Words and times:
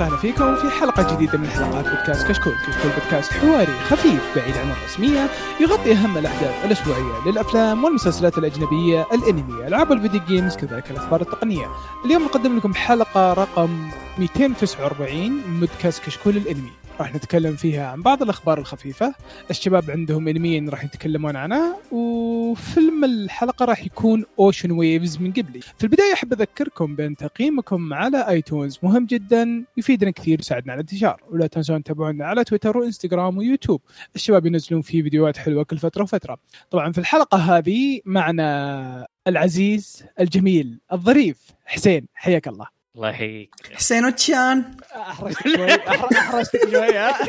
وسهلا 0.00 0.16
فيكم 0.16 0.56
في 0.56 0.70
حلقة 0.70 1.14
جديدة 1.14 1.38
من 1.38 1.46
حلقات 1.46 1.84
بودكاست 1.88 2.28
كشكول، 2.28 2.52
كشكول 2.52 2.90
بودكاست 3.00 3.32
حواري 3.32 3.72
خفيف 3.88 4.36
بعيد 4.36 4.56
عن 4.56 4.70
الرسمية 4.70 5.30
يغطي 5.60 5.92
أهم 5.92 6.18
الأحداث 6.18 6.64
الأسبوعية 6.64 7.26
للأفلام 7.26 7.84
والمسلسلات 7.84 8.38
الأجنبية، 8.38 9.06
الأنمي، 9.12 9.66
ألعاب 9.66 9.92
الفيديو 9.92 10.20
games 10.28 10.56
كذلك 10.56 10.90
الأخبار 10.90 11.20
التقنية. 11.20 11.66
اليوم 12.04 12.22
نقدم 12.22 12.56
لكم 12.56 12.74
حلقة 12.74 13.32
رقم 13.32 13.90
249 14.18 15.30
من 15.30 15.60
بودكاست 15.60 16.04
كشكول 16.04 16.36
الأنمي. 16.36 16.72
راح 17.00 17.14
نتكلم 17.14 17.56
فيها 17.56 17.86
عن 17.86 18.02
بعض 18.02 18.22
الأخبار 18.22 18.58
الخفيفة. 18.58 19.14
الشباب 19.50 19.90
عندهم 19.90 20.28
انميين 20.28 20.68
راح 20.68 20.84
يتكلمون 20.84 21.36
عنها 21.36 21.76
وفيلم 21.92 23.04
الحلقة 23.04 23.64
راح 23.64 23.84
يكون 23.84 24.24
Ocean 24.38 24.70
Waves 24.70 25.18
من 25.18 25.32
قبلي. 25.32 25.60
في 25.60 25.84
البداية 25.84 26.12
أحب 26.12 26.32
أذكركم 26.32 26.96
بأن 26.96 27.16
تقييمكم 27.16 27.94
على 27.94 28.28
iTunes 28.28 28.78
مهم 28.82 29.06
جدا 29.06 29.64
يفيدنا 29.76 30.10
كثير 30.10 30.40
يساعدنا 30.40 30.72
على 30.72 30.80
الانتشار. 30.80 31.22
ولا 31.30 31.46
تنسون 31.46 31.82
تتابعونا 31.82 32.26
على 32.26 32.44
تويتر 32.44 32.78
وإنستغرام 32.78 33.38
ويوتيوب. 33.38 33.80
الشباب 34.14 34.46
ينزلون 34.46 34.82
فيه 34.82 35.02
فيديوهات 35.02 35.36
حلوة 35.36 35.64
كل 35.64 35.78
فترة 35.78 36.02
وفترة. 36.02 36.36
طبعا 36.70 36.92
في 36.92 36.98
الحلقة 36.98 37.38
هذه 37.38 38.00
معنا 38.04 39.06
العزيز 39.26 40.04
الجميل 40.20 40.80
الظريف 40.92 41.38
حسين 41.64 42.06
حياك 42.14 42.48
الله. 42.48 42.79
الله 42.96 43.08
يحييك. 43.10 43.54
حسين 43.74 44.04
وتشان 44.04 44.76
احرجتك 44.96 45.48
شوي 45.56 45.74
احرجتك 46.18 46.70
شوي 46.70 46.98
ها؟ 46.98 47.14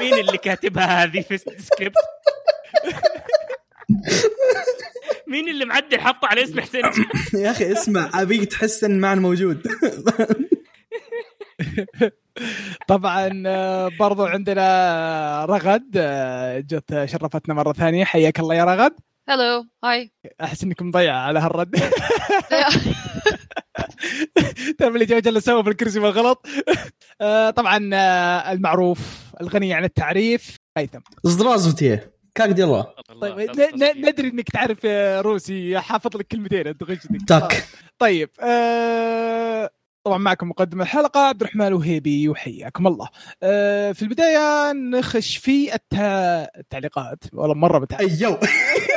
مين 0.00 0.14
اللي 0.14 0.38
كاتبها 0.38 1.02
هذه 1.04 1.20
في 1.20 1.34
السكريبت؟ 1.34 1.96
مين 5.28 5.48
اللي 5.48 5.64
معدل 5.64 6.00
حطه 6.00 6.26
على 6.28 6.44
اسم 6.44 6.60
حسين؟ 6.60 6.82
يا 7.34 7.50
أخي 7.50 7.72
اسمع 7.72 8.10
أبيك 8.14 8.44
تحس 8.44 8.84
إن 8.84 9.00
معنا 9.00 9.20
موجود. 9.20 9.62
طبعا 12.88 13.42
آه، 13.46 13.90
برضو 13.98 14.24
عندنا 14.24 15.44
رغد 15.44 15.90
آه، 15.96 16.58
جت 16.60 17.04
شرفتنا 17.04 17.54
مرة 17.54 17.72
ثانية. 17.72 18.04
حياك 18.04 18.40
الله 18.40 18.54
يا 18.54 18.64
رغد. 18.64 18.92
هلو 19.28 19.66
هاي 19.84 20.12
أحس 20.42 20.64
انك 20.64 20.82
مضيعه 20.82 21.18
على 21.18 21.38
هالرد. 21.38 21.80
تعرف 24.78 24.94
اللي 24.94 25.04
جاي 25.04 25.20
سوا 25.40 25.62
في 25.62 25.68
الكرسي 25.70 26.00
بالغلط 26.00 26.46
آه، 27.20 27.50
طبعا 27.50 27.90
آه، 27.94 28.52
المعروف 28.52 28.98
الغني 29.40 29.74
عن 29.74 29.84
التعريف 29.84 30.56
هيثم. 30.76 30.98
زدرازوتيه 31.24 32.14
كاك 32.34 32.50
دي 32.50 32.64
الله 32.64 32.86
طيب 33.20 33.38
ن- 33.40 33.84
ن- 33.84 34.08
ندري 34.08 34.28
إنك 34.28 34.48
تعرف 34.50 34.78
آه، 34.84 35.20
روسي. 35.20 35.78
حافظ 35.80 36.16
لك 36.16 36.26
كلمتين 36.26 36.66
أنت 36.66 36.82
غشتك 36.82 37.08
تاك 37.28 37.64
طيب 37.98 38.30
آه 38.40 39.70
طبعا 40.04 40.18
معكم 40.18 40.48
مقدم 40.48 40.80
الحلقة 40.82 41.20
عبد 41.20 41.40
الرحمن 41.42 41.72
وهيبي 41.72 42.28
وحياكم 42.28 42.86
الله. 42.86 43.08
آه 43.42 43.92
في 43.92 44.02
البداية 44.02 44.72
نخش 44.72 45.36
في. 45.36 45.74
التعليقات. 46.58 47.24
والله 47.32 47.54
مرة 47.54 47.78
بتعليق. 47.78 48.10
ايو 48.22 48.34
آه 48.34 48.40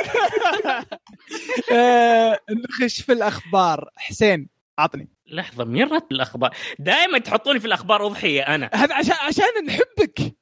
نخش 2.50 3.02
في 3.02 3.12
الأخبار. 3.12 3.90
حسين 3.96 4.48
عطني. 4.78 5.08
لحظة 5.26 5.64
مين 5.64 5.88
رد 5.88 6.06
الأخبار؟ 6.12 6.56
دائما 6.78 7.18
تحطوني 7.18 7.60
في 7.60 7.66
الأخبار 7.66 8.06
أضحية 8.06 8.42
أنا. 8.42 8.70
هذا 8.74 8.94
عشان 8.94 9.16
عشان 9.22 9.44
نحبك. 9.66 10.36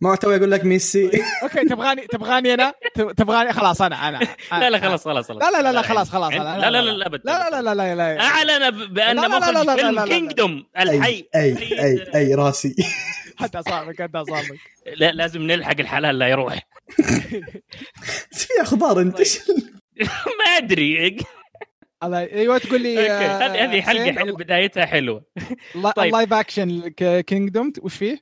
ما 0.00 0.16
تو 0.16 0.30
يقول 0.30 0.50
لك 0.50 0.64
ميسي 0.64 1.10
okay 1.42 1.64
تبغاني 1.64 2.06
تبغاني 2.06 2.54
أنا 2.54 2.72
تب- 2.94 3.12
تبغاني 3.12 3.52
خلاص 3.52 3.82
أنا 3.82 4.08
أنا 4.08 4.20
لا 4.52 4.70
لا 4.70 4.78
خلاص 4.78 5.04
خلاص 5.04 5.28
خلاص 5.28 5.42
لا 5.42 5.50
لا 5.50 5.62
لا 5.62 5.72
لا 5.72 5.82
خلاص 5.82 6.10
خلاص 6.10 6.32
لا 6.32 6.38
لا 6.38 6.70
لا 6.70 6.82
لا 6.82 6.92
لا 6.92 7.08
لا 7.08 7.20
لا 7.24 7.50
لا 7.50 7.62
لا 7.62 7.74
لا 7.74 7.94
لا 7.94 8.20
اعلن 8.20 8.70
ب- 8.70 8.94
بان 8.94 9.16
لا 9.16 9.20
لا 9.20 9.28
لا 9.28 9.50
لا 9.52 9.52
لا 9.52 9.62
مخرج 9.62 9.66
لا 9.66 9.72
لا 9.72 9.76
فيلم 9.76 9.94
لا. 9.94 10.04
كينجدوم 10.06 10.66
الحي 10.78 11.28
اي 11.34 11.56
اي 11.82 12.06
اي 12.14 12.34
راسي 12.34 12.76
حتى 13.36 13.58
اصابك 13.58 14.02
حتى 14.02 14.18
اصابك 14.18 14.58
لا 14.96 15.12
لازم 15.12 15.42
نلحق 15.42 15.74
الحلال 15.80 16.18
لا 16.18 16.28
يروح 16.28 16.58
في 18.32 18.46
أخبار 18.60 19.00
انت 19.00 19.20
ما 20.38 20.44
ادري 20.56 21.16
الله 22.02 22.18
أيوه 22.18 22.58
تقول 22.58 22.82
لي 22.82 23.10
آه، 23.10 23.46
هذه 23.46 23.64
هذه 23.64 23.82
حلقه 23.82 24.32
بدايتها 24.36 24.86
حلوة 24.86 25.24
طيب. 25.96 26.06
ال 26.14 26.18
live 26.18 26.32
action 26.32 26.88
كينجدوم 27.26 27.72
وش 27.82 27.94
فيه؟ 27.96 28.18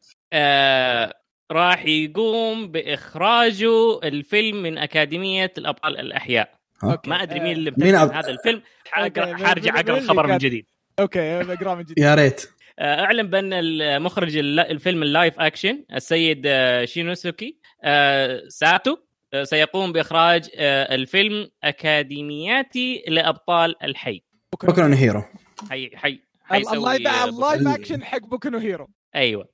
راح 1.53 1.84
يقوم 1.87 2.69
باخراجه 2.69 3.99
الفيلم 4.05 4.62
من 4.62 4.78
أكاديمية 4.78 5.53
الأبطال 5.59 5.99
الأحياء. 6.00 6.55
okay. 6.84 7.10
ما 7.10 7.22
أدري 7.22 7.41
مين 7.41 7.53
اللي 7.53 7.72
مين 7.78 7.94
أب- 7.94 8.12
هذا 8.15 8.31
الفيلم. 8.31 8.62
حارجع 8.87 9.81
أقرأ 9.81 9.99
الخبر 9.99 10.27
من 10.27 10.38
جديد. 10.38 10.66
okay 11.00 11.43
بقرأ 11.43 11.75
من 11.75 11.82
جديد. 11.82 11.99
يا 11.99 12.15
ريت. 12.15 12.50
آه، 12.78 13.00
أعلن 13.05 13.27
بأن 13.31 13.53
المخرج 13.53 14.37
الفيلم 14.37 15.03
ال 15.03 15.10
live 15.10 15.41
action 15.41 15.84
السيد 15.94 16.43
آه، 16.47 16.84
شينوسوكي 16.84 17.59
آه، 17.84 18.43
ساتو 18.49 18.97
سيقوم 19.43 19.93
بإخراج 19.93 20.49
الفيلم 20.59 21.50
أكاديميتي 21.65 23.05
لأبطال 23.09 23.84
الحي. 23.84 24.22
بكرة. 24.53 24.87
أنا 24.87 24.99
هيرو. 24.99 25.22
حي 25.71 25.91
حي 25.97 26.21
ال 26.53 26.67
live 26.67 27.25
ال 27.25 27.32
live 27.32 27.60
ال- 27.61 27.69
أكشن 27.69 28.05
حق 28.05 28.19
بوكو 28.19 28.56
هيرو. 28.56 28.88
أيوه. 29.15 29.53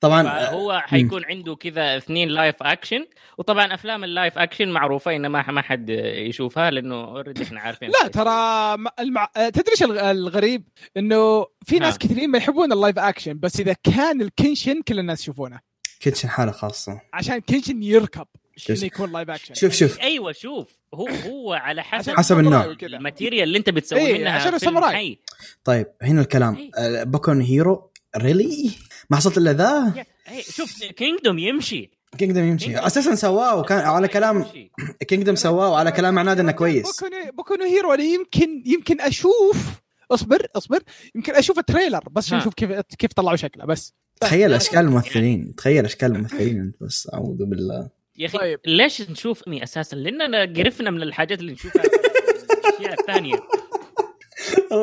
طبعا 0.00 0.22
فهو 0.22 0.80
حيكون 0.86 1.24
عنده 1.24 1.54
كذا 1.54 1.96
اثنين 1.96 2.28
live 2.28 2.54
action 2.62 3.06
وطبعا 3.38 3.74
أفلام 3.74 4.04
ال 4.04 4.11
live 4.11 4.38
action 4.38 4.68
معروفة 4.68 5.16
ان 5.16 5.26
ما 5.26 5.50
ما 5.50 5.62
حد 5.62 5.90
يشوفها 6.28 6.70
لأنه 6.70 6.94
already 7.04 7.42
إحنا 7.42 7.60
عارفين 7.60 7.88
لا 8.02 8.08
ترى 8.08 8.30
المع... 9.00 9.28
آه، 9.36 9.48
تدري 9.48 9.70
إيش 9.72 9.82
الغ- 9.82 10.10
الغريب؟ 10.10 10.68
إنه 10.96 11.46
في 11.64 11.78
ناس 11.78 11.94
ها. 11.94 11.98
كثيرين 11.98 12.30
ما 12.30 12.38
يحبون 12.38 12.72
ال 12.72 12.77
live 12.77 12.98
action 12.98 13.38
بس 13.38 13.60
إذا 13.60 13.76
كان 13.82 14.20
الكينشن 14.20 14.82
كل 14.82 14.98
الناس 14.98 15.20
يشوفونه. 15.20 15.60
كينشن 16.00 16.28
حالة 16.28 16.52
خاصة. 16.52 17.00
عشان 17.12 17.38
كينشن 17.40 17.82
يركب 17.82 18.26
شوف- 18.56 18.76
انه 18.76 18.84
يكون 18.86 19.12
live 19.12 19.30
action 19.30 19.54
شوف 19.54 19.72
شوف. 19.72 20.00
أيوه 20.00 20.32
شوف. 20.32 20.68
هو 20.94 21.08
هو 21.08 21.52
على 21.52 21.82
حسب 21.82 22.12
حسب 22.16 22.38
النوع. 22.38 22.64
ال 22.82 22.89
material 22.89 23.42
اللي 23.42 23.58
أنت 23.58 23.70
بتسوي 23.70 24.00
إيه، 24.00 24.18
منها. 24.18 24.32
عشان 24.32 24.42
فيلم 24.44 24.54
الساموراي. 24.54 24.94
حي. 24.96 25.18
طيب 25.64 25.86
هنا 26.02 26.20
الكلام. 26.20 26.56
أي. 26.56 26.70
آه، 26.78 27.02
بوكو 27.04 27.30
هيرو؟ 27.32 27.90
really؟ 28.16 28.70
ما 29.10 29.16
حصلت 29.16 29.38
الا 29.38 29.52
ذا 29.52 29.92
إيه، 30.28 30.42
شوف 30.42 30.82
كينجدوم 30.84 31.38
يمشي. 31.38 31.90
كينجدم 32.18 32.44
يمشي. 32.44 32.78
أساسا 32.78 33.14
سواه 33.14 33.56
وكان 33.56 33.78
على 33.78 34.08
كلام 34.08 34.36
يمشي. 34.38 34.70
كينجدم 35.08 35.34
سواه 35.34 35.70
وعلى 35.70 35.92
كلام 35.92 36.18
عناد 36.18 36.40
إنه 36.40 36.52
كويس. 36.52 36.86
بوكو 36.86 37.14
no- 37.14 37.32
بوكو 37.32 37.54
نو 37.54 37.64
هيرو 37.64 37.92
أنا 37.94 38.02
يمكن 38.02 38.62
يمكن 38.66 39.00
أشوف 39.00 39.80
أصبر 40.10 40.46
أصبر. 40.56 40.82
يمكن 41.14 41.34
أشوف 41.34 41.58
ال 41.58 41.63
trailer 41.63 42.00
بس. 42.10 42.32
نشوف 42.32 42.54
كيف 42.54 42.70
كيف 42.98 43.12
طلعوا 43.12 43.36
شكله 43.36 43.64
بس. 43.64 43.94
تخيل 44.20 44.52
أشكال 44.54 44.78
الممثلين 44.80 45.54
تخيل 45.54 45.84
أشكال 45.84 46.12
الممثلين. 46.12 46.72
بس 46.80 47.10
أعوذ 47.14 47.44
بالله. 47.44 47.88
يا 48.18 48.26
أخي 48.26 48.38
طيب. 48.38 48.60
ليش 48.66 49.10
نشوف 49.10 49.42
اني 49.48 49.62
أساسا؟ 49.62 49.96
لأننا 49.96 50.42
قرفنا 50.62 50.90
من 50.90 51.02
الحاجات 51.02 51.40
اللي 51.40 51.52
نشوفها. 51.52 51.82
الأشياء 52.66 53.00
الثانية. 53.00 53.34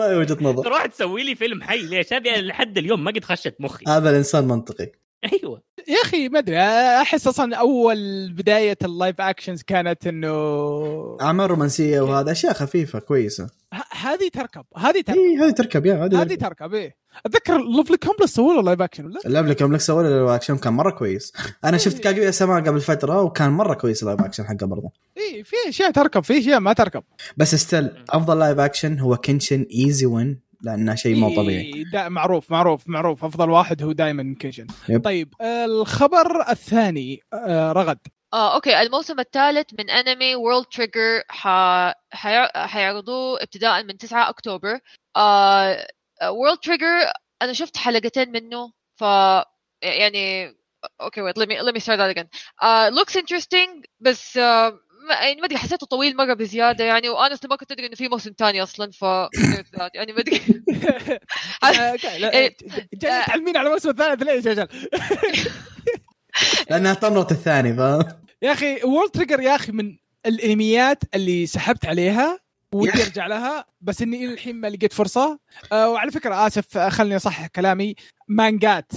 والله 0.04 0.20
وجهة 0.20 0.38
نظر. 0.42 0.64
تروح 0.64 0.86
تسوي 0.86 1.24
لي 1.24 1.36
فيلم 1.36 1.64
حي. 1.64 1.82
ليش 1.82 2.14
هذه 2.14 2.42
لحد 2.42 2.78
اليوم 2.78 3.04
ما 3.04 3.12
قد 3.12 3.24
خشت 3.24 3.56
مخي. 3.60 3.86
هذا 3.88 4.10
الإنسان 4.10 4.48
منطقي. 4.48 5.03
أيوه. 5.34 5.62
يا 5.88 5.96
أخي 6.06 6.30
ما 6.30 6.40
أدري 6.40 6.58
أحس 7.02 7.28
أصلا 7.28 7.56
أول 7.56 8.32
بداية 8.34 8.78
ال 8.84 8.91
live 8.91 9.22
actions 9.22 9.62
كانت 9.62 10.08
إنه 10.08 11.18
أعمال 11.22 11.50
رومانسية 11.52 12.02
وهذا 12.02 12.32
أشياء 12.32 12.54
خفيفة 12.54 13.00
كويسة. 13.00 13.50
ه- 13.74 13.96
هذه 13.96 14.30
تركب 14.34 14.66
هذه 14.78 15.02
تركب. 15.02 15.20
اي 15.20 15.38
هذه 15.38 15.52
تركب 15.52 15.86
يا 15.86 16.06
هذه 16.06 16.22
هذه 16.22 16.36
تركب 16.36 16.74
إيه. 16.74 16.96
أتذكر 17.26 17.58
لوفلي 17.58 17.98
كومبلس 17.98 18.34
سووا 18.36 18.54
له 18.54 18.62
live 18.62 18.82
action 18.82 19.06
ولا؟ 19.06 19.42
لك 19.50 19.62
لك 19.62 19.82
سووا 19.82 20.04
له 20.04 20.36
اكشن 20.36 20.58
كان 20.58 20.74
مرة 20.74 20.92
كويس. 20.92 21.34
أنا 21.66 21.78
شفت 21.78 22.00
كاغويا 22.00 22.32
سما 22.32 22.56
قبل 22.56 22.82
فترة 22.82 23.22
وكان 23.22 23.50
مرة 23.52 23.74
كويس 23.74 24.04
ال 24.04 24.07
live 24.07 24.22
action 24.22 24.44
حقه 24.44 24.66
برضه. 24.66 24.92
إيه 25.18 25.44
في 25.44 25.56
أشياء 25.68 25.92
تركب 25.92 26.24
في 26.24 26.40
أشياء 26.40 26.60
ما 26.60 26.74
تركب. 26.74 27.04
بس 27.38 27.56
still 27.56 27.90
أفضل 28.10 28.40
live 28.40 28.60
action 28.60 29.00
هو 29.00 29.18
كينشن 29.18 29.66
easy 29.76 30.06
win 30.06 30.40
لأنه 30.64 30.96
شيء 30.96 31.16
مو 31.16 31.36
طبيعي. 31.36 31.74
إيه 31.76 31.84
دا 31.84 32.10
معروف 32.10 32.52
معروف 32.52 32.84
معروف. 32.88 33.26
أفضل 33.26 33.50
واحد 33.50 33.84
هو 33.84 33.92
دائما 33.92 34.36
كينشن. 34.40 34.68
yep. 34.90 35.04
طيب 35.04 35.34
آه، 35.42 35.66
الخبر 35.66 36.50
الثاني 36.50 37.20
آه، 37.34 37.72
رغد. 37.72 38.00
آه 38.34 38.56
okay. 38.56 38.82
الموسم 38.82 39.20
الثالث 39.20 39.68
من 39.80 39.90
أنمي 39.90 40.36
وورلد 40.36 40.66
تريقر 40.66 41.24
ح... 41.30 41.48
حيعرضوه 42.56 43.44
ابتداء 43.44 43.84
من 43.84 43.98
9 43.98 44.30
أكتوبر. 44.30 44.80
آه 45.16 45.88
وورلد 46.24 46.58
تريقر 46.58 47.12
أنا 47.42 47.54
شفت 47.54 47.78
حلقتين 47.78 48.32
منه 48.32 48.72
ف 48.96 49.02
يعني 49.84 50.56
okay 51.02 51.22
wait 51.22 51.36
let 51.38 51.48
me 51.48 51.56
let 51.62 51.74
me 51.76 51.80
start 51.80 51.98
that 51.98 52.10
again. 52.16 52.28
uh, 52.62 52.90
looks 53.00 53.16
interesting 53.16 53.82
بس 54.00 54.38
uh, 54.38 54.72
ما 55.04 55.14
يعني 55.14 55.42
ما 55.42 55.46
أدري 55.46 55.58
حسيته 55.58 55.88
طويل 55.88 56.18
مرة 56.18 56.34
بزيادة 56.34 56.84
يعني 56.84 57.10
و 57.10 57.15
honest 57.15 57.46
ما 57.46 57.56
كنت 57.56 57.72
أدري 57.72 57.86
إنه 57.88 57.96
في 57.96 58.08
موسم 58.08 58.32
ثاني 58.38 58.64
أصلا 58.64 58.92
ف 58.92 59.02
يعني 59.94 60.14
ما 60.14 60.20
أدري 60.20 60.42
آه، 61.64 61.96
إيه. 62.14 62.56
جاي 62.94 63.24
تعلمين 63.26 63.58
على 63.58 63.68
الموسم 63.68 63.90
الثالث 63.90 64.24
ليش 64.24 64.46
يا 64.46 64.52
رجال؟ 64.52 64.68
لأنها 66.70 66.94
طمرت 66.94 67.32
الثاني 67.32 67.74
ف 67.74 68.06
يا 68.42 68.52
أخي 68.52 68.84
وورلد 68.84 69.10
تريقر 69.10 69.40
يا 69.40 69.56
أخي 69.56 69.72
من 69.72 69.98
الأنميات 70.26 71.04
اللي 71.14 71.46
سحبت 71.46 71.86
عليها 71.86 72.40
ودي. 72.74 73.04
أرجع 73.04 73.28
لها 73.28 73.66
بس 73.82 74.02
إني 74.02 74.26
إلى 74.26 74.34
الحين 74.34 74.56
ما 74.56 74.68
لقيت 74.68 74.94
فرصة 74.94 75.40
آه 75.72 75.90
وعلى 75.90 76.12
فكرة 76.12 76.48
آسف 76.48 76.78
خلني 76.78 77.16
أصحح 77.16 77.48
كلامي 77.48 77.96
مانجات 78.28 78.92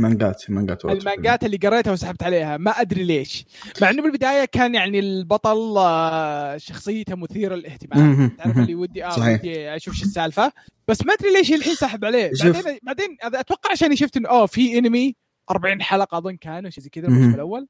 مانجات 0.00 0.50
مانجات. 0.50 0.84
المانجات 0.84 1.44
اللي 1.44 1.56
قريتها 1.56 1.92
وسحبت 1.92 2.22
عليها 2.22 2.56
ما 2.56 2.70
أدري 2.70 3.04
ليش 3.04 3.44
مع 3.82 3.90
إنه 3.90 4.02
بالبداية 4.02 4.44
كان 4.44 4.74
يعني 4.74 4.98
البطل 4.98 5.74
آه، 5.78 6.56
شخصيته 6.56 7.16
مثيرة 7.16 7.54
للاهتمام. 7.54 8.28
تعرف. 8.38 8.58
اللي 8.58 8.74
ودي 8.74 9.04
آه 9.04 9.10
صحيح. 9.10 9.40
ودي 9.40 9.76
أشوف 9.76 9.94
شو 9.94 10.04
السالفة 10.04 10.52
بس 10.88 11.06
ما 11.06 11.12
أدري 11.14 11.32
ليش 11.32 11.52
الحين 11.52 11.74
سحب 11.74 12.04
عليه. 12.04 12.30
بعدين 12.42 12.78
بعدين 12.82 13.16
أتوقع 13.22 13.70
عشان 13.70 13.96
شفت 13.96 14.16
إنه 14.16 14.28
أوه 14.28 14.46
في 14.46 14.78
انمي 14.78 15.16
40 15.50 15.82
حلقة 15.82 16.18
أظن 16.18 16.36
كان 16.36 16.64
أو 16.64 16.70
شيء 16.70 16.84
زي 16.84 16.90
كذا. 16.90 17.08
الموسم 17.08 17.34
الأول. 17.34 17.68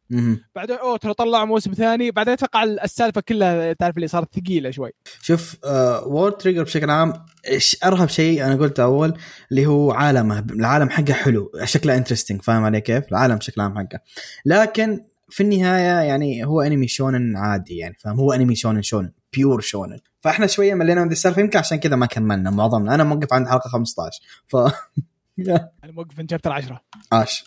بعدين 0.54 0.76
أوه 0.76 0.96
ترى 0.96 1.14
طلعوا 1.14 1.44
موسم 1.44 1.72
ثاني. 1.72 2.10
بعدين 2.10 2.32
أتوقع 2.32 2.62
السالفة 2.64 3.20
كلها 3.20 3.72
تعرف 3.72 3.96
اللي 3.96 4.08
صارت 4.08 4.34
ثقيلة 4.34 4.70
شوي. 4.70 4.90
شوف 5.22 5.56
آه 5.64 6.06
وورلد 6.06 6.36
تريقر 6.36 6.62
بشكل 6.62 6.90
عام 6.90 7.12
إيش 7.48 7.76
أرهب 7.84 8.08
شيء 8.08 8.44
أنا 8.44 8.56
قلته 8.56 8.82
أول 8.82 9.14
اللي 9.50 9.66
هو 9.66 9.92
عالمه 9.92 10.38
العالم 10.50 10.90
حقه 10.90 11.12
حلو 11.12 11.52
شكله 11.64 11.96
interesting 11.96 12.42
فاهم 12.42 12.64
علي 12.64 12.80
كيف؟ 12.80 13.04
العالم 13.08 13.36
بشكل 13.36 13.60
عام 13.60 13.78
حقه. 13.78 14.00
لكن 14.46 15.04
في 15.28 15.42
النهاية 15.42 16.08
يعني 16.08 16.44
هو 16.44 16.60
انمي 16.60 16.88
شونين 16.88 17.36
عادي 17.36 17.76
يعني 17.76 17.96
فاهم؟ 18.00 18.20
هو 18.20 18.32
انمي 18.32 18.54
شونين 18.54 18.82
شونين 18.82 19.10
pure 19.32 19.60
شونين 19.60 19.98
فإحنا 20.20 20.46
شوية 20.46 20.74
ملينا 20.74 21.04
من 21.04 21.12
السالفة 21.12 21.40
يمكن 21.40 21.58
عشان 21.58 21.78
كذا 21.78 21.96
ما 21.96 22.06
كملنا 22.06 22.50
معظمنا. 22.50 22.94
أنا 22.94 23.04
موقف 23.04 23.32
عند 23.32 23.48
حلقة 23.48 23.68
15 23.68 24.20
ف 24.48 24.56
أنا 25.84 25.92
موقف 25.92 26.18
من 26.18 26.28
chapter 26.28 26.52
10 26.52 26.80
عاش. 27.12 27.44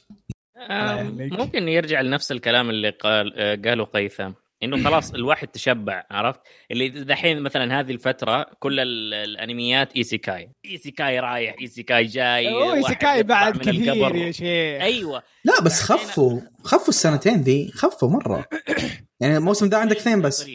آه،. 0.69 1.03
ممكن 1.03 1.67
يرجع 1.67 2.01
لنفس 2.01 2.31
الكلام 2.31 2.69
اللي 2.69 2.89
قال 2.89 3.33
آه، 3.37 3.55
قاله 3.55 3.83
هيثم 3.83 4.31
إنه 4.63 4.83
خلاص 4.83 5.11
الواحد 5.15 5.47
تشبع 5.47 6.03
عرفت؟ 6.11 6.39
اللي 6.71 6.89
دحين 6.89 7.41
مثلا 7.41 7.79
هذه 7.79 7.91
الفترة 7.91 8.45
كل 8.59 8.79
ال- 8.79 9.13
الأنميات 9.13 9.95
إيسيكاي. 9.95 10.51
إيسيكاي 10.65 11.19
رايح 11.19 11.55
إيسيكاي 11.61 12.05
جاي 12.05 12.49
أوه 12.49 12.77
يطلع 12.77 13.21
بعد 13.21 13.57
كثير 13.57 13.93
القبر. 13.93 14.15
يا 14.15 14.31
شيخ. 14.31 14.81
أيوه. 14.81 15.23
لا 15.45 15.61
بس 15.61 15.81
خفوا 15.81 16.41
خفوا 16.63 16.89
السنتين 16.89 17.41
ذي 17.41 17.71
خفوا 17.73 18.09
مرة. 18.09 18.45
يعني 19.19 19.37
الموسم 19.37 19.65
ذا 19.67 19.77
عندك 19.77 19.95
اثنين 19.97 20.21
بس 20.21 20.45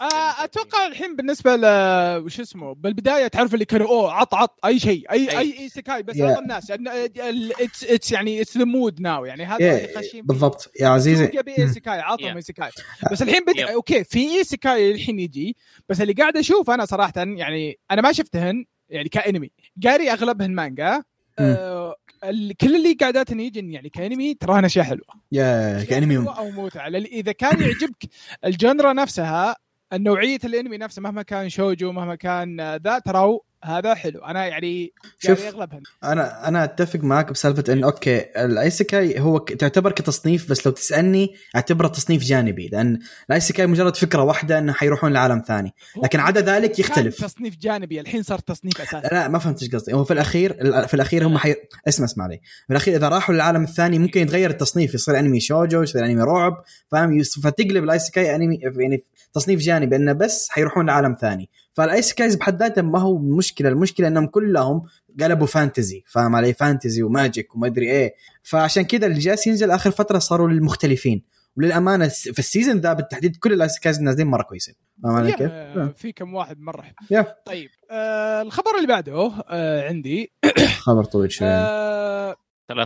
آه، 0.00 0.44
أتوقع 0.44 0.86
الحين 0.86 1.16
بالنسبة 1.16 1.56
ل 1.56 1.64
وش 2.24 2.40
اسمه 2.40 2.74
بالبداية 2.74 3.26
تعرف 3.28 3.54
اللي 3.54 3.64
كانوا 3.64 3.88
أوه 3.88 4.12
عط 4.12 4.34
عط 4.34 4.58
أي 4.64 4.78
شيء 4.78 5.10
أي 5.10 5.30
أي. 5.30 5.38
أي 5.38 5.58
إيسيكاي 5.58 6.02
بس 6.02 6.16
Yeah. 6.16 6.38
الناس 6.38 6.70
it's 6.70 7.84
it's 7.84 8.12
يعني 8.12 8.40
it's 8.42 8.58
the 8.58 8.64
mood 8.64 9.00
now 9.00 9.24
يعني 9.24 9.44
هذا 9.44 9.86
فيه. 10.00 10.22
بالضبط 10.22 10.70
يا 10.80 10.88
عزيزي 10.88 11.30
يبي 11.34 11.58
إيسيكاي 11.58 12.00
عطهم 12.00 12.32
Yeah. 12.32 12.36
إيسيكاي 12.36 12.70
بس 13.12 13.22
الحين 13.22 13.44
بدا 13.44 13.66
Yeah. 13.66 13.70
okay 13.70 14.04
في 14.04 14.18
إيسيكاي 14.38 14.90
الحين 14.90 15.18
يجي 15.18 15.56
بس 15.88 16.00
اللي 16.00 16.12
قاعد 16.12 16.36
أشوف 16.36 16.70
أنا 16.70 16.84
صراحة 16.84 17.12
يعني 17.16 17.78
أنا 17.90 18.02
ما 18.02 18.12
شفتهن 18.12 18.64
يعني 18.88 19.08
كأنمي 19.08 19.50
قاري 19.84 20.12
أغلبهن 20.12 20.50
مانجا 20.50 21.02
آه 21.38 21.96
كل 22.60 22.76
اللي 22.76 22.92
قاعدات 23.00 23.30
يجي 23.30 23.72
يعني 23.72 23.88
كأنمي 23.88 24.34
تراهن 24.34 24.64
أشياء 24.64 24.84
حلوة. 24.84 25.06
يا 25.32 25.84
كأنمي. 25.84 26.14
حلوة 26.14 26.38
أو 26.38 26.50
متعه 26.50 26.88
لأن 26.88 27.02
إذا 27.04 27.32
كان 27.32 27.62
يعجبك 27.62 28.08
ال 28.44 28.52
genre 28.52 28.92
نفسها 28.92 29.56
النوعية 29.92 30.38
الأنمي 30.44 30.78
نفسه 30.78 31.02
مهما 31.02 31.22
كان 31.22 31.48
شوجو 31.48 31.92
مهما 31.92 32.14
كان 32.14 32.76
ذا 32.76 32.98
ترى 32.98 33.38
هذا 33.64 33.94
حلو. 33.94 34.20
أنا 34.20 34.46
يعني 34.46 34.92
شوف. 35.18 35.54
أنا 36.04 36.48
أنا 36.48 36.64
أتفق 36.64 37.00
معك 37.00 37.32
بسالفة 37.32 37.72
انه 37.72 37.86
okay 37.86 38.18
ال 38.44 38.55
isekai 38.55 39.20
هو 39.20 39.40
ك- 39.40 39.52
تعتبر 39.52 39.92
كتصنيف 39.92 40.50
بس 40.50 40.66
لو 40.66 40.72
تسألني 40.72 41.34
أعتبره 41.56 41.88
تصنيف 41.88 42.22
جانبي 42.22 42.68
لأن 42.68 42.98
ال 43.28 43.33
isekai 43.33 43.66
مجرد 43.66 43.96
فكرة 43.96 44.22
واحدة 44.22 44.58
إنه 44.58 44.72
حيروحون 44.72 45.12
لعالم 45.12 45.42
ثاني. 45.46 45.74
لكن 46.04 46.20
عدا 46.20 46.40
ذلك 46.40 46.78
يختلف. 46.78 47.20
كان 47.20 47.28
تصنيف 47.28 47.56
جانبي. 47.56 48.00
الحين 48.00 48.22
صار 48.22 48.38
تصنيف 48.38 48.80
أساسي. 48.80 49.08
لا 49.14 49.28
ما 49.28 49.38
فهمت 49.38 49.62
إيش 49.62 49.74
قصدي. 49.74 49.94
هو 49.94 50.04
في 50.04 50.12
الأخير 50.12 50.52
في 50.86 50.94
الأخير 50.94 51.26
هم 51.26 51.38
حي... 51.38 51.54
اسمع 51.88 52.04
اسمع 52.06 52.26
لي. 52.26 52.40
في 52.66 52.70
الأخير 52.70 52.96
إذا 52.96 53.08
راحوا 53.08 53.34
للعالم 53.34 53.62
الثاني 53.64 53.98
ممكن 53.98 54.20
يتغير 54.20 54.50
التصنيف. 54.50 54.94
يصير 54.94 55.18
أنمي 55.18 55.40
shoujo 55.40 55.82
يصير 55.82 56.04
أنمي 56.04 56.22
رعب 56.22 56.64
فاهم؟ 56.90 57.22
فتقلب 57.22 57.84
ال 57.84 57.91
isekai 57.91 58.34
أنمي 58.34 58.60
يعني 58.76 59.04
تصنيف 59.32 59.60
جانبي 59.60 59.96
إنه 59.96 60.12
بس 60.12 60.48
حيروحون 60.50 60.86
لعالم 60.86 61.16
ثاني. 61.20 61.48
فال 61.72 61.86
isekais 61.86 62.34
بحد 62.34 62.62
ذاته 62.62 62.82
ما 62.82 62.98
هو 62.98 63.18
مشكلة 63.18 63.68
المشكلة 63.68 64.08
إنهم 64.08 64.26
كلهم 64.26 64.82
قلبوا 65.20 65.46
fantasy 65.46 66.04
فاهم 66.06 66.36
علي؟ 66.36 66.52
fantasy 66.54 67.02
و 67.02 67.11
magic 67.11 67.54
وما 67.54 67.66
أدري 67.66 67.90
إيه. 67.90 68.14
فعشان 68.42 68.82
كذا 68.82 69.06
اللي 69.06 69.18
جالس 69.18 69.46
ينزل 69.46 69.70
آخر 69.70 69.90
فترة 69.90 70.18
صاروا 70.18 70.48
للمختلفين. 70.48 71.22
وللأمانة 71.56 72.08
في 72.08 72.38
ال 72.38 72.43
season 72.43 72.76
ذا 72.78 72.92
بالتحديد 72.92 73.36
كل 73.36 73.52
ال 73.52 73.58
isekais 73.58 74.00
نازلين 74.00 74.26
مرة 74.26 74.42
كويسين. 74.42 74.74
فاهم 75.02 75.14
علي 75.14 75.32
كيف؟ 75.32 75.50
yeah، 75.50 75.94
في 75.96 76.12
كم 76.12 76.34
واحد 76.34 76.60
مرة 76.60 76.82
حلو. 76.82 77.24
طيب 77.44 77.70
آه 77.90 78.42
الخبر 78.42 78.76
اللي 78.76 78.88
بعده 78.88 79.32
آه 79.48 79.88
عندي. 79.88 80.32
خبر 80.78 81.04
طويل 81.04 81.32
شوي. 81.32 81.48
آه. 81.48 82.36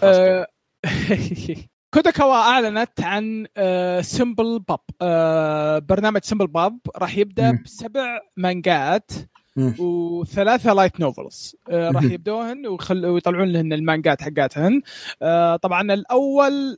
آه 0.02 0.46
كادوكاوا 1.94 2.34
أعلنت 2.34 3.00
عن 3.00 3.46
آه 3.56 4.00
simulpub 4.00 4.80
آه 5.02 5.78
برنامج 5.78 6.20
simulpub 6.24 6.78
راح 6.96 7.16
يبدأ. 7.16 7.58
بسبع 7.64 8.18
مانجات. 8.36 9.10
وثلاثة 9.78 10.72
light 10.72 11.00
novels 11.00 11.56
آه 11.70 11.90
راح 11.90 12.02
مهم. 12.02 12.12
يبدوهن 12.12 12.66
ويخل... 12.66 13.06
ويطلعون 13.06 13.48
لهن 13.48 13.72
المانجات 13.72 14.22
حقاتهن. 14.22 14.82
آه 15.22 15.56
طبعا 15.56 15.94
الأول 15.94 16.76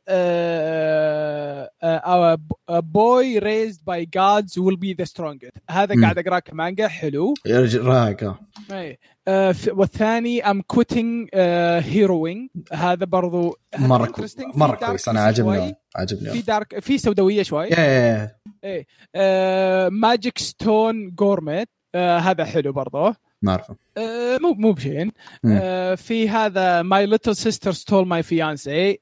Boy 2.68 3.38
Raised 3.38 3.84
by 3.84 4.04
Gods 4.14 4.58
Will 4.58 4.76
Be 4.76 4.92
the 4.92 5.04
Strongest 5.04 5.52
هذا. 5.70 6.00
قاعد 6.02 6.18
أقرأه 6.18 6.38
كمانجا 6.38 6.88
حلو. 6.88 7.34
يرجع 7.46 7.82
رايق 7.82 8.24
آه. 8.24 8.38
اي 8.72 8.98
آه 9.28 9.54
والثاني 9.68 10.50
ام 10.50 10.62
Quitting 10.62 11.28
Heroing 11.34 12.48
هذا 12.72 13.04
برضو 13.04 13.56
مرة. 13.78 14.06
كويس 14.06 14.36
مرة 14.38 14.76
كويس. 14.76 15.08
أنا 15.08 15.20
عجبني 15.20 15.56
شوي. 15.56 15.74
عجبني 15.96 16.30
في 16.30 16.42
dark 16.42 16.78
في 16.78 16.98
سوداوية 16.98 17.42
شوي. 17.42 17.66
yeah 17.66 17.80
yeah 17.80 18.30
yeah 18.64 18.84
آه 19.14 19.88
Magic 19.88 20.38
Stone 20.38 21.10
Gourmet 21.10 21.68
آه 21.94 22.18
هذا 22.18 22.44
حلو 22.44 22.72
برضه 22.72 23.14
ما 23.42 23.50
اعرفه 23.52 23.76
آه 23.98 24.38
مو 24.38 24.52
مو 24.52 24.72
بشين. 24.72 25.12
آه 25.46 25.94
في 25.94 26.28
هذا 26.28 26.82
My 26.82 27.06
Little 27.06 27.36
Sister 27.36 27.72
Stole 27.72 28.06
My 28.06 28.22
Fiancé 28.22 29.00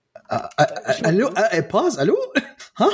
ألو؟ 1.06 1.30
باز 1.72 2.00
ألو؟ 2.00 2.16
ها؟ 2.78 2.88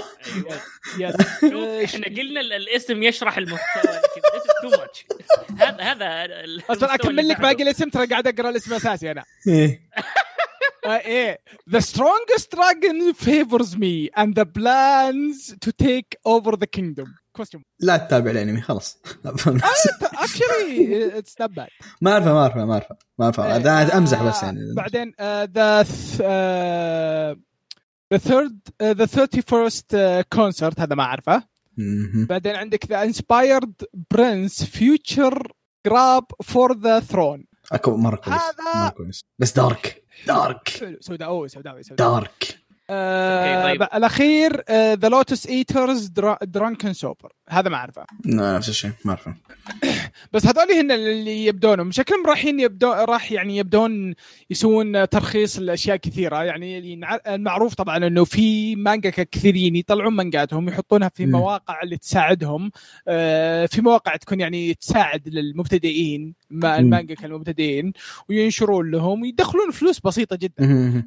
yes 0.98 1.14
شوف 1.50 1.64
إحنا 1.84 2.06
قلنا 2.06 2.40
ال- 2.40 2.52
الاسم 2.52 3.02
يشرح 3.02 3.38
المحتوى 3.38 3.82
لكن 3.92 4.20
this 4.20 4.42
is 4.42 4.74
too 4.76 4.80
much. 4.80 5.16
هذا 5.62 5.82
هذا 5.82 6.24
ال- 6.24 6.62
أصلا 6.70 6.94
أكمل 6.94 7.28
لك. 7.28 7.40
باقي 7.40 7.62
الاسم 7.62 7.88
ترى 7.88 8.06
قاعد 8.06 8.26
أقرأ 8.26 8.50
الاسم 8.50 8.70
الاساسي 8.72 9.10
أنا. 9.10 9.24
آه 9.48 9.78
إيه 10.86 11.38
The 11.70 11.80
strongest 11.80 12.46
dragon 12.56 13.14
favors 13.14 13.76
me 13.76 14.08
and 14.16 14.34
the 14.34 14.46
plans 14.58 15.54
to 15.64 15.70
take 15.72 16.10
over 16.26 16.56
the 16.56 16.66
kingdom 16.66 17.06
question 17.38 17.60
لا 17.80 17.96
تتابع 17.96 18.30
الانمي 18.30 18.60
خلاص 18.60 18.98
actually 20.24 21.20
it's 21.20 21.34
not 21.42 21.50
bad 21.54 21.68
ما 22.00 22.12
اعرفه 22.12 22.32
ما 22.34 22.40
اعرفه 22.42 22.64
ما 22.64 22.72
اعرفه 22.74 22.96
ما 23.18 23.24
اعرفه 23.24 23.56
أنا 23.56 23.96
امزح 23.98 24.22
بس 24.22 24.42
آه، 24.42 24.44
يعني 24.46 24.74
بعدين 24.76 25.12
uh, 25.12 25.46
uh, 26.18 27.36
the 28.14 28.18
third 28.28 28.54
uh, 28.82 28.94
the 28.94 29.06
31st 29.06 29.86
uh, 29.94 30.22
concert 30.40 30.80
هذا 30.80 30.94
ما 30.94 31.02
اعرفه. 31.02 31.52
بعدين 32.28 32.56
عندك 32.56 32.84
the 32.84 33.08
inspired 33.12 33.86
prince 34.14 34.64
future 34.64 35.38
grab 35.88 36.24
for 36.52 36.68
the 36.74 37.00
throne 37.12 37.44
اكو 37.72 37.96
مره 37.96 38.16
كويس 38.16 38.36
هذا- 38.36 38.82
مره 38.84 38.88
كويس 38.90 39.24
بس 39.38 39.52
dark 39.52 40.01
dark 40.26 40.68
حلو، 40.68 40.96
سوداوي 41.00 41.48
سوداوي 41.48 41.82
سوداوي 41.82 42.20
dark 42.20 42.58
آه 42.90 43.62
طيب. 43.62 43.82
الأخير 43.82 44.62
The 44.70 45.08
Lotus 45.08 45.46
Eaters 45.46 46.06
Drunk 46.42 46.74
and 46.74 46.92
Sober 46.92 47.32
هذا 47.48 47.68
ما 47.70 47.76
أعرفه 47.76 48.04
لا، 48.24 48.56
نفس 48.56 48.68
الشيء 48.68 48.90
ما 49.04 49.10
أعرفه 49.10 49.34
بس 50.32 50.46
هذول 50.46 50.72
هن 50.72 50.90
اللي 50.90 51.46
يبدونهم 51.46 51.90
شكلهم 51.90 52.26
رايحين 52.26 52.60
يبدون 52.60 52.90
راح 52.92 53.32
يعني 53.32 53.56
يبدون 53.56 54.14
يسوون 54.50 55.08
ترخيص 55.08 55.58
لأشياء 55.58 55.96
كثيرة 55.96 56.44
يعني 56.44 57.00
المعروف 57.26 57.74
طبعا 57.74 57.96
إنه 57.96 58.24
في 58.24 58.76
مانجا 58.76 59.10
كثيرين 59.10 59.76
يطلعون 59.76 60.14
مانجاتهم 60.14 60.68
يحطونها 60.68 61.08
في. 61.08 61.26
مواقع 61.26 61.82
اللي 61.82 61.96
تساعدهم 61.96 62.70
آه، 63.08 63.66
في 63.66 63.80
مواقع 63.80 64.16
تكون 64.16 64.40
يعني 64.40 64.74
تساعد 64.74 65.28
للمبتدئين. 65.28 66.34
المانجا 66.52 67.14
المبتدئين 67.24 67.92
وينشرون 68.28 68.90
لهم 68.90 69.22
ويدخلون 69.22 69.70
فلوس 69.70 70.00
بسيطة 70.00 70.36
جدا. 70.36 71.02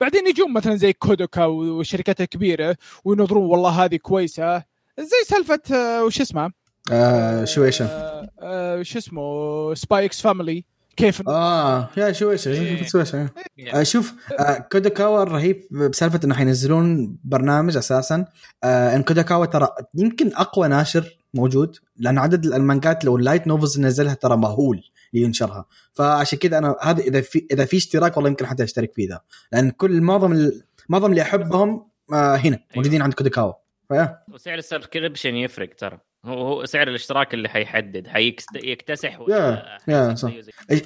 بعدين 0.00 0.26
يجون 0.26 0.52
مثلا 0.52 0.76
زي 0.76 0.92
كادوكاوا 1.08 1.44
والشركات 1.44 2.20
الكبيره 2.20 2.76
وينظرون 3.04 3.44
والله 3.50 3.70
هذه 3.84 3.96
كويسة. 3.96 4.58
زي 4.98 5.24
سالفة 5.26 5.60
آه، 5.74 6.04
وش 6.04 6.20
اسمها 6.20 6.52
آه 6.92 7.44
شويشا 7.44 7.84
آه، 7.84 8.28
آه، 8.42 8.82
شو 8.82 8.98
اسمه؟ 8.98 9.74
Spy 9.74 10.04
x 10.04 10.20
Family 10.20 10.64
كيف؟ 10.96 11.28
آه 11.28 11.88
yeah 11.96 12.12
شويشا 12.12 12.52
إيه. 12.52 13.82
شوف 13.82 14.12
آه 14.38 14.58
كادوكاوا 14.72 15.24
رهيب 15.24 15.62
بسالفة 15.70 16.20
إنه 16.24 16.34
حينزلون 16.34 17.16
برنامج 17.24 17.76
أساسا. 17.76 18.24
آه 18.64 18.96
ان 18.96 19.02
كادوكاوا 19.02 19.46
ترى 19.46 19.68
يمكن 19.94 20.32
أقوى 20.34 20.68
ناشر 20.68 21.18
موجود 21.34 21.76
لأن 21.96 22.18
عدد 22.18 22.46
المانجات 22.46 23.04
لو 23.04 23.16
ال 23.16 23.21
light 23.21 23.46
novels 23.46 23.76
اللي 23.76 23.88
نزلها 23.88 24.14
ترى 24.14 24.36
مهول 24.36 24.82
لينشرها 25.12 25.64
فعشان 25.92 26.38
كذا 26.38 26.58
أنا 26.58 26.76
هذا 26.82 27.00
إذا 27.02 27.20
في 27.20 27.46
إذا 27.50 27.64
في 27.64 27.76
اشتراك 27.76 28.16
والله 28.16 28.30
يمكن 28.30 28.46
حتى 28.46 28.64
أشترك 28.64 28.92
فيه 28.94 29.08
ذا. 29.08 29.20
لأن 29.52 29.70
كل 29.70 30.00
معظم 30.00 30.32
ال- 30.32 30.62
معظم 30.88 31.10
اللي 31.10 31.22
أحبهم 31.22 31.88
آه 32.12 32.36
هنا 32.36 32.58
موجودين 32.76 33.02
عند 33.02 33.14
كادوكاوا. 33.14 33.52
ف 33.88 33.93
yeah؟ 33.93 34.18
وسعر 34.32 34.58
ال 34.58 34.64
subscription 34.64 35.36
يفرق 35.36 35.74
ترى. 35.74 35.98
هو 36.24 36.46
هو 36.46 36.64
سعر 36.64 36.88
الاشتراك 36.88 37.34
اللي 37.34 37.48
حيحدد 37.48 38.06
حيكتسح 38.06 39.18
يا- 39.28 39.78
yeah، 39.88 40.14
صح. 40.14 40.30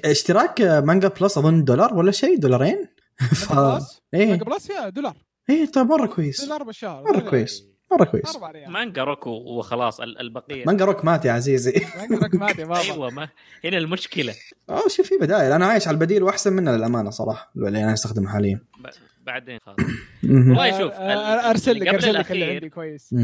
اشتراك 0.05 0.61
آه، 0.61 0.81
Manga 0.81 1.09
Plus 1.09 1.39
أظن 1.39 1.65
دولار 1.65 1.95
ولا 1.95 2.13
شيء؟ 2.13 2.39
دولارين؟ 2.39 2.89
ف 3.35 3.53
Plus؟ 3.53 4.01
إيه. 4.15 4.27
Manga 4.27 4.45
Plus 4.45 4.71
yeah 4.71 4.89
دولار. 4.89 5.17
إيه 5.51 5.67
طيب 5.67 5.87
مرة 5.87 6.07
كويس. 6.07 6.45
دولار 6.45 6.63
بالشهر. 6.63 7.03
مرة 7.05 7.21
كويس. 7.31 7.65
مرة 7.93 8.05
كويس. 8.05 8.39
Manga 8.69 9.05
Rock 9.05 9.31
وخلاص 9.31 10.01
ال- 10.01 10.21
البقية. 10.21 10.65
Manga 10.65 10.85
Rock 10.85 11.05
مات 11.05 11.25
يا 11.25 11.33
عزيزي. 11.33 11.87
Manga 11.99 12.17
Rock 12.17 12.35
مات 12.35 12.59
يا 12.59 12.65
بابا. 12.65 12.81
أيوه 12.81 13.11
ما 13.11 13.29
هنا 13.65 13.79
المشكلة. 13.79 14.35
آه 14.71 14.83
شوف 14.89 15.07
في 15.07 15.17
بدائل 15.21 15.53
أنا 15.53 15.67
عايش 15.67 15.89
على 15.89 15.95
البديل 15.95 16.23
وأحسن 16.23 16.53
منه 16.53 16.77
للأمانة 16.77 17.11
صراحة 17.11 17.53
اللي 17.57 17.85
أنا 17.85 17.93
أستخدمه 17.93 18.29
حاليا. 18.29 18.61
بعدين 19.23 19.59
خلاص. 19.67 19.77
والله 20.25 20.79
شوف، 20.79 20.93
آه، 20.93 20.97
آه، 21.15 21.51
أرسل 21.51 21.81
لك 21.81 21.89
قبل 21.89 21.95
أرسل 21.95 22.15
لك 22.15 22.33
اللي 22.33 22.47
الأخير- 22.47 22.55
عندي 22.55 22.69
كويس. 22.69 23.15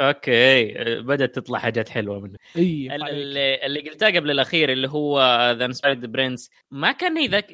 okay. 0.00 0.74
بدأت 1.02 1.34
تطلع 1.34 1.58
حاجات 1.58 1.88
حلوة 1.88 2.20
منه. 2.20 2.36
إي 2.56 2.96
ال- 2.96 3.08
اللي, 3.08 3.66
اللي 3.66 3.80
قلتها 3.90 4.08
قبل 4.10 4.30
الأخير 4.30 4.72
اللي 4.72 4.88
هو 4.88 5.20
The 5.58 5.64
Inspired 5.64 6.06
Prince 6.12 6.50
ما 6.70 6.92
كان 6.92 7.26
ذاك 7.30 7.46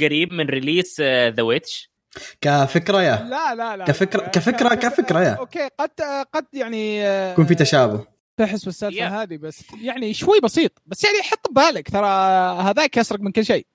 قريب 0.00 0.32
من 0.32 0.46
Release 0.46 1.00
That 1.00 1.42
Witch 1.42 1.90
كفكرة 2.40 3.02
yeah. 3.02 3.26
لا 3.30 3.54
لا 3.54 3.76
لا. 3.76 3.84
كفكرة- 3.84 4.30
كفكرة- 4.30 4.74
كفكرة 4.74 5.20
yeah. 5.22 5.30
okay 5.32 5.68
قد 5.78 5.90
قد 6.34 6.46
يعني 6.52 7.06
آه، 7.06 7.32
يكون 7.32 7.46
في 7.46 7.54
تشابه. 7.54 8.06
تحس 8.36 8.64
بالسالفة. 8.64 9.22
هذه 9.22 9.36
بس 9.36 9.64
يعني 9.82 10.14
شوي 10.14 10.40
بسيط. 10.42 10.82
بس 10.86 11.04
يعني 11.04 11.22
حط 11.22 11.50
ببالك 11.50 11.90
ترى 11.90 12.06
هذاك 12.62 12.96
يسرق 12.96 13.20
من 13.20 13.32
كل 13.32 13.44
شيء. 13.44 13.66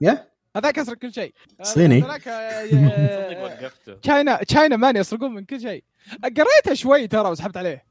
yeah. 0.00 0.31
هذاك 0.56 0.78
يسرق 0.78 0.96
كل 0.96 1.12
شيء. 1.12 1.34
صيني. 1.62 2.02
هذاك 2.02 2.22
صدق 2.70 3.42
وقفته 3.42 3.94
China 3.94 4.36
Chinaman 4.36 4.96
يسرقون 4.96 5.34
من 5.34 5.44
كل 5.44 5.60
شيء. 5.60 5.84
قريتها 6.22 6.74
شوي 6.74 7.06
ترى 7.06 7.30
وسحبت 7.30 7.56
عليه. 7.56 7.84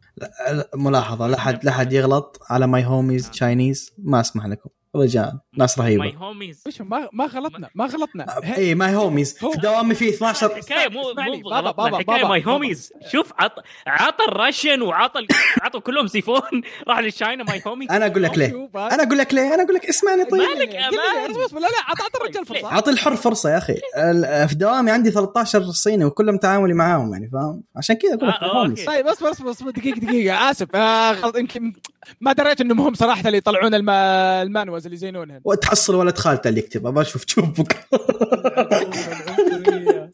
ملاحظة 0.75 1.27
لا 1.27 1.39
حد 1.39 1.65
لا 1.65 1.71
حد 1.71 1.93
يغلط 1.93 2.39
على 2.49 2.67
ماي 2.67 2.85
هوميز 2.85 3.29
تشاينيز 3.29 3.93
ما 3.97 4.19
أسمح 4.19 4.45
لكم. 4.45 4.69
رجال 4.95 5.39
ناس 5.57 5.79
ماي 5.79 5.97
رهيبة. 5.97 6.17
هوميز 6.17 6.63
وش 6.67 6.81
ما 6.81 7.09
ما 7.13 7.25
غلطنا 7.25 7.69
ما 7.75 7.85
غلطنا. 7.85 8.25
اي 8.57 8.75
ماي 8.75 8.95
هوميز 8.95 9.37
هو- 9.43 9.51
في 9.51 9.57
دوامي 9.57 9.95
فيه 9.95 10.09
12 10.09 10.45
الحكاية 10.57 10.89
مو 10.89 11.01
مو 11.01 11.49
بابا، 11.49 11.71
بابا، 11.71 11.87
الحكاية 11.87 12.15
بابا، 12.17 12.27
ماي. 12.27 12.43
هوميز 12.45 12.93
شوف 13.11 13.33
عط 13.39 13.51
عطى 13.87 14.23
الراشن 14.27 14.81
وعطى 14.81 15.19
عطوا 15.61 15.79
كلهم 15.79 16.07
سيفون. 16.07 16.41
راح 16.87 16.99
للشاينا 16.99 17.43
ماي 17.43 17.61
هوميز 17.67 17.91
أنا 17.91 18.05
أقول 18.05 18.23
لك 18.23 18.37
ليه. 18.37 18.69
أنا 18.93 19.03
أقول 19.03 19.17
لك 19.17 19.33
ليه. 19.33 19.53
أنا 19.53 19.63
أقول 19.63 19.75
لك 19.75 19.85
اسمعني 19.85 20.23
طيب. 20.25 20.41
مالك 20.41 20.69
لا 20.75 21.59
لا 21.59 21.67
اعط 21.89 22.01
اعط 22.01 22.15
الرجال 22.21 22.45
فرصة. 22.45 22.71
اعطي 22.71 22.91
الحر 22.91 23.15
فرصة 23.15 23.49
يا 23.49 23.57
أخي. 23.57 23.75
ال- 23.97 24.49
في 24.49 24.55
دوامي 24.55 24.91
عندي 24.91 25.11
13 25.11 25.61
صيني 25.71 26.05
وكلهم 26.05 26.37
تعاملي 26.37 26.73
معاهم 26.73 27.13
يعني 27.13 27.29
فاهم؟ 27.33 27.63
عشان 27.75 27.95
كذا 27.95 28.13
أقول 28.13 28.29
لك 28.29 28.35
آه، 28.35 28.57
هوميز 28.61 28.79
أوكي. 28.79 28.85
طيب 28.85 29.07
اصبر 29.07 29.31
اصبر 29.31 29.49
اصبر 29.51 29.69
دقيقة 29.71 29.99
دقيقة. 29.99 30.51
آسف. 30.51 30.75
آه 30.75 31.15
يمكن 31.35 31.73
ما 32.21 32.33
دريت 32.33 32.61
انهم 32.61 32.81
هم 32.81 32.93
صراحة 32.93 33.21
اللي 33.25 33.37
يطلعون 33.37 33.73
الما... 33.73 34.43
المانوز 34.81 34.85
اللي 34.85 34.95
يزينونها 34.95 35.41
وتحصل 35.43 35.95
ولد 35.95 36.17
خالته 36.17 36.47
اللي 36.47 36.59
يكتب 36.59 36.87
ابى 36.87 37.01
أشوف 37.01 37.23
تشوف 37.23 37.61
بكرة. 37.61 37.79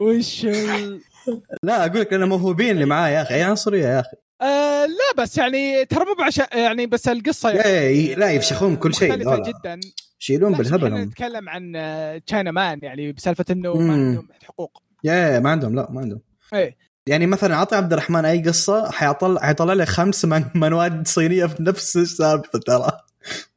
وش 0.00 0.44
ال... 0.44 1.00
لا 1.62 1.86
أقول 1.86 2.00
لك 2.00 2.12
لأن 2.12 2.28
موهوبين 2.28 2.70
اللي 2.70 2.84
معاه 2.84 3.08
يا 3.08 3.22
أخي. 3.22 3.34
اي 3.34 3.42
عنصرية 3.42 3.86
يا 3.86 4.00
أخي. 4.00 4.16
آه 4.42 4.86
لا 4.86 5.22
بس 5.22 5.38
يعني 5.38 5.84
ترى 5.84 6.04
مو 6.04 6.14
يعني 6.54 6.86
بس 6.86 7.08
القصة 7.08 7.50
يعني 7.50 8.14
لا 8.14 8.30
يفشخون 8.30 8.76
كل 8.76 8.94
شيء. 8.94 9.08
مختلفة 9.08 9.34
ذولا. 9.34 9.44
جدا. 9.48 9.80
يشيلون 10.20 10.52
بالهبل 10.52 10.94
نتكلم 10.94 11.48
عن 11.48 11.72
تشاينا 12.26 12.50
مان 12.50 12.78
يعني 12.82 13.12
بسالفة 13.12 13.44
إنه. 13.50 13.74
ما 13.74 13.92
عندهم 13.92 14.28
حقوق. 14.44 14.82
yeah 15.04 15.40
ما 15.40 15.50
عندهم 15.50 15.74
لا 15.74 15.86
ما 15.90 16.00
عندهم. 16.00 16.20
إيه. 16.54 16.76
يعني 17.06 17.26
مثلا 17.26 17.56
عطي 17.56 17.76
عبد 17.76 17.92
الرحمن 17.92 18.24
أي 18.24 18.42
قصة 18.42 18.90
حيطلع 18.90 19.40
حيطلع 19.40 19.72
لك 19.72 19.88
خمس 19.88 20.24
من- 20.24 20.44
مانهوات 20.54 21.08
صينية 21.08 21.46
في 21.46 21.62
نفس 21.62 21.96
السالفة 21.96 22.58
ترى. 22.58 23.00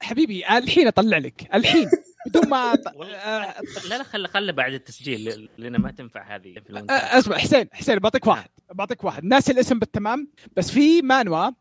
حبيبي 0.01 0.47
الحين 0.57 0.87
أطلع 0.87 1.17
لك. 1.17 1.49
الحين 1.53 1.89
بدون 2.27 2.47
ما 2.49 2.71
والله. 2.95 3.15
آه، 3.15 3.61
لا 3.89 3.97
لا 3.97 4.03
خله 4.03 4.27
خله 4.27 4.51
بعد 4.51 4.73
التسجيل 4.73 5.49
لأن 5.57 5.75
ما 5.77 5.91
تنفع 5.91 6.35
هذه 6.35 6.55
المونتاج. 6.69 6.97
آه، 6.97 7.19
اسمع 7.19 7.37
حسين 7.37 7.67
حسين 7.73 7.99
بعطيك 7.99 8.27
واحد 8.27 8.49
بعطيك 8.73 9.03
واحد. 9.03 9.23
ناسي 9.23 9.51
الاسم 9.51 9.79
بالتمام 9.79 10.27
بس 10.57 10.71
في 10.71 11.01
مانهوا. 11.01 11.51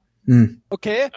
okay. 0.72 1.10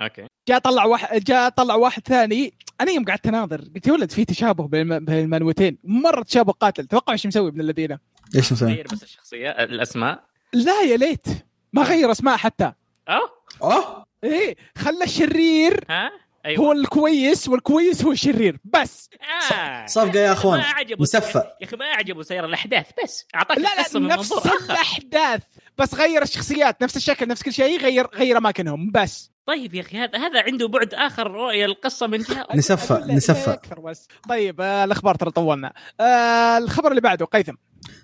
okay 0.00 0.26
جاء 0.48 0.58
طلع 0.58 0.84
واحد 0.84 1.24
جاء 1.24 1.48
طلع 1.48 1.74
واحد 1.74 2.06
ثاني. 2.08 2.54
أنا 2.80 2.90
يوم 2.90 3.04
قعدت 3.04 3.26
أناظر 3.26 3.60
قلت 3.74 3.86
يا 3.86 3.92
ولد 3.92 4.10
في 4.10 4.24
تشابه 4.24 4.68
بين 4.68 4.92
المانوتين. 4.92 5.78
مرة 5.84 6.22
تشابه 6.22 6.52
قاتل. 6.52 6.86
توقع 6.86 7.12
إيش 7.12 7.26
مسوي 7.26 7.48
ابن 7.48 7.60
الذين؟ 7.60 7.98
إيش 8.36 8.52
مسوي؟ 8.52 8.72
غير 8.72 8.86
بس 8.92 9.02
الشخصية 9.02 9.50
الأسماء. 9.50 10.24
لا 10.52 10.82
يا 10.82 10.96
ليت. 10.96 11.26
ما 11.72 11.82
غير 11.82 12.10
أسماء 12.10 12.36
حتى. 12.36 12.72
آه. 13.08 13.30
اوه 13.62 14.06
إيه 14.24 14.56
خلى 14.78 15.04
الشرير. 15.04 15.84
ها؟ 15.90 16.10
أيوه. 16.46 16.64
هو 16.64 16.72
الكويس 16.72 17.48
والكويس 17.48 18.04
هو 18.04 18.12
الشرير 18.12 18.58
بس. 18.64 19.10
آه. 19.52 19.86
صفقة 19.86 20.18
يا 20.18 20.32
أخوان 20.32 20.62
مسفى 20.98 21.38
يا 21.38 21.66
أخي 21.66 21.76
ما 21.76 21.84
عجبه 21.84 22.22
سير 22.22 22.44
الأحداث 22.44 22.86
بس 23.04 23.26
أعطاك 23.34 23.58
لا 23.58 23.68
لا 23.92 23.98
نفس 24.00 24.32
الأحداث 24.70 25.42
بس 25.78 25.94
غير 25.94 26.22
الشخصيات 26.22 26.82
نفس 26.82 26.96
الشكل 26.96 27.28
نفس 27.28 27.42
كل 27.42 27.52
شيء 27.52 27.80
غير 27.80 28.06
غير 28.14 28.38
أماكنهم 28.38 28.90
بس. 28.90 29.30
طيب 29.50 29.74
يا 29.74 29.80
أخي 29.80 29.98
هذا 29.98 30.18
هذا 30.18 30.42
عنده 30.42 30.68
بعد 30.68 30.94
آخر 30.94 31.30
رؤية 31.30 31.64
القصة 31.64 32.06
من 32.06 32.18
جهة. 32.18 32.46
لك 32.50 33.10
نسفى 33.10 33.52
أكثر 33.52 33.80
بس. 33.80 34.08
طيب 34.28 34.60
آه 34.60 34.84
الأخبار 34.84 35.14
ترى 35.14 35.30
طولنا. 35.30 35.72
آه 36.00 36.58
الخبر 36.58 36.90
اللي 36.90 37.00
بعده 37.00 37.26
قيثم. 37.26 37.54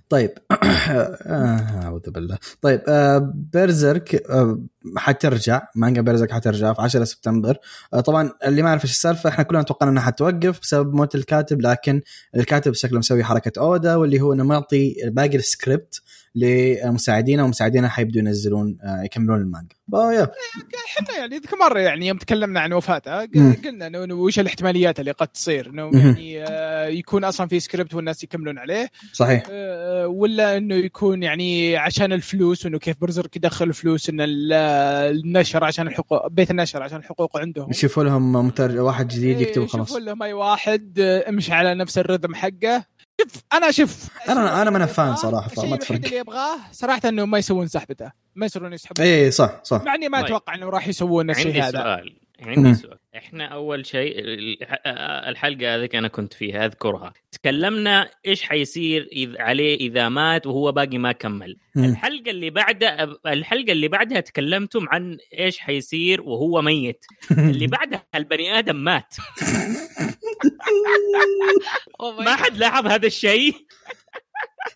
طيب. 0.08 0.30
آه، 0.52 1.80
أعوذ 1.82 2.10
بالله. 2.10 2.38
طيب 2.62 2.82
آه 2.88 3.32
بيرزرك 3.34 4.14
آه 4.30 4.60
حترجع. 4.96 5.62
مانجا 5.74 6.00
بيرزرك 6.00 6.32
حترجع 6.32 6.72
في 6.72 6.82
10 6.82 7.04
سبتمبر. 7.04 7.56
آه 7.94 8.00
طبعا 8.00 8.30
اللي 8.46 8.62
ما 8.62 8.68
يعرف 8.68 8.84
إيش 8.84 8.92
السالفة 8.92 9.30
إحنا 9.30 9.44
كلنا 9.44 9.62
توقعنا 9.62 9.92
إنها 9.92 10.02
حتوقف 10.02 10.60
بسبب 10.60 10.94
موت 10.94 11.14
الكاتب 11.14 11.60
لكن 11.60 12.00
الكاتب 12.36 12.72
شكله 12.74 12.98
مسوي 12.98 13.24
حركة 13.24 13.60
أودا 13.60 13.96
واللي 13.96 14.20
هو 14.20 14.32
انه 14.32 14.44
معطي 14.44 14.96
باقي 15.04 15.36
السكريبت. 15.36 16.02
لمساعدينه 16.36 17.44
ومساعدينه 17.44 17.88
حيبدوا 17.88 18.20
ينزلون 18.20 18.78
آه 18.82 19.02
يكملون 19.02 19.40
المانجا 19.40 19.76
فيا 19.90 20.28
إحنا 20.86 21.18
يعني 21.18 21.34
ذيك 21.38 21.54
مرة 21.60 21.78
يعني 21.78 22.06
يوم 22.06 22.18
تكلمنا 22.18 22.60
عن 22.60 22.72
وفاته 22.72 23.28
مم. 23.34 23.56
قلنا 23.64 23.86
انه 23.86 24.04
إنه 24.04 24.14
وش 24.14 24.38
الاحتماليات 24.38 25.00
اللي 25.00 25.10
قد 25.10 25.28
تصير 25.28 25.66
إنه. 25.70 25.90
يعني 25.94 26.42
آه، 26.44 26.86
يكون 26.86 27.24
أصلا 27.24 27.48
في 27.48 27.60
سكريبت 27.60 27.94
والناس 27.94 28.24
يكملون 28.24 28.58
عليه 28.58 28.90
صحيح 29.12 29.42
آه، 29.50 30.06
ولا 30.06 30.56
إنه 30.56 30.74
يكون 30.74 31.22
يعني 31.22 31.76
عشان 31.76 32.12
الفلوس 32.12 32.64
وانه 32.64 32.78
كيف 32.78 32.96
Berserk 33.00 33.36
يدخل 33.36 33.72
فلوس 33.74 34.08
إن 34.08 34.20
ال- 34.20 34.52
النشر 35.16 35.64
عشان 35.64 35.86
الحقوق 35.88 36.26
بيت 36.28 36.50
النشر 36.50 36.82
عشان 36.82 36.98
الحقوق 36.98 37.36
عندهم 37.38 37.70
يشوفوا 37.70 38.04
لهم. 38.04 38.52
واحد 38.60 39.08
جديد 39.08 39.40
يكتب 39.40 39.60
إيه، 39.62 39.68
خلاص 39.68 39.86
يشوفوا 39.90 40.04
لهم 40.04 40.22
أي 40.22 40.32
واحد 40.32 40.98
آه، 41.00 41.28
امشي 41.28 41.52
على 41.52 41.74
نفس 41.74 41.98
ال 41.98 42.03
rhythm 42.03 42.34
حقه 42.34 42.84
شوف 43.20 43.42
أنا 43.52 43.70
شوف 43.70 44.06
أنا- 44.06 44.30
أنا 44.30 44.70
ما 44.70 44.76
أنا 44.76 44.86
فان 44.86 45.06
يبغاه، 45.06 45.16
صراحة، 45.16 45.46
الشيء 45.46 45.64
فما 45.66 45.76
تفرق. 45.76 46.04
اللي 46.04 46.16
يبغاه 46.16 46.56
صراحة 46.72 47.00
إنه 47.08 47.24
ما 47.26 47.38
يسوون 47.38 47.66
سحبته 47.68 48.10
ما 48.34 48.46
يصيرون 48.46 48.72
يسحبون 48.72 49.06
اي 49.06 49.30
صح 49.30 49.50
صح 49.62 49.82
مع 49.82 49.94
إني 49.94 50.08
ما 50.08 50.18
طيب. 50.18 50.26
أتوقع 50.26 50.54
إنه 50.54 50.68
راح 50.68 50.88
يسوون 50.88 51.30
الشيء 51.30 51.46
عندي 51.46 51.62
هذا 51.62 51.70
سؤال 51.82 52.04
مم. 52.04 52.25
عندي 52.42 52.74
سؤال. 52.74 52.98
إحنا 53.16 53.44
أول 53.44 53.86
شيء 53.86 54.14
الحلقة 55.28 55.74
هذيك 55.74 55.94
أنا 55.94 56.08
كنت 56.08 56.34
فيها 56.34 56.66
أذكرها. 56.66 57.12
تكلمنا 57.32 58.10
إيش 58.26 58.42
حيصير 58.42 59.08
إذ 59.12 59.40
عليه 59.40 59.76
إذا 59.76 60.08
مات 60.08 60.46
وهو 60.46 60.72
باقي 60.72 60.98
ما 60.98 61.12
كمل. 61.12 61.56
الحلقة 61.76 62.30
اللي 62.30 62.50
بعدها 62.50 63.16
الحلقة 63.26 63.72
اللي 63.72 63.88
بعدها 63.88 64.20
تكلمتم 64.20 64.86
عن 64.88 65.18
إيش 65.38 65.58
حيصير 65.58 66.22
وهو 66.22 66.62
ميت. 66.62 67.04
اللي 67.30 67.66
بعدها 67.66 68.06
البني 68.14 68.58
آدم 68.58 68.76
مات. 68.76 69.14
ما. 72.24 72.36
حد 72.36 72.56
لاحظ 72.56 72.86
هذا 72.86 73.06
الشيء. 73.06 73.54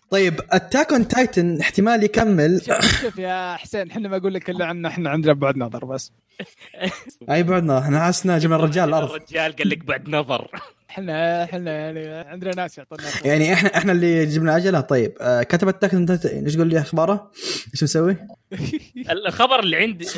طيب 0.09 0.41
Attack 0.51 0.93
on 0.93 1.07
Titan 1.07 1.59
احتمال 1.59 2.03
يكمل. 2.03 2.61
شوف 2.65 3.01
شوف 3.01 3.17
يا 3.19 3.55
حسين 3.55 3.91
إحنا 3.91 4.09
ما 4.09 4.17
أقول 4.17 4.33
لك 4.33 4.49
إلا 4.49 4.65
عنا 4.65 4.89
إحنا 4.89 5.09
عندنا 5.09 5.33
بعد 5.33 5.57
نظر 5.57 5.85
بس. 5.85 6.11
أي 7.29 7.43
بعدنا 7.43 7.79
إحنا 7.79 7.99
حاسنا 7.99 8.37
جمع 8.37 8.55
الرجال 8.55 8.89
الأرض. 8.89 9.11
الرجال 9.11 9.55
قال 9.55 9.69
لك 9.69 9.85
بعد 9.85 10.09
نظر. 10.09 10.47
إحنا 10.89 11.43
إحنا 11.43 11.71
يعني 11.71 12.29
عندنا 12.29 12.55
ناس 12.55 12.77
يعطونا. 12.77 13.03
يعني 13.25 13.53
إحنا 13.53 13.77
إحنا 13.77 13.91
اللي 13.91 14.25
جبنا 14.25 14.53
عجله 14.53 14.81
طيب 14.81 15.13
آه 15.21 15.43
كتب 15.43 15.67
Attack 15.67 15.93
on 15.93 16.05
Titan 16.05 16.43
إيش 16.45 16.55
تقول 16.55 16.67
لي 16.67 16.79
أخباره؟ 16.79 17.31
إيش 17.73 17.83
مسوي؟ 17.83 18.17
الخبر 19.09 19.59
اللي 19.59 19.77
عندي. 19.77 20.07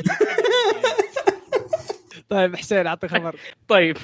طيب 2.29 2.55
حسين 2.55 2.87
أعطي 2.87 3.07
خبر. 3.07 3.35
طيب 3.67 3.97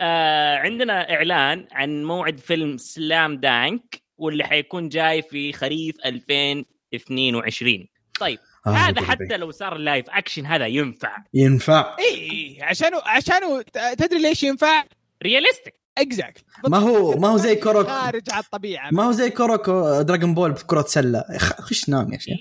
آه 0.00 0.56
عندنا 0.56 1.14
إعلان 1.14 1.66
عن 1.72 2.04
موعد 2.04 2.38
فيلم 2.38 2.76
Slam 2.76 3.36
Dunk 3.36 4.01
واللي 4.18 4.44
حيكون 4.44 4.88
جاي 4.88 5.22
في 5.22 5.52
خريف 5.52 5.96
2022 6.06 7.86
طيب 8.20 8.38
هذا 8.66 9.00
حتى 9.02 9.36
لو 9.36 9.50
صار 9.50 9.76
live 9.76 10.06
action 10.10 10.46
هذا 10.46 10.66
ينفع. 10.66 11.16
ينفع. 11.34 11.96
اي 11.98 12.58
عشانه 13.06 13.62
ت- 13.62 13.78
تدري 13.98 14.22
ليش 14.22 14.42
ينفع؟ 14.42 14.84
realistic 15.22 15.74
exact 15.98 16.44
ما 16.68 16.78
هو 16.78 17.16
ما 17.18 17.28
هو 17.28 17.36
زي 17.36 17.56
Kuroko 17.56 17.86
خارج 17.86 18.22
على 18.30 18.44
الطبيعة. 18.44 18.88
ما 18.92 19.02
هو 19.04 19.12
زي 19.12 19.30
Kuroko 19.30 20.02
Dragon 20.02 20.34
Ball 20.34 20.52
بكرة 20.52 20.82
سلة 20.82 21.24
خش 21.38 21.88
نام 21.88 22.12
يا 22.12 22.18
شيخ. 22.18 22.34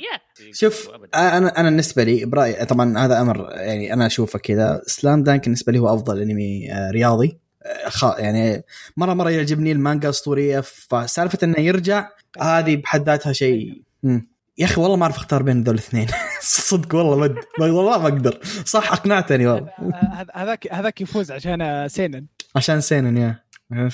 شوف. 0.54 0.90
أنا 1.16 1.60
أنا 1.60 1.70
بالنسبة 1.70 2.04
لي 2.04 2.26
برايي 2.26 2.66
طبعا 2.66 2.98
هذا 3.06 3.22
أمر 3.22 3.50
يعني 3.52 3.94
أنا 3.94 4.06
أشوفه 4.06 4.40
كذا. 4.40 4.82
Slam 4.86 5.24
Dunk 5.24 5.44
بالنسبة 5.44 5.72
لي 5.72 5.80
هو 5.80 5.94
أفضل 5.94 6.22
أنمي 6.22 6.72
آه، 6.72 6.92
رياضي. 6.92 7.28
آه، 7.28 7.41
يعني 8.20 8.64
مرة 8.98 9.14
مرة 9.14 9.30
يعجبني 9.30 9.72
المانجا 9.72 10.10
اسطوريه 10.10 10.60
فسالفة 10.60 11.38
إنه 11.44 11.60
يرجع 11.60 12.10
هذه 12.42 12.76
بحد 12.76 13.06
ذاتها 13.10 13.34
شيء. 13.34 13.82
يا 14.58 14.66
أخي 14.66 14.82
والله 14.82 14.96
ما 14.98 15.04
أعرف 15.04 15.16
أختار 15.18 15.44
بين 15.44 15.64
ذول 15.64 15.76
الاثنين. 15.76 16.08
صدق 16.42 16.96
والله 16.96 17.16
ما 17.16 17.28
أد- 17.28 17.62
والله 17.62 17.98
ما 17.98 18.08
أقدر. 18.08 18.40
صح 18.66 18.92
أقنعتني 18.92 19.48
والله. 19.48 19.70
هذا- 20.12 20.32
هذاك 20.34 20.74
هذاك 20.74 21.02
يفوز 21.02 21.32
عشان 21.32 21.88
سينن. 21.88 22.26
عشان 22.56 22.82
سينن 22.82 23.18
يا. 23.18 23.40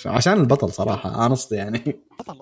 عشان 0.06 0.34
البطل 0.34 0.72
صراحة 0.74 1.26
أنا 1.26 1.34
قصدي 1.36 1.56
يعني. 1.56 1.80
بطل 2.20 2.42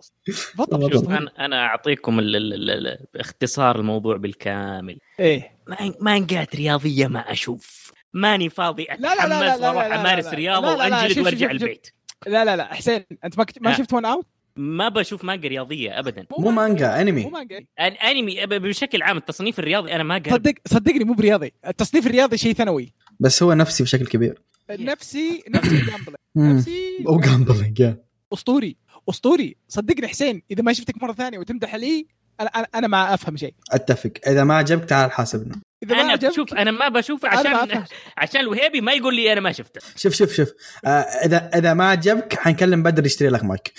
بطل 0.58 0.78
بطل. 0.78 0.94
شوف. 0.94 1.10
أنا 1.10 1.32
أنا 1.40 1.66
أعطيكم 1.66 2.20
ال- 2.20 2.36
ال- 2.36 2.54
ال- 2.54 2.88
ال- 2.88 3.06
باختصار 3.14 3.80
الموضوع 3.80 4.18
بالكامل. 4.18 5.00
إيه. 5.20 5.52
مان- 5.68 5.94
مانجات 6.02 6.56
رياضية 6.56 7.08
ما 7.08 7.20
أشوف. 7.20 7.85
ماني 8.16 8.50
فاضي 8.50 8.84
لا- 8.84 8.96
لا- 8.96 9.16
لا- 9.16 9.28
لا- 9.28 9.56
أتحمس 9.56 9.62
وأروح 9.62 9.84
أمارس. 9.86 10.26
رياضة 10.28 10.76
وأنجلد 10.76 11.20
وأرجع. 11.20 11.52
البيت. 11.52 11.88
لا 12.28 12.46
لا 12.46 12.56
لا 12.56 12.74
حسين 12.74 13.04
أنت 13.26 13.38
ما 13.38 13.46
ما 13.62 13.72
آه. 13.72 13.78
شفت 13.78 13.94
One 13.94 14.06
Outs 14.06 14.26
ما 14.58 14.90
بشوف 14.90 15.24
مانجا 15.24 15.50
رياضية 15.50 16.00
ابدا. 16.00 16.26
مو 16.40 16.52
مانجا. 16.52 17.02
أنمي. 17.02 17.24
مو 17.24 17.30
مانجا. 17.30 17.66
الانمي 17.80 18.42
أب- 18.46 18.48
بشكل 18.50 19.02
عام 19.02 19.18
التصنيف 19.18 19.60
الرياضي 19.60 19.96
أنا 19.96 20.04
ما 20.04 20.16
قرب 20.16 20.30
صدق 20.34 20.54
صدقني 20.68 21.04
مو 21.04 21.14
برياضي. 21.14 21.54
التصنيف 21.68 22.08
الرياضي 22.08 22.38
شيء 22.38 22.54
ثانوي. 22.54 22.94
بس 23.20 23.44
هو 23.44 23.54
نفسي 23.54 23.84
بشكل 23.84 24.06
كبير. 24.08 24.42
نفسي 24.70 25.44
نفسي 25.50 25.78
gambling. 25.78 26.16
نفسي 26.38 27.04
وجامبلينج 27.06 27.80
يا 27.80 27.98
أسطوري. 28.34 28.76
أسطوري. 29.10 29.56
صدقني 29.68 30.08
حسين 30.08 30.42
إذا 30.52 30.64
ما 30.64 30.74
شفتك 30.74 31.04
مرة 31.04 31.14
ثانية 31.14 31.40
وتمدح 31.40 31.76
لي 31.76 32.08
أنا 32.42 32.50
أنا, 32.50 32.68
أنا 32.76 32.88
ما 32.88 33.14
أفهم 33.14 33.38
شيء. 33.38 33.54
أتفق. 33.72 34.12
إذا 34.28 34.44
ما 34.44 34.56
عجبك 34.56 34.86
تعال 34.86 35.12
حاسبنا. 35.12 35.56
إذا 35.86 35.96
ما 35.96 36.02
أنا 36.02 36.12
عجبك 36.12 36.34
شوف 36.34 36.54
أنا 36.54 36.72
ما 36.72 36.90
بشوفه 36.90 37.40
أنا 37.42 37.50
ما 37.50 37.58
عشان. 37.58 37.84
عشان 38.18 38.42
الوهيبي 38.42 38.82
ما 38.82 38.94
يقول 38.94 39.16
لي 39.16 39.34
أنا 39.34 39.42
ما 39.42 39.52
شفته. 39.52 39.82
شوف 39.96 40.14
شوف 40.14 40.34
شوف. 40.34 40.50
آه 40.86 40.90
اذا 40.90 41.50
إذا 41.56 41.74
ما 41.74 41.90
عجبك 41.90 42.36
حنكلم 42.40 42.84
بدر 42.84 43.06
يشتري 43.06 43.30
لك 43.30 43.44
مايك. 43.44 43.74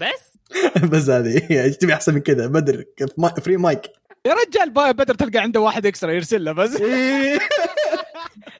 بس؟ 0.00 0.38
بس 0.90 1.08
هذه 1.08 1.62
إيش 1.64 1.76
تبي 1.76 1.94
أحسن 1.94 2.14
من 2.14 2.20
كذا؟ 2.20 2.46
بدر 2.46 2.84
ما- 3.18 3.34
free 3.40 3.56
mic. 3.56 3.80
يا 4.26 4.34
رجال 4.34 4.70
بدر 4.70 5.14
تلقى 5.14 5.38
عنده 5.38 5.60
واحد 5.60 5.86
extra 5.86 6.12
يرسل 6.12 6.44
له 6.44 6.52
بس. 6.52 6.82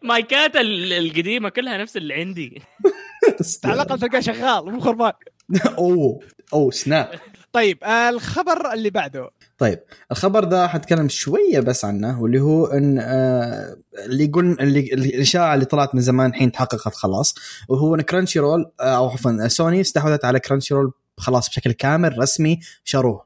مايكات 0.02 0.56
ال- 0.56 0.92
القديمة 0.92 1.48
كلها 1.48 1.76
نفس 1.76 1.96
اللي 1.96 2.14
عندي. 2.14 2.62
على 3.64 3.74
الأقل 3.82 3.98
تلقاه 3.98 4.20
شغال 4.20 4.72
مو 4.72 4.80
خربان. 4.80 5.12
أوه 5.78 6.20
أوه 6.52 6.70
snap. 6.70 7.08
طيب 7.54 7.84
الخبر 7.84 8.72
اللي 8.72 8.90
بعده. 8.90 9.30
طيب 9.58 9.80
الخبر 10.10 10.44
ده 10.44 10.68
حتكلم 10.68 11.08
شوية 11.08 11.60
بس 11.60 11.84
عنه 11.84 12.22
واللي 12.22 12.40
هو 12.40 12.66
إن 12.66 12.98
آه 12.98 13.76
اللي 14.04 14.24
يقول 14.24 14.56
اللي 14.60 14.80
الإشاعة 14.80 15.54
اللي 15.54 15.64
طلعت 15.64 15.94
من 15.94 16.00
زمان 16.00 16.30
الحين 16.30 16.52
تحققت 16.52 16.94
خلاص 16.94 17.34
وهو 17.68 17.94
إن 17.94 18.00
Crunchyroll 18.00 18.70
آه، 18.80 18.96
أو 18.96 19.08
عفوا 19.08 19.48
سوني 19.48 19.80
استحوذت 19.80 20.24
على 20.24 20.40
Crunchyroll 20.40 20.92
خلاص 21.16 21.48
بشكل 21.48 21.72
كامل 21.72 22.18
رسمي 22.18 22.60
شروه. 22.84 23.24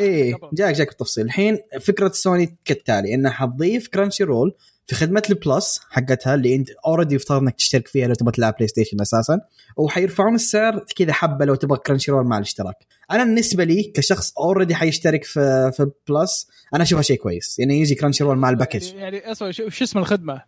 إيه. 0.00 0.34
جاك 0.52 0.74
جاك 0.74 0.88
بالتفصيل. 0.88 1.24
الحين 1.24 1.58
فكرة 1.80 2.10
سوني 2.14 2.58
كالتالي 2.64 3.14
إنها 3.14 3.30
حتضيف 3.30 3.88
Crunchyroll 3.88 4.54
في 4.86 4.94
خدمة 4.94 5.22
ال 5.30 5.40
Plus 5.40 5.80
حقتها 5.90 6.34
اللي 6.34 6.54
انت 6.54 6.68
already 6.86 7.14
يفترض 7.14 7.42
انك 7.42 7.54
تشترك 7.54 7.88
فيها 7.88 8.08
لو 8.08 8.14
تبغى 8.14 8.32
تلعب 8.32 8.54
بلاي 8.54 8.68
ستيشن 8.68 9.00
أساسا 9.00 9.40
وحيرفعون 9.76 10.34
السعر 10.34 10.84
كذا 10.96 11.12
حبة 11.12 11.44
لو 11.44 11.54
تبغى 11.54 11.78
Crunchyroll 11.78 12.26
مع 12.26 12.36
الاشتراك. 12.36 12.76
أنا 13.10 13.24
بالنسبة 13.24 13.64
لي 13.64 13.82
كشخص 13.82 14.32
already 14.38 14.74
حيشترك 14.74 15.24
في 15.24 15.72
في 15.76 15.90
Plus 16.08 16.48
أنا 16.74 16.82
أشوفها 16.82 17.02
شيء 17.02 17.16
كويس. 17.16 17.58
يعني 17.58 17.80
يجي 17.80 17.94
Crunchyroll 17.94 18.38
مع 18.38 18.50
ال 18.50 18.55
package. 18.55 18.94
يعني, 18.94 19.34
شو 19.34 19.50
شو 19.50 19.84
اسم 19.84 19.98
الخدمة؟ 19.98 20.42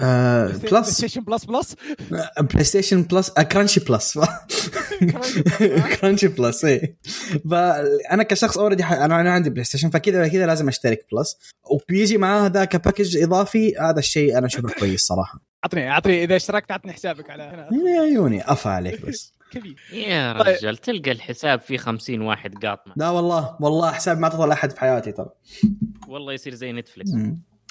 آه 0.00 0.46
بلاي 0.46 0.70
Plus. 0.70 0.88
ستيشن 0.90 1.20
Plus 1.20 1.44
Plus؟ 1.44 1.76
بلاي 2.40 2.64
ستيشن 2.64 3.02
Plus 3.02 3.32
آه 3.38 3.42
Crunchy 3.42 3.80
Plus. 3.80 4.18
Crunchy 6.00 6.28
Plus 6.28 6.64
إيه. 6.64 6.96
فأنا 7.50 8.22
كشخص 8.22 8.58
already 8.58 8.84
أنا 8.84 9.20
أنا 9.20 9.32
عندي 9.32 9.50
بلاي 9.50 9.64
ستيشن 9.64 9.90
فكذا 9.90 10.28
كذا 10.28 10.46
لازم 10.46 10.68
أشترك 10.68 11.06
Plus. 11.12 11.38
وبيجي 11.70 12.18
معاه 12.18 12.46
ذاك 12.46 12.76
package 12.84 13.16
إضافي 13.22 13.76
هذا 13.76 13.98
الشيء 13.98 14.38
أنا 14.38 14.46
اشوفه 14.46 14.68
كويس 14.80 15.00
صراحة. 15.00 15.40
اعطني 15.64 15.90
اعطني 15.90 16.24
إذا 16.24 16.36
اشتركت 16.36 16.70
اعطني 16.70 16.92
حسابك 16.92 17.30
على 17.30 17.42
هنا. 17.42 17.68
يا 17.94 18.00
عيوني 18.00 18.52
افا 18.52 18.70
عليك 18.70 19.06
بس. 19.06 19.32
كبير. 19.52 19.76
يا 19.92 20.32
طيب. 20.42 20.56
رجال 20.56 20.76
تلقى 20.76 21.12
الحساب 21.12 21.60
فيه 21.60 21.76
خمسين 21.78 22.20
واحد 22.22 22.54
قاطمة. 22.64 22.94
لا 22.96 23.10
والله 23.10 23.56
والله 23.60 23.92
حساب 23.92 24.18
ما 24.18 24.24
اعطى 24.26 24.46
لاحد 24.46 24.70
في 24.72 24.80
حياتي 24.80 25.12
ترى. 25.12 25.30
والله 26.08 26.32
يصير 26.32 26.54
زي 26.54 26.72
نتفلكس 26.72 27.10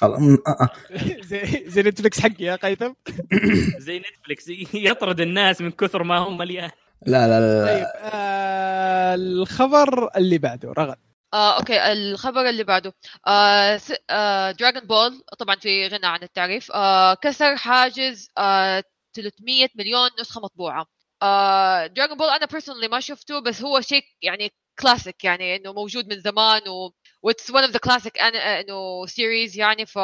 آه، 0.02 0.38
آه. 0.46 0.68
زي 1.30 1.64
زي 1.66 1.82
نتفلكس 1.82 2.20
حقي 2.20 2.44
يا 2.44 2.56
هيثم. 2.56 2.92
زي 3.86 3.98
نتفلكس 3.98 4.48
يطرد 4.74 5.20
الناس 5.20 5.60
من 5.60 5.70
كثر 5.70 6.02
ما 6.02 6.18
هم 6.18 6.38
مليان 6.38 6.70
لا 7.06 7.28
لا 7.28 7.40
لا, 7.40 7.64
طيب 7.66 7.82
لا. 7.82 8.14
آه 8.14 9.14
الخبر 9.14 10.16
اللي 10.16 10.38
بعده 10.38 10.72
رغد. 10.78 10.96
آه، 11.34 11.58
okay 11.58 11.92
الخبر 11.92 12.48
اللي 12.48 12.64
بعده. 12.64 12.94
آه، 13.26 13.80
آه، 14.10 14.50
Dragon 14.50 14.86
Ball 14.86 15.22
طبعا 15.38 15.56
في 15.56 15.88
غنى 15.88 16.06
عن 16.06 16.22
التعريف. 16.22 16.72
آه، 16.72 17.14
كسر 17.14 17.56
حاجز 17.56 18.28
آه، 18.38 18.84
300 19.16 19.68
مليون 19.74 20.10
نسخة 20.20 20.40
مطبوعة. 20.40 20.86
آه، 21.22 21.86
Dragon 21.86 22.16
Ball 22.18 22.28
أنا 22.28 22.46
personally 22.46 22.88
ما 22.88 23.00
شفته 23.00 23.38
بس 23.40 23.62
هو 23.62 23.80
شيء 23.80 24.02
يعني 24.22 24.52
كلاسيك 24.80 25.24
يعني 25.24 25.56
إنه 25.56 25.72
موجود 25.72 26.08
من 26.08 26.20
زمان 26.20 26.68
و 26.68 26.92
و 27.22 27.28
it's 27.28 27.50
one 27.50 27.62
of 27.62 27.70
the 27.70 27.78
classic 27.78 28.18
إنه 28.18 29.06
series 29.06 29.58
يعني 29.58 29.86
ف 29.86 29.98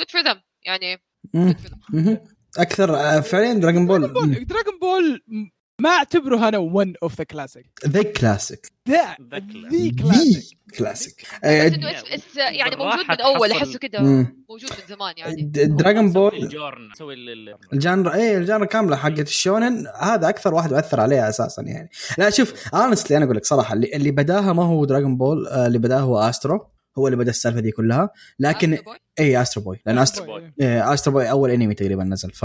good 0.00 0.10
for 0.12 0.24
them 0.24 0.38
يعني 0.62 1.02
مم. 1.34 1.52
good 1.52 1.56
for 1.56 1.70
them 1.70 1.78
مهم. 1.94 2.18
أكثر 2.58 2.96
آه، 2.96 3.20
فعليا 3.20 3.52
Dragon 3.54 3.86
Ball 3.86 4.12
Dragon 4.44 4.78
Ball 4.80 5.22
ما 5.80 5.90
أعتبره 5.90 6.48
أنا 6.48 6.58
one 6.58 6.92
of 7.02 7.18
the 7.18 7.24
classic 7.24 7.66
the 7.86 8.02
classic 8.02 8.72
the 8.88 9.14
The 9.14 9.40
classic. 9.40 9.70
the 9.72 9.90
classic 9.90 10.58
classic 10.78 11.26
يعني 11.42 12.76
موجود 12.76 13.04
من 13.08 13.20
أول 13.20 13.52
أحسه 13.52 13.78
كده 13.78 14.00
مم. 14.00 14.44
موجود 14.50 14.70
من 14.70 14.96
زمان 14.96 15.14
يعني. 15.16 15.42
Dragon 15.66 16.12
Ball 16.12 16.34
الجورن 16.34 16.88
سوي 16.98 17.14
ال- 17.14 17.28
ال- 17.48 17.56
ال 17.72 17.79
genre 17.79 18.14
إيه 18.14 18.38
ال 18.38 18.42
genre 18.42 18.64
كاملة 18.66 18.96
حقت 18.96 19.20
الشونن. 19.28 19.86
هذا 20.00 20.28
أكثر 20.28 20.54
واحد 20.54 20.72
اثر 20.72 21.00
عليها 21.00 21.28
أساسا 21.28 21.62
يعني. 21.62 21.88
لا 22.18 22.30
شوف 22.30 22.74
honestly 22.74 23.16
أنا 23.16 23.24
أقول 23.24 23.36
لك 23.36 23.44
صراحة 23.44 23.74
اللي, 23.74 23.90
اللي 23.94 24.10
بداها 24.10 24.52
ما 24.52 24.64
هو 24.64 24.84
Dragon 24.84 25.16
Ball 25.16 25.46
آه، 25.48 25.66
اللي 25.66 25.78
بداها 25.78 26.00
هو 26.00 26.18
Astro 26.18 26.66
هو 26.98 27.06
اللي 27.06 27.16
بدأ 27.16 27.30
السالفة 27.30 27.60
دي 27.60 27.70
كلها. 27.70 28.10
لكن 28.38 28.76
Astro 28.76 28.80
Boy؟ 28.80 28.96
اي 29.20 29.42
Astro 29.42 29.64
Boy 29.64 29.82
لأن 29.86 29.98
Astro 29.98 30.26
Boy. 30.38 30.42
إيه 30.60 30.94
Astro 30.94 31.12
Boy 31.12 31.30
أول 31.30 31.50
انمي 31.50 31.74
تقريبا 31.74 32.04
نزل. 32.04 32.30
ف 32.32 32.44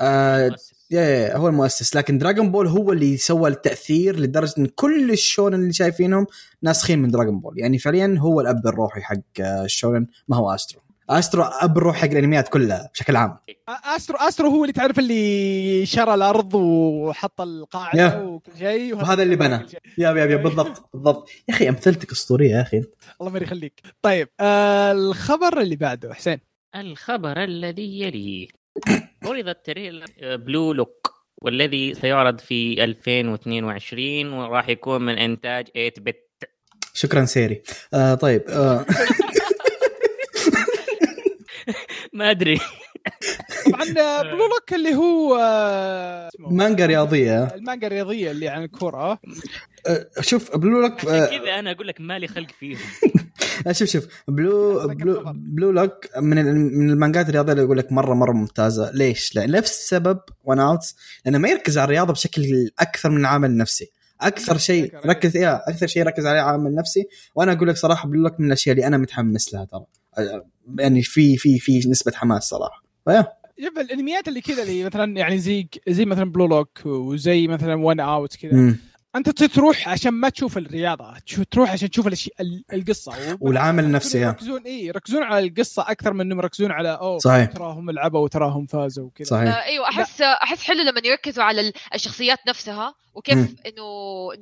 آه. 0.00 0.56
يا- 0.90 1.00
يا 1.00 1.36
هو 1.36 1.48
المؤسس. 1.48 1.96
لكن 1.96 2.18
Dragon 2.18 2.50
Ball 2.52 2.66
هو 2.66 2.92
اللي 2.92 3.16
سوى 3.16 3.50
التأثير 3.50 4.16
لدرجة 4.20 4.54
إن 4.58 4.66
كل 4.66 5.10
الشونن 5.10 5.54
اللي 5.54 5.72
شايفينهم 5.72 6.26
ناسخين 6.62 6.98
من 6.98 7.08
Dragon 7.10 7.40
Ball 7.40 7.58
يعني 7.58 7.78
فعليا 7.78 8.16
هو 8.18 8.40
الأب 8.40 8.66
الروحي 8.66 9.00
حق 9.00 9.16
آه، 9.40 9.64
الشونن 9.64 10.06
ما 10.28 10.36
هو 10.36 10.50
Astro 10.54 10.80
Astro 11.10 11.42
أب 11.42 11.78
الروح 11.78 11.96
حق 11.96 12.08
الأنميات 12.08 12.48
كلها 12.48 12.90
بشكل 12.94 13.16
عام. 13.16 13.38
Astro 13.96 14.18
Astro 14.18 14.48
هو 14.50 14.62
اللي 14.64 14.72
تعرف 14.72 14.98
اللي 14.98 15.86
شرى 15.86 16.14
الأرض 16.14 16.54
وحط 16.54 17.40
القاعدة 17.40 18.00
يا. 18.02 18.22
وكل 18.22 18.52
شيء 18.58 18.94
وهذا 18.96 19.22
اللي 19.22 19.36
بنى. 19.36 19.66
يا 19.98 20.10
يا 20.10 20.24
يا 20.24 20.36
بالضبط 20.36 20.88
بالضبط. 20.94 21.28
يا 21.48 21.54
أخي 21.54 21.68
أمثلتك 21.68 22.12
أسطورية 22.12 22.50
يا 22.56 22.62
أخي. 22.62 22.82
الله 23.20 23.32
ما 23.32 23.38
يخليك. 23.38 23.80
طيب 24.02 24.28
آه 24.40 24.92
الخبر 24.92 25.60
اللي 25.60 25.76
بعده 25.76 26.14
حسين. 26.14 26.38
الخبر 26.76 27.44
الذي 27.44 28.00
يليه. 28.00 28.48
عرض 29.24 29.48
ال 29.48 29.55
trailer 29.55 30.06
Blue 30.22 30.72
Lock 30.72 31.14
والذي 31.42 31.94
سيعرض 31.94 32.40
في 32.40 32.84
2022 32.84 34.32
وراح 34.32 34.68
يكون 34.68 35.02
من 35.02 35.18
إنتاج 35.18 35.66
8 35.74 35.92
bit 35.98 36.24
شكرا 36.94 37.24
Siri. 37.24 37.62
آه 37.94 38.14
طيب 38.14 38.42
آه. 38.48 38.86
ما 42.12 42.30
أدري. 42.30 42.60
طبعا 43.66 43.82
آه، 43.98 44.22
Blue 44.32 44.46
Lock 44.46 44.72
اللي 44.74 44.94
هو 44.94 45.36
آه، 45.40 46.30
مانجا 46.38 46.86
رياضية. 46.86 47.44
المانجا 47.44 47.86
الرياضية 47.86 48.30
اللي 48.30 48.48
عن 48.48 48.64
الكرة. 48.64 48.96
آه 48.96 49.18
شوف 50.20 50.56
Blue 50.56 50.80
Lock 50.80 51.04
آه 51.04 51.26
كذا 51.26 51.58
أنا 51.58 51.70
أقول 51.70 51.86
لك 51.88 52.00
مالي 52.00 52.26
خلق 52.26 52.50
فيهم. 52.58 52.78
آه، 53.66 53.72
شوف 53.72 53.88
شوف 53.88 54.06
Blue 54.28 54.88
Blue؟ 54.88 55.22
Blue 55.34 55.70
Lock 55.70 55.92
من 56.18 56.38
ال- 56.38 56.78
من 56.78 56.90
المانجات 56.90 57.28
الرياضية 57.28 57.52
اللي 57.52 57.64
أقول 57.64 57.78
لك 57.78 57.92
مرة 57.92 58.14
مرة 58.14 58.32
ممتازة. 58.32 58.90
ليش؟ 58.94 59.34
لأن 59.36 59.50
نفس 59.50 59.70
السبب 59.78 60.20
One 60.44 60.60
Outs 60.60 60.96
لأنه 61.24 61.38
ما 61.38 61.48
يركز 61.48 61.78
على 61.78 61.84
الرياضة 61.84 62.12
بشكل 62.12 62.70
أكثر 62.78 63.10
من 63.10 63.20
العامل 63.20 63.50
النفسي. 63.50 63.90
أكثر 64.20 64.58
شيء 64.58 64.94
ركز 65.06 65.36
يا 65.36 65.60
أكثر 65.70 65.86
شيء 65.86 66.02
ركز 66.02 66.26
عليه 66.26 66.40
عامل 66.40 66.74
نفسي. 66.74 67.04
وأنا 67.34 67.52
أقول 67.52 67.68
لك 67.68 67.76
صراحة 67.76 68.08
بقول 68.08 68.24
لك 68.24 68.40
من 68.40 68.46
الأشياء 68.46 68.74
اللي 68.76 68.86
أنا 68.86 68.96
متحمس 68.98 69.54
لها 69.54 69.64
ترى. 69.64 69.84
آه، 70.18 70.46
يعني 70.78 71.02
في 71.02 71.36
في 71.36 71.58
في 71.58 71.78
نسبة 71.88 72.12
حماس 72.14 72.42
صراحة. 72.42 72.84
ف 73.04 73.08
yeah. 73.08 73.26
شوف 73.64 73.78
الأنميات 73.78 74.28
اللي 74.28 74.40
كذا 74.40 74.62
اللي 74.62 74.84
مثلا 74.84 75.16
يعني 75.16 75.38
زي 75.38 75.68
زي 75.88 76.04
مثلا 76.04 76.24
Blue 76.32 76.46
Lock 76.46 76.86
وزي 76.86 77.46
مثلا 77.46 77.74
One 77.74 78.00
Out 78.00 78.36
كذا. 78.36 78.76
أنت 79.16 79.42
تروح 79.44 79.88
عشان 79.88 80.10
ما 80.10 80.28
تشوف 80.28 80.58
الرياضة 80.58 81.14
تروح 81.50 81.72
عشان 81.72 81.90
تشوف 81.90 82.06
الاشياء 82.06 82.34
ال- 82.40 82.64
القصة 82.72 83.12
والعامل 83.40 83.84
النفسي،. 83.84 84.20
يركزون 84.20 84.62
اي 84.62 84.84
يركزون 84.84 85.22
على 85.22 85.46
القصة 85.46 85.82
أكثر 85.90 86.12
من 86.12 86.20
إنهم 86.20 86.38
يركزون 86.38 86.70
على 86.70 86.88
أوه 86.88 87.18
صحيح. 87.18 87.46
تراهم 87.50 87.90
لعبوا 87.90 88.20
وتراهم 88.20 88.66
فازوا 88.66 89.04
وكذا 89.06 89.26
صحيح 89.28 89.56
آه 89.56 89.64
إيوه 89.64 89.88
احس 89.88 90.20
أحس 90.22 90.62
حلو 90.62 90.82
لما 90.82 91.00
يركزوا 91.04 91.44
على 91.44 91.60
ال- 91.60 91.72
الشخصيات 91.94 92.38
نفسها 92.48 92.94
وكيف 93.14 93.38
مم. 93.38 93.56
إنه 93.66 93.84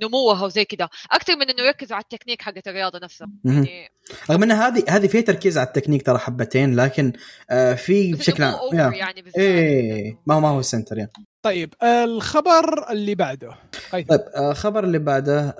نموها 0.02 0.44
وزي 0.44 0.64
كذا 0.64 0.88
أكثر 1.11 1.37
من 1.37 1.50
إنه 1.50 1.62
يركزوا 1.62 1.96
على 1.96 2.02
التكنيك 2.02 2.42
حقت 2.42 2.68
الرياضة 2.68 2.98
نفسها. 3.02 3.28
يعني 3.44 3.88
رغم 4.30 4.42
إن 4.42 4.52
هذه 4.52 4.85
هذه 4.88 5.06
فيها 5.06 5.20
تركيز 5.20 5.58
على 5.58 5.66
التكنيك 5.66 6.02
ترى 6.06 6.18
حبتين 6.18 6.76
لكن 6.76 7.12
آه 7.50 7.74
في 7.74 8.12
بشكل 8.12 8.42
عام. 8.42 8.92
يعني 8.94 9.24
إيه 9.37 10.18
ما 10.26 10.35
هو 10.35 10.40
ما 10.40 10.48
هو 10.48 10.61
ال 10.61 10.66
center 10.66 10.98
يعني 10.98 11.11
طيب 11.42 11.74
الخبر 11.83 12.90
اللي 12.90 13.14
بعده 13.14 13.50
هيثم. 13.92 14.09
طيب 14.09 14.20
آه، 14.37 14.52
خبر 14.52 14.85
اللي 14.85 14.98
بعده 14.98 15.55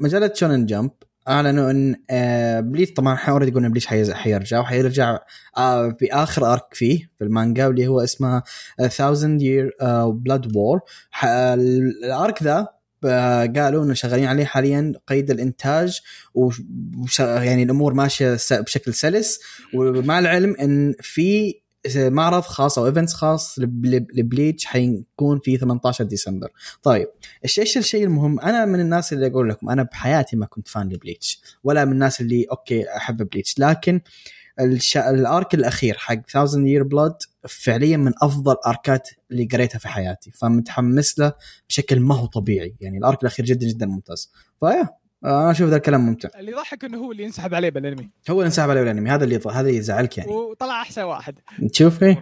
مجلة 0.00 0.32
Shonen 0.34 0.66
Jump 0.66 0.90
أعلنوا 1.28 1.70
إن 1.70 1.96
آه، 2.10 2.60
Bleach 2.60 2.92
طبعا 2.92 3.18
already 3.28 3.50
قلنا 3.52 3.68
Bleach 3.68 3.86
حيز- 3.86 4.12
حيرجع 4.12 4.60
وحيرجع 4.60 5.18
آه، 5.56 5.96
في 5.98 6.12
آخر 6.12 6.52
arc 6.52 6.74
فيه 6.74 7.10
في 7.18 7.24
المانجا 7.24 7.66
واللي 7.66 7.86
هو 7.86 8.00
اسمه 8.00 8.42
1000 8.80 9.00
Year 9.42 9.76
Blood 10.10 10.56
War 10.56 10.80
ال 11.24 11.54
arc 11.54 12.42
ذا 12.42 12.68
قالوا 13.56 13.84
إنه 13.84 13.94
شغالين 13.94 14.24
عليه 14.26 14.44
حاليا 14.44 14.92
قيد 15.06 15.30
الإنتاج 15.30 16.00
وش- 16.34 16.62
يعني 17.20 17.62
الأمور 17.62 17.94
ماشية 17.94 18.36
بشكل 18.50 18.94
سلس 18.94 19.40
ومع 19.74 20.18
العلم 20.18 20.56
إن 20.60 20.94
في 21.00 21.54
معرض 21.96 22.42
خاص 22.42 22.78
أو 22.78 22.86
events 22.86 23.12
خاص 23.14 23.58
لب- 23.58 23.86
لب- 23.86 24.10
ل 24.14 24.21
Bleach 24.21 24.64
حيكون 24.64 25.38
في 25.38 25.56
18 25.56 26.04
ديسمبر. 26.04 26.48
طيب 26.82 27.08
إيش 27.44 27.78
الشيء 27.78 28.04
المهم؟ 28.04 28.40
أنا 28.40 28.64
من 28.64 28.80
الناس 28.80 29.12
اللي 29.12 29.26
أقول 29.26 29.48
لكم 29.48 29.70
أنا 29.70 29.82
بحياتي 29.82 30.36
ما 30.36 30.46
كنت 30.46 30.68
fan 30.68 30.88
ل 30.88 30.95
Bleach 30.95 31.40
ولا 31.64 31.84
من 31.84 31.92
الناس 31.92 32.20
اللي 32.20 32.46
okay 32.50 32.96
أحب 32.96 33.16
Bleach. 33.28 33.58
لكن 33.58 34.00
الش... 34.60 34.96
ال 34.96 35.11
arc 35.11 35.54
الأخير 35.54 35.94
حق 35.98 36.36
1000 36.36 36.54
يير 36.56 36.82
بلاد 36.82 37.14
فعليا 37.48 37.96
من 37.96 38.12
أفضل 38.22 38.56
أركات 38.66 39.08
اللي 39.30 39.44
قريتها 39.52 39.78
في 39.78 39.88
حياتي. 39.88 40.30
فمتحمس 40.30 41.18
له 41.18 41.32
بشكل 41.68 42.00
ما 42.00 42.14
هو 42.14 42.26
طبيعي. 42.26 42.74
يعني 42.80 42.98
ال 42.98 43.04
arc 43.04 43.20
الأخير 43.22 43.44
جدا 43.46 43.66
جدا 43.66 43.86
ممتاز. 43.86 44.32
ف 44.60 44.65
yeah. 44.65 44.88
أنا 45.24 45.50
أشوف 45.50 45.68
ذا 45.70 45.76
الكلام 45.76 46.06
ممتع. 46.06 46.28
اللي 46.38 46.52
يضحك 46.52 46.84
إنه 46.84 46.98
هو 46.98 47.12
اللي 47.12 47.22
ينسحب 47.22 47.54
عليه 47.54 47.68
بالأنمي. 47.70 48.10
هو 48.30 48.34
اللي 48.40 48.46
انسحب 48.46 48.70
عليه 48.70 48.82
الانمي 48.82 49.10
هذا 49.10 49.24
اللي 49.24 49.40
هذا 49.52 49.60
اللي 49.60 49.76
يزعلك 49.76 50.18
يعني. 50.18 50.32
وطلع 50.32 50.82
أحسن 50.82 51.02
واحد. 51.02 51.38
تشوف؟ 51.72 52.02
إيه. 52.02 52.20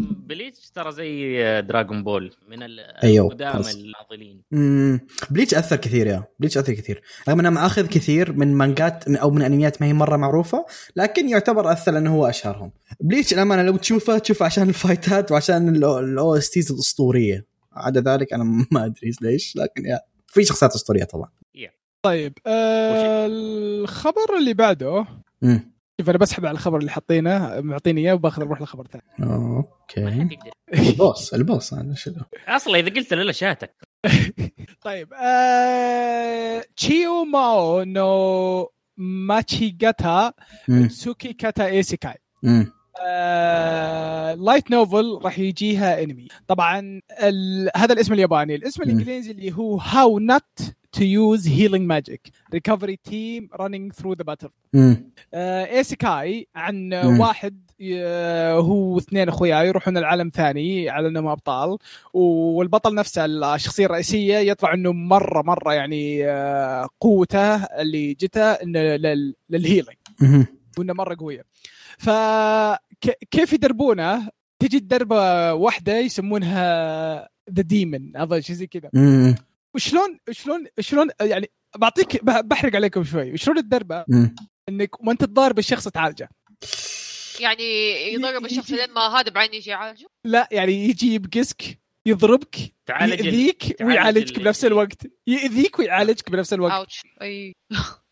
Bleach 0.00 0.70
ترى 0.70 0.92
زي 0.92 1.62
Dragon 1.62 2.04
Ball 2.04 2.32
من 2.48 2.62
ال- 2.62 2.80
أيوه، 2.80 3.26
القدام 3.26 3.52
خلاص. 3.52 3.74
الناضلين 3.74 4.42
مم. 4.50 5.00
Bleach 5.30 5.54
أثر 5.54 5.76
كثير 5.76 6.06
yeah 6.06 6.24
Bleach 6.40 6.58
أثر 6.58 6.72
كثير. 6.74 7.02
رغم 7.28 7.40
إنه 7.40 7.50
ماخذ 7.50 7.86
كثير 7.86 8.32
من 8.32 8.54
مانجات 8.54 9.08
أو 9.08 9.30
من 9.30 9.42
أنميات 9.42 9.82
ما 9.82 9.88
هي 9.88 9.92
مرة 9.92 10.16
معروفة 10.16 10.66
لكن 10.96 11.28
يعتبر 11.28 11.72
أثر 11.72 11.92
لأنه 11.92 12.14
هو 12.14 12.26
أشهرهم. 12.26 12.72
Bleach 13.00 13.32
الأمانة 13.32 13.62
لو 13.62 13.76
تشوفه 13.76 14.18
تشوفه 14.18 14.46
عشان 14.46 14.68
الفايتات 14.68 15.32
وعشان 15.32 15.76
ال 15.76 16.36
OSTs 16.36 16.72
الأسطورية. 16.72 17.46
عدا 17.72 18.00
ذلك 18.12 18.32
أنا 18.32 18.44
ما 18.72 18.84
أدري 18.84 19.12
ليش 19.20 19.56
لكن 19.56 19.86
yeah 19.86 20.00
في 20.26 20.44
شخصيات 20.44 20.72
أسطورية 20.74 21.04
طبعا. 21.04 21.28
طيب 22.06 22.38
آه 22.46 23.26
الخبر 23.26 24.36
اللي 24.38 24.54
بعده. 24.54 25.06
شوف 26.00 26.10
أنا 26.10 26.18
بسحب 26.18 26.46
على 26.46 26.54
الخبر 26.54 26.78
اللي 26.78 26.90
حاطينه 26.90 27.60
معطيني 27.60 28.00
إياه 28.00 28.14
وباخذ 28.14 28.42
أروح 28.42 28.62
لخبر 28.62 28.86
ثاني. 28.86 29.04
أوكي. 29.22 30.28
البوس 30.74 31.34
البوس 31.34 31.74
هذا 31.74 31.94
شنو 31.94 32.22
أصلا 32.48 32.78
إذا 32.78 32.94
قلت 32.94 33.14
له 33.14 33.32
شاتك. 33.32 33.74
طيب 34.84 35.12
آه... 35.14 36.64
تشيو 36.76 37.24
ماو 37.24 37.82
نو 37.82 38.70
ماتشيغاتا 38.96 40.32
مم. 40.68 40.86
تسوكي 40.88 41.32
كاتا 41.32 41.66
ايسيكاي. 41.66 42.18
آه... 43.04 44.34
لايت 44.34 44.70
نوفل 44.70 45.18
راح 45.22 45.38
يجيها 45.38 46.02
انمي 46.02 46.28
طبعا 46.48 47.00
ال... 47.22 47.70
هذا 47.76 47.92
الاسم 47.92 48.12
الياباني 48.12 48.54
الاسم. 48.54 48.82
الإنجليزي 48.82 49.30
اللي 49.30 49.52
هو 49.52 49.76
هاو 49.76 50.18
نوت 50.18 50.42
to 50.96 51.00
use 51.00 51.44
healing 51.46 51.86
magic 51.94 52.20
recovery 52.56 52.96
team 53.10 53.42
running 53.60 53.90
through 53.98 54.14
the 54.20 54.24
battle 54.30 54.50
مم. 54.72 55.10
آه، 55.34 55.64
isekai 55.66 56.48
عن 56.54 56.88
مم. 57.04 57.20
واحد 57.20 57.60
آه، 57.82 58.54
هو 58.54 58.94
واثنين 58.94 59.28
اخويا 59.28 59.62
يروحون 59.62 59.96
العالم 59.96 60.30
ثاني 60.34 60.88
على 60.90 61.08
أنهم 61.08 61.26
أبطال 61.26 61.78
والبطل 62.12 62.94
نفسه 62.94 63.24
الشخصية 63.54 63.86
الرئيسية 63.86 64.36
يطلع 64.38 64.74
إنه 64.74 64.92
مرة 64.92 65.42
مرة 65.42 65.72
يعني 65.74 66.26
آه، 66.30 66.88
قوته 67.00 67.54
اللي 67.56 68.14
جته 68.14 68.42
إنه 68.52 68.80
لل- 68.80 69.34
لل 69.50 69.59
healing. 69.59 69.96
وإنه 70.78 70.92
مرة 70.94 71.16
قوية 71.20 71.42
فكيف 71.98 73.52
يدربونه؟ 73.52 74.28
تجي 74.58 74.76
الدربه 74.76 75.52
واحدة 75.54 75.98
يسمونها 75.98 77.28
the 77.50 77.62
demon 77.62 78.16
اظن 78.16 78.40
شيء 78.40 78.56
زي 78.56 78.66
كذا. 78.66 78.90
وشلون 79.74 80.18
شلون 80.30 80.66
شلون 80.80 81.08
يعني 81.20 81.50
بعطيك 81.76 82.24
بحرق 82.24 82.76
عليكم 82.76 83.04
شوي. 83.04 83.32
وشلون 83.32 83.58
الدربه 83.58 84.04
مم. 84.08 84.34
إنك 84.68 85.00
وأنت 85.06 85.24
تضارب 85.24 85.58
الشخص 85.58 85.88
تعالجه. 85.88 86.28
يعني 87.40 87.92
يضرب 88.14 88.44
الشخص 88.44 88.70
لما 88.70 89.00
هذا 89.00 89.30
بعدين 89.30 89.54
يجي 89.54 89.70
يعالجه؟ 89.70 90.06
لا 90.24 90.48
يعني 90.52 90.72
يجي 90.88 91.14
يبقسك 91.14 91.78
يضربك 92.06 92.56
تعالج 92.86 93.12
ال- 93.20 93.26
يأذيك 93.26 93.62
تعالج 93.72 93.82
ويعالجك 93.92 94.38
ال- 94.38 94.42
بنفس 94.44 94.64
الوقت. 94.64 95.06
يأذيك 95.26 95.78
ويعالجك 95.78 96.30
بنفس 96.30 96.52
الوقت. 96.52 96.72
ouch. 96.72 97.02
أي. 97.22 97.52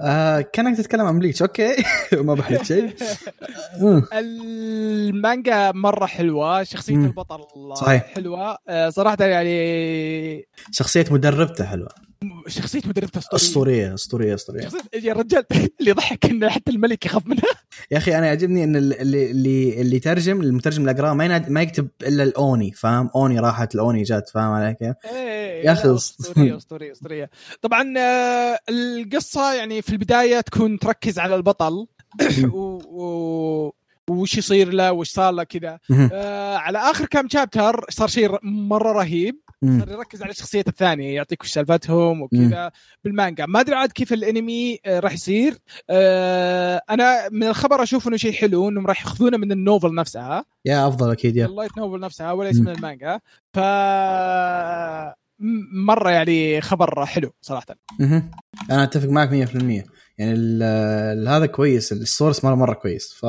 آه 0.00 0.40
كأنك 0.40 0.76
تتكلم 0.76 1.00
عن 1.06 1.18
Bleach 1.18 1.42
okay 1.42 1.74
ما 2.12 2.34
بحرق 2.34 2.62
شيء. 2.62 2.94
المانجا 4.12 5.72
مرة 5.72 6.06
حلوة 6.06 6.62
شخصية 6.62 6.96
مم. 6.96 7.04
البطل 7.04 7.40
صحيح. 7.76 8.02
حلوة 8.14 8.56
آه، 8.68 8.88
صراحة 8.90 9.16
يعني 9.20 10.48
شخصية 10.72 11.04
مدربته 11.10 11.64
حلوة 11.64 11.88
شخصية 12.48 12.80
مدربته 12.86 13.18
أسطورية. 13.18 13.34
أسطورية 13.34 13.94
أسطورية 13.94 14.34
أسطورية. 14.34 14.62
شخصية 14.62 14.80
يا 15.02 15.12
رجال 15.14 15.44
اللي 15.80 15.90
يضحك 15.90 16.24
انه 16.26 16.48
حتى 16.48 16.70
الملك 16.70 17.06
يخاف 17.06 17.26
منها. 17.26 17.42
يا 17.90 17.98
أخي 17.98 18.18
أنا 18.18 18.26
يعجبني 18.26 18.64
إن 18.64 18.76
اللي 18.76 19.30
اللي 19.30 19.80
اللي 19.80 19.98
ترجم 19.98 20.40
المترجم 20.40 20.80
اللي 20.88 20.90
أقرأه 21.00 21.12
ما 21.14 21.24
يناد- 21.24 21.50
ما 21.50 21.62
يكتب 21.62 21.88
إلا 22.02 22.22
الأوني 22.22 22.72
فاهم؟ 22.72 23.10
أوني 23.16 23.38
راحت 23.40 23.74
الأوني 23.74 24.02
جات 24.02 24.28
فاهم 24.28 24.50
علي 24.52 24.74
كيف؟ 24.74 24.94
إيه، 25.14 25.64
يا 25.66 25.72
أخي 25.72 25.88
لا، 25.88 25.94
أس- 25.94 25.96
أسطورية 25.96 26.56
أسطورية 26.56 26.92
أسطورية. 26.92 27.30
طبعا 27.62 27.94
آه، 27.98 28.58
القصة 28.68 29.54
يعني 29.54 29.82
في 29.82 29.92
البداية 29.92 30.40
تكون 30.40 30.78
تركز 30.78 31.18
على 31.18 31.34
البطل. 31.34 31.86
و... 32.54 33.70
وش 34.10 34.38
يصير 34.38 34.72
له 34.72 34.92
وش 34.92 35.10
صار 35.10 35.32
له 35.32 35.42
كذا. 35.44 35.78
آه 36.12 36.56
على 36.56 36.78
آخر 36.78 37.06
كم 37.06 37.28
chapter 37.28 37.84
صار 37.90 38.08
شيء 38.08 38.38
مرة 38.42 38.92
رهيب. 38.92 39.40
صار 39.66 39.88
يركز 39.88 40.22
على 40.22 40.30
الشخصيه 40.30 40.64
الثانية 40.68 41.14
يعطيك 41.14 41.42
وش 41.42 41.50
سالفتهم 41.50 42.22
وكذا 42.22 42.70
بالمانجا. 43.04 43.46
ما 43.46 43.60
أدري 43.60 43.74
عاد 43.74 43.92
كيف 43.92 44.12
الانمي 44.12 44.78
آه 44.86 45.00
راح 45.00 45.12
يصير. 45.12 45.58
آه 45.90 46.82
أنا 46.90 47.28
من 47.32 47.46
الخبر 47.46 47.82
أشوف 47.82 48.08
إنه 48.08 48.16
شيء 48.16 48.32
حلو 48.32 48.68
إنهم 48.68 48.86
راح 48.86 49.00
يأخذونه 49.00 49.36
من 49.36 49.52
ال 49.52 49.59
novel 49.59 49.94
نفسها. 49.94 50.44
yeah 50.64 50.88
أفضل 50.88 51.12
أكيد 51.12 51.36
yeah. 51.36 51.46
ال 51.46 51.51
light 51.51 51.78
novel 51.78 52.00
نفسها 52.00 52.32
وليس. 52.32 52.60
من 52.60 52.68
المانجا. 52.68 53.20
ف 53.54 53.58
مرة 55.72 56.10
يعني 56.10 56.60
خبر 56.60 57.06
حلو 57.06 57.32
صراحة. 57.40 57.66
أنا 58.70 58.82
أتفق 58.82 59.08
معك 59.08 59.28
100% 59.28 59.84
يعني 60.18 60.64
هذا 61.28 61.46
كويس 61.46 61.92
السورس 61.92 62.44
مرة 62.44 62.54
مرة 62.54 62.74
كويس. 62.74 63.12
ف 63.12 63.22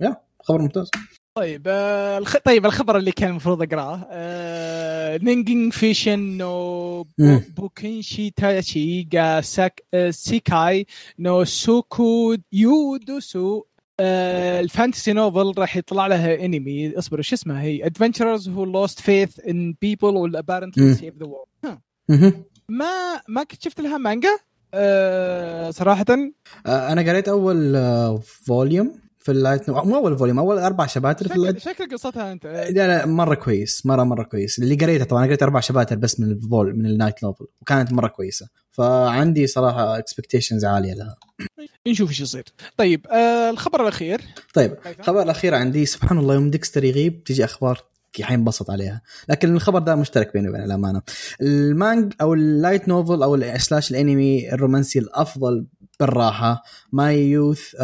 يا 0.00 0.16
خبر 0.42 0.62
ممتاز. 0.62 0.90
طيب 1.34 1.62
آه 1.66 2.18
الخ... 2.18 2.36
طيب 2.36 2.66
الخبر 2.66 2.96
اللي 2.96 3.12
كان 3.12 3.30
المفروض 3.30 3.62
أقرأه 3.62 4.06
آه 4.10 5.16
نينجينج 5.22 5.72
فيشن 5.72 6.18
نو 6.18 7.06
مم. 7.18 7.44
بوكينشي 7.56 8.30
تاشي 8.30 9.02
جا 9.02 9.40
ساك 9.40 9.82
آه 9.94 10.10
سيكاي 10.10 10.86
نو 11.18 11.44
سوكو 11.44 12.36
يودوسو 12.52 13.62
آه 14.00 14.60
الفانتسي 14.60 15.12
نوفل 15.12 15.52
راح 15.58 15.76
يطلع 15.76 16.06
لها 16.06 16.44
انمي. 16.44 16.98
اصبروا 16.98 17.22
شو 17.22 17.34
اسمها 17.34 17.62
هي؟ 17.62 17.86
ادفنتشرز 17.86 18.48
هو 18.48 18.64
لوست 18.64 19.00
فيث 19.00 19.40
ان 19.48 19.74
بيبل 19.80 20.16
ويل 20.16 20.36
ابارنتلي. 20.36 20.94
سيف 20.94 21.14
ذا 21.18 21.26
وورلد. 21.26 22.44
ما 22.68 23.20
ما 23.28 23.42
كنت 23.44 23.62
شفت 23.62 23.80
لها 23.80 23.98
مانجا 23.98 24.38
آه 24.74 25.70
صراحة. 25.70 26.04
آه، 26.66 26.92
أنا 26.92 27.02
قريت 27.10 27.28
أول 27.28 27.76
آه، 27.76 28.16
فوليوم 28.46 28.92
في 29.22 29.32
اللايت 29.32 29.70
مو 29.70 29.96
أول 29.96 30.18
فوليوم 30.18 30.38
أول 30.38 30.58
أربع 30.58 30.86
شباتر 30.86 31.28
في 31.28 31.34
اللايت 31.34 31.58
شكل 31.58 31.88
قصتها 31.92 32.32
أنت. 32.32 32.46
لا 32.46 32.70
لا 32.70 33.06
مرة 33.06 33.34
كويس 33.34 33.86
مره 33.86 34.04
مرة 34.04 34.22
كويس. 34.22 34.58
اللي 34.58 34.74
قريته 34.74 35.04
طبعا 35.04 35.26
قريت 35.26 35.42
أربع 35.42 35.60
شباتر 35.60 35.96
بس 35.96 36.20
من 36.20 36.30
الفول 36.30 36.76
من 36.76 36.86
النايت 36.86 37.24
نوفل 37.24 37.46
وكانت 37.60 37.92
مرة 37.92 38.08
كويسة. 38.08 38.48
فعندي 38.70 39.46
صراحة 39.46 39.98
اكسبكتيشنز 39.98 40.64
عالية 40.64 40.94
لها. 40.94 41.16
نشوف 41.88 42.10
إيش 42.10 42.20
يصير. 42.20 42.44
طيب 42.76 43.06
آه 43.06 43.50
الخبر 43.50 43.82
الأخير. 43.82 44.20
طيب 44.54 44.76
هيثم؟ 44.84 45.00
الخبر 45.00 45.22
الأخير 45.22 45.54
عندي 45.54 45.86
سبحان 45.86 46.18
الله 46.18 46.34
يوم 46.34 46.50
ديكستر 46.50 46.84
يغيب 46.84 47.24
تجي 47.24 47.44
أخبار 47.44 47.84
حينبسط 48.22 48.70
عليها. 48.70 49.00
لكن 49.28 49.54
الخبر 49.54 49.78
ده 49.78 49.96
مشترك 49.96 50.32
بيني 50.32 50.48
وبين 50.48 50.64
الأمانة. 50.64 51.02
المانج 51.42 52.12
أو 52.20 52.34
ال 52.34 52.43
light 52.43 52.88
novel 52.88 53.22
أو 53.22 53.58
slash 53.58 53.90
الأنمي 53.90 54.52
الرومانسي 54.52 54.98
الأفضل 54.98 55.66
بالراحة. 56.00 56.62
My 56.92 57.30
Youth 57.30 57.74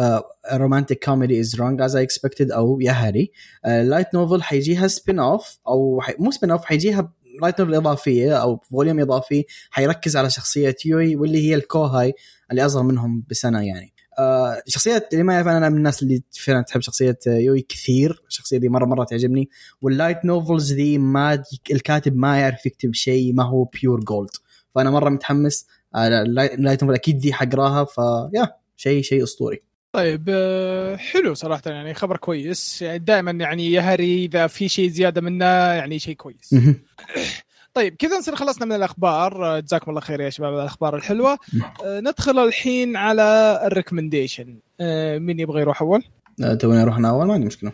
Romantic 0.53 1.05
Comedy 1.05 1.39
Is 1.39 1.55
Wrong 1.55 1.81
As 1.81 1.95
I 1.95 2.03
Expected 2.03 2.51
أو 2.51 2.79
Yahari. 2.81 3.31
ال 3.65 3.73
light 3.73 4.13
novel 4.13 4.43
حيجيها 4.43 4.87
spin 4.87 5.19
off 5.19 5.57
أو 5.67 6.01
حي... 6.01 6.13
مو 6.19 6.31
spin 6.31 6.51
off 6.51 6.65
حيجيها 6.65 7.13
light 7.41 7.59
novel 7.59 7.75
إضافية 7.75 8.41
أو 8.41 8.57
volume 8.57 8.99
إضافي. 8.99 9.45
حيركز 9.69 10.17
على 10.17 10.29
شخصية 10.29 10.75
يوي 10.85 11.15
واللي 11.15 11.49
هي 11.49 11.55
ال 11.55 11.65
kohai 11.65 12.13
اللي 12.51 12.65
أصغر 12.65 12.83
منهم 12.83 13.23
بسنة 13.29 13.61
يعني. 13.61 13.93
آه، 14.19 14.61
شخصية 14.67 15.09
اللي 15.13 15.23
ما 15.23 15.33
يعرف 15.33 15.47
أنا 15.47 15.69
من 15.69 15.77
الناس 15.77 16.03
اللي 16.03 16.23
فعلا 16.31 16.61
تحب 16.61 16.81
شخصية 16.81 17.17
يوي 17.27 17.61
كثير. 17.61 18.23
الشخصية 18.27 18.57
دي 18.57 18.69
مرة 18.69 18.85
مرة 18.85 19.03
تعجبني. 19.03 19.49
وال 19.81 19.94
light 19.94 20.25
novels 20.25 20.71
دي 20.71 20.97
ما 20.97 21.43
الكاتب 21.71 22.15
ما 22.15 22.39
يعرف 22.39 22.65
يكتب 22.65 22.93
شيء 22.93 23.33
ما 23.33 23.43
هو 23.43 23.63
pure 23.63 23.99
gold 23.99 24.29
فأنا 24.75 24.91
مرة 24.91 25.09
متحمس. 25.09 25.67
ال 25.95 26.05
light 26.05 26.53
ال 26.53 26.58
light 26.58 26.83
novel 26.83 26.95
أكيد 26.95 27.17
دي 27.17 27.33
حقراها 27.33 27.85
فيا 27.85 28.47
شيء 28.77 29.01
شيء 29.01 29.23
أسطوري. 29.23 29.61
طيب 29.93 30.25
آه، 30.29 30.95
حلو 30.95 31.33
صراحة 31.33 31.61
يعني 31.65 31.93
خبر 31.93 32.17
كويس. 32.17 32.81
يعني 32.81 32.99
دائما 32.99 33.31
يعني 33.31 33.71
يا 33.71 33.81
هري 33.81 34.25
إذا 34.25 34.47
في 34.47 34.69
شيء 34.69 34.89
زيادة 34.89 35.21
منه 35.21 35.45
يعني 35.45 35.99
شيء 35.99 36.15
كويس. 36.15 36.55
طيب 37.73 37.95
كذا 37.95 38.17
نصير 38.17 38.35
خلصنا 38.35 38.65
من 38.65 38.75
الأخبار. 38.75 39.45
آه، 39.45 39.59
جزاكم 39.59 39.89
الله 39.91 40.01
خير 40.01 40.21
يا 40.21 40.29
شباب 40.29 40.53
على 40.53 40.61
الأخبار 40.61 40.95
الحلوة. 40.95 41.37
آه، 41.85 41.99
ندخل 41.99 42.39
الحين 42.39 42.95
على 42.95 43.61
ال 43.65 43.71
recommendation. 43.71 44.59
آه، 44.79 45.17
مين 45.17 45.39
يبغى 45.39 45.61
يروح 45.61 45.81
أول؟ 45.81 46.03
آه، 46.43 46.53
توني 46.53 46.81
أروح 46.81 46.97
أنا 46.97 47.09
أول؟ 47.09 47.27
ما 47.27 47.33
عندي 47.33 47.45
مشكلة. 47.45 47.71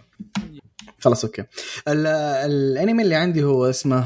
خلاص 0.99 1.25
okay. 1.25 1.41
ال- 1.88 2.08
الأنمي 2.51 3.04
اللي 3.04 3.15
عندي 3.15 3.43
هو 3.43 3.69
اسمه 3.69 4.06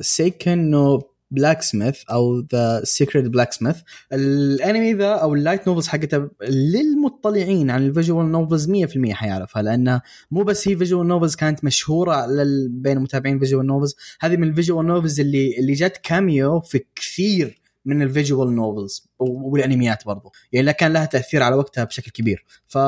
Seiken 0.00 0.70
no 0.70 1.02
Blacksmith 1.32 2.02
أو 2.10 2.40
The 2.40 2.80
Sacred 2.84 3.24
Blacksmith 3.26 3.76
الأنمي 4.12 4.94
ذا 4.94 5.08
أو 5.08 5.34
ال 5.34 5.40
light 5.40 5.68
novels 5.68 5.88
حقته 5.88 6.28
للمطلعين 6.48 7.70
عن 7.70 7.86
ال 7.86 7.93
visual 7.93 8.32
novels 8.32 8.70
100% 8.70 9.10
حيعرفها 9.10 9.62
لانها 9.62 10.02
مو 10.30 10.42
بس 10.42 10.68
هي 10.68 10.76
visual 10.76 11.06
novels 11.06 11.34
كانت 11.34 11.64
مشهورة 11.64 12.26
بين 12.68 12.98
متابعين 12.98 13.38
visual 13.38 13.66
novels 13.66 13.96
هذه 14.20 14.36
من 14.36 14.48
ال 14.48 14.53
visual 14.53 14.86
novels 14.86 15.20
اللي 15.20 15.58
اللي 15.58 15.72
جت 15.72 16.00
cameo 16.02 16.60
في 16.60 16.84
كثير 16.94 17.61
من 17.84 18.02
ال 18.02 18.09
visual 18.09 18.54
novels 18.54 19.08
والانميات 19.18 20.06
برضو. 20.06 20.32
يعني 20.52 20.72
كان 20.72 20.92
لها 20.92 21.04
تأثير 21.04 21.42
على 21.42 21.56
وقتها 21.56 21.84
بشكل 21.84 22.10
كبير. 22.10 22.44
ف 22.66 22.78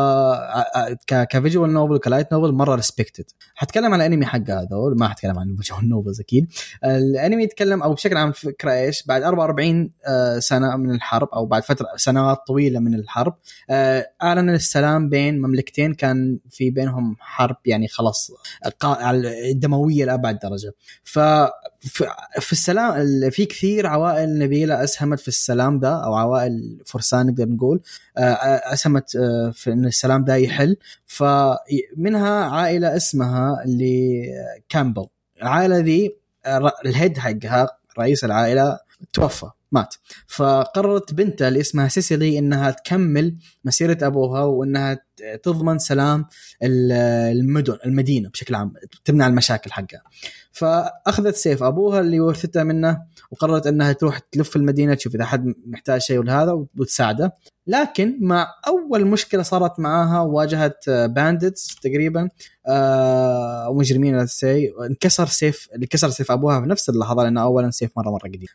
ك 1.06 1.15
visual 1.15 1.72
novel 1.72 1.98
ك 1.98 2.04
light 2.04 2.32
novel 2.32 2.52
مرة 2.52 2.74
respected 2.74 3.24
حتكلم 3.54 3.92
عن 3.94 4.00
الانمي 4.00 4.26
حق 4.26 4.50
هذول؟ 4.50 4.98
ما 4.98 5.08
حتكلم 5.08 5.38
عن 5.38 5.50
ال 5.50 5.55
visual 5.55 5.88
novels 5.88 6.20
أكيد. 6.24 6.52
الانمي 6.84 7.42
يتكلم 7.42 7.82
أو 7.82 7.94
بشكل 7.94 8.16
عام 8.16 8.28
الفكرة 8.28 8.72
إيش؟ 8.72 9.06
بعد 9.06 9.22
44 9.22 9.90
آه، 10.06 10.38
سنة 10.38 10.76
من 10.76 10.90
الحرب 10.90 11.28
أو 11.28 11.46
بعد 11.46 11.62
فترة 11.62 11.88
سنوات 11.96 12.38
طويلة 12.46 12.80
من 12.80 12.94
الحرب 12.94 13.34
آه، 13.70 14.10
أعلن 14.22 14.50
السلام 14.50 15.08
بين 15.08 15.40
مملكتين. 15.40 15.94
كان 15.94 16.38
في 16.50 16.70
بينهم 16.70 17.16
حرب 17.20 17.56
يعني 17.66 17.88
خلاص 17.88 18.30
دمويه 19.54 20.04
لأبعد 20.04 20.38
درجة. 20.38 20.72
ف 21.04 21.18
في- 21.88 22.52
السلام 22.52 23.00
ال- 23.00 23.32
في 23.32 23.44
كثير 23.46 23.86
عوائل 23.86 24.38
نبيله 24.38 24.84
أسهمت 24.84 25.20
في 25.20 25.28
السلام 25.28 25.78
ده 25.78 26.04
أو 26.04 26.14
عوائل 26.14 26.82
فرسان 26.86 27.26
نقدر 27.26 27.48
نقول 27.48 27.80
آه، 28.16 28.20
آه، 28.20 28.72
أسهمت 28.72 29.16
آه، 29.16 29.50
في 29.54 29.72
إن 29.72 29.84
السلام 29.84 30.24
ده 30.24 30.34
يحل. 30.36 30.76
فمنها 31.06 32.44
عائلة 32.44 32.96
اسمها 32.96 33.62
اللي 33.64 34.24
Campbell. 34.68 35.06
العائلة 35.42 35.78
ذي 35.78 36.16
ال 36.86 36.92
head 36.92 37.18
حقها 37.18 37.68
رئيس 37.98 38.24
العائلة 38.24 38.78
توفى. 39.12 39.46
مات. 39.74 39.94
فقررت 40.26 41.14
بنتها 41.14 41.48
اللي 41.48 41.60
اسمها 41.60 41.88
Cecily 41.88 42.38
إنها 42.38 42.70
تكمل 42.70 43.36
مسيرة 43.64 43.98
أبوها 44.02 44.42
وإنها 44.42 44.98
تضمن 45.42 45.78
سلام 45.78 46.26
ال- 46.62 46.92
المدن 47.38 47.78
المدينة 47.86 48.28
بشكل 48.28 48.54
عام 48.54 48.72
تمنع 49.04 49.26
المشاكل 49.26 49.72
حقها. 49.72 50.02
فأخذت 50.52 51.34
سيف 51.34 51.62
أبوها 51.62 52.00
اللي 52.00 52.20
ورثته 52.20 52.62
منه 52.62 53.02
وقررت 53.30 53.66
إنها 53.66 53.92
تروح 53.92 54.18
تلف 54.18 54.56
المدينة 54.56 54.94
تشوف 54.94 55.14
إذا 55.14 55.24
حد 55.24 55.54
محتاج 55.66 56.00
شيء 56.00 56.18
ولا 56.18 56.42
هذا 56.42 56.52
وتساعده. 56.78 57.34
لكن 57.66 58.18
مع 58.20 58.46
أول 58.66 59.06
مشكلة 59.06 59.42
صارت 59.42 59.80
معاها 59.80 60.20
واجهت 60.20 60.90
bandits 60.90 61.76
تقريبا 61.82 62.28
آه، 62.66 63.64
أو 63.64 63.74
مجرمين 63.74 64.16
لا 64.16 64.26
سي 64.26 64.72
انكسر 64.90 65.26
سيف 65.26 65.68
اللي 65.74 65.86
كسر 65.86 66.10
سيف 66.10 66.30
أبوها 66.30 66.60
في 66.60 66.66
نفس 66.66 66.88
اللحظة 66.88 67.22
لأنه 67.22 67.42
اولا 67.42 67.70
سيف 67.70 67.90
مره 67.96 68.10
مرة 68.10 68.28
قديم. 68.28 68.48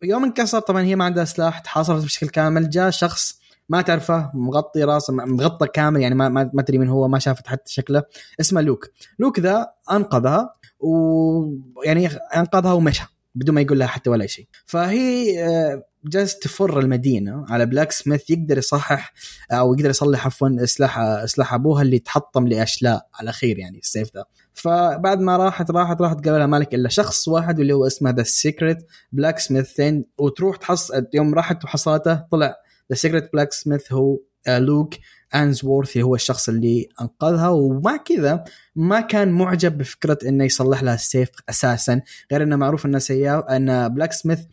فيوم 0.00 0.24
انكسر 0.24 0.60
طبعا 0.60 0.82
هي 0.82 0.96
ما 0.96 1.04
عندها 1.04 1.24
سلاح 1.24 1.58
تحاصرت 1.58 2.04
بشكل 2.04 2.28
كامل 2.28 2.70
جاء 2.70 2.90
شخص 2.90 3.38
ما 3.68 3.82
تعرفه 3.82 4.30
مغطي 4.34 4.84
راسه 4.84 5.12
مغطى 5.12 5.66
كامل 5.66 6.00
يعني 6.00 6.14
ما 6.14 6.28
ما, 6.28 6.50
ما 6.54 6.62
تدري 6.62 6.78
من 6.78 6.88
هو 6.88 7.08
ما 7.08 7.18
شافت 7.18 7.46
حتى 7.46 7.72
شكله 7.72 8.02
اسمه 8.40 8.60
لوك. 8.60 8.90
لوك 9.18 9.40
ذا 9.40 9.72
أنقذها 9.90 10.54
ويعني 10.80 12.06
أنقذها 12.36 12.72
ومشى. 12.72 13.17
بدون 13.34 13.54
ما 13.54 13.60
يقول 13.60 13.78
لها 13.78 13.86
حتى 13.86 14.10
ولا 14.10 14.26
شيء. 14.26 14.48
فهي 14.66 15.44
آه، 15.44 15.82
جالس 16.04 16.38
تفر 16.38 16.80
المدينة 16.80 17.46
على 17.48 17.66
blacksmith 17.66 18.30
يقدر 18.30 18.58
يصحح 18.58 19.14
أو 19.52 19.74
يقدر 19.74 19.90
يصلح 19.90 20.26
عفوا 20.26 20.64
سلاح 20.64 21.24
سلاح 21.24 21.54
أبوها 21.54 21.82
اللي 21.82 21.98
تحطم 21.98 22.48
لأشلاء 22.48 23.08
على 23.14 23.22
الأخير 23.22 23.58
يعني 23.58 23.78
السيف 23.78 24.14
ذا 24.14 24.24
فبعد 24.54 25.20
ما 25.20 25.36
راحت 25.36 25.70
راحت 25.70 26.00
راحت 26.00 26.24
قالوا 26.24 26.38
لها 26.38 26.46
مالك 26.46 26.74
إلا 26.74 26.88
شخص 26.88 27.28
واحد 27.28 27.58
واللي 27.58 27.72
هو 27.72 27.86
اسمه 27.86 28.10
The 28.10 28.22
Sacred 28.22 28.78
Blacksmith 29.12 30.04
وتروح 30.18 30.56
تحص 30.56 30.90
يوم 31.14 31.34
راحت 31.34 31.64
وحصلته 31.64 32.14
طلع 32.14 32.54
The 32.90 32.96
Sacred 32.96 33.32
Blacksmith 33.32 33.92
هو 33.92 34.14
آه، 34.14 34.18
Luke 34.48 34.94
Ainsworth 35.34 35.96
هو 35.96 36.14
الشخص 36.14 36.48
اللي 36.48 36.88
أنقذها. 37.00 37.48
ومع 37.48 37.96
كذا 37.96 38.44
ما 38.76 39.00
كان 39.00 39.28
معجب 39.28 39.78
بفكرة 39.78 40.18
إنه 40.28 40.44
يصلح 40.44 40.82
لها 40.82 40.94
السيف 40.94 41.28
أساسا. 41.48 42.00
غير 42.32 42.42
إنه 42.42 42.56
معروف 42.56 42.86
انه 42.86 42.98
سيا 42.98 43.56
إن 43.56 43.88
blacksmith 43.88 44.38
آه، 44.38 44.44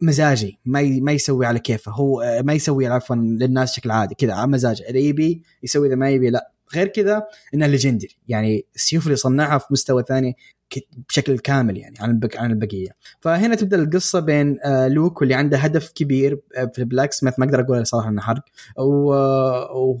مزاجي 0.00 0.58
ما. 0.64 0.82
ما 0.82 1.12
يسوي 1.12 1.46
على 1.46 1.58
كيفه. 1.58 1.92
هو 1.92 2.20
آه، 2.20 2.42
ما 2.42 2.52
يسوي 2.52 2.86
عفوا 2.86 3.16
للناس 3.16 3.72
بشكل 3.72 3.90
عادي 3.90 4.14
كذا 4.14 4.32
على 4.32 4.50
مزاجه. 4.50 4.82
إذا 4.82 4.98
يبي 4.98 5.42
يسوي 5.62 5.88
إذا 5.88 5.96
ما 5.96 6.10
يبي 6.10 6.30
لا. 6.30 6.52
غير 6.74 6.88
كذا 6.88 7.22
إنه 7.54 7.66
legendary 7.66 8.16
يعني 8.28 8.66
السيوف 8.74 9.06
اللي 9.06 9.16
صنعها 9.16 9.58
في 9.58 9.66
مستوى 9.70 10.02
ثاني 10.08 10.36
بشكل 11.08 11.38
كامل 11.38 11.76
يعني 11.76 11.96
عن. 12.00 12.20
عن 12.36 12.50
البقية. 12.50 12.88
فهنا 13.20 13.54
تبدأ 13.54 13.76
القصة 13.76 14.20
بين 14.20 14.58
آه، 14.64 14.88
لوك 14.88 15.20
واللي 15.20 15.34
عنده 15.34 15.58
هدف 15.58 15.92
كبير 15.94 16.40
آه، 16.56 16.64
في 16.74 16.84
blacksmith. 16.84 17.38
ما 17.38 17.44
أقدر 17.44 17.60
أقول 17.60 17.86
صراحة 17.86 18.08
إنه 18.08 18.20
حرق. 18.20 18.42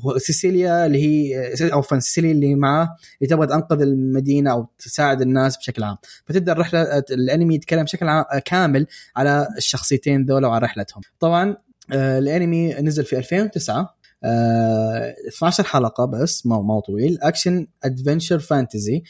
وسيسيليا 0.04 0.86
اللي 0.86 1.02
هي 1.02 1.54
أو 1.72 1.82
فن 1.82 2.00
سيسيليا 2.00 2.32
اللي 2.32 2.54
معاه 2.54 2.96
اللي 3.22 3.30
تبغى 3.30 3.46
تنقذ 3.46 3.80
المدينة 3.82 4.52
أو 4.52 4.68
تساعد 4.78 5.22
الناس 5.22 5.56
بشكل 5.56 5.82
عام. 5.82 5.96
فتبدأ 6.26 6.52
الرحلة 6.52 6.98
الأنمي 6.98 7.54
يتكلم 7.54 7.82
بشكل 7.82 8.08
عام 8.08 8.24
كامل 8.44 8.86
على 9.16 9.48
الشخصيتين 9.56 10.24
ذولا 10.24 10.48
وعلى 10.48 10.64
رحلتهم. 10.64 11.02
طبعا 11.20 11.56
آه، 11.92 12.18
الأنمي 12.18 12.74
نزل 12.74 13.04
في 13.04 13.18
2009 13.18 14.01
آه 14.24 15.14
12 15.28 15.64
حلقة 15.64 16.04
بس 16.04 16.46
ما 16.46 16.60
ما 16.62 16.80
طويل. 16.80 17.18
action 17.22 17.66
adventure 17.84 18.38
fantasy 18.38 19.02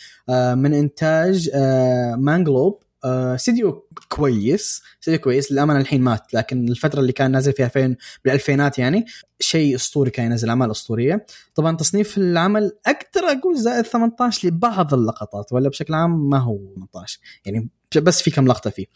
من 0.55 0.75
إنتاج 0.75 1.51
آه 1.55 2.15
Manglobe 2.15 2.83
آه 3.05 3.35
استديو 3.35 3.89
كويس 4.09 4.83
استديو 5.01 5.19
كويس 5.19 5.53
للأمانة 5.53 5.81
الحين 5.81 6.01
مات 6.03 6.35
لكن 6.35 6.69
الفترة 6.69 7.01
اللي 7.01 7.13
كان 7.13 7.31
نازل 7.31 7.53
فيها 7.53 7.67
2000 7.67 7.97
بالألفينات 8.25 8.79
يعني. 8.79 9.05
شيء 9.43 9.75
أسطوري 9.75 10.11
كان 10.11 10.27
ينزل 10.27 10.49
أعمال 10.49 10.71
أسطورية. 10.71 11.27
طبعا 11.55 11.77
تصنيف 11.77 12.19
العمل 12.19 12.73
أقدر 12.87 13.39
أقول 13.39 13.57
زائد 13.57 13.85
18 13.85 14.49
لبعض 14.49 14.95
اللقطات 14.95 15.53
ولا 15.53 15.69
بشكل 15.69 15.95
عام 15.95 16.31
ما 16.31 16.39
هو 16.39 16.59
18 16.75 17.21
يعني 17.47 17.69
بس 18.01 18.23
في 18.23 18.31
كم 18.31 18.47
لقطة 18.47 18.71
فيه. 18.71 18.87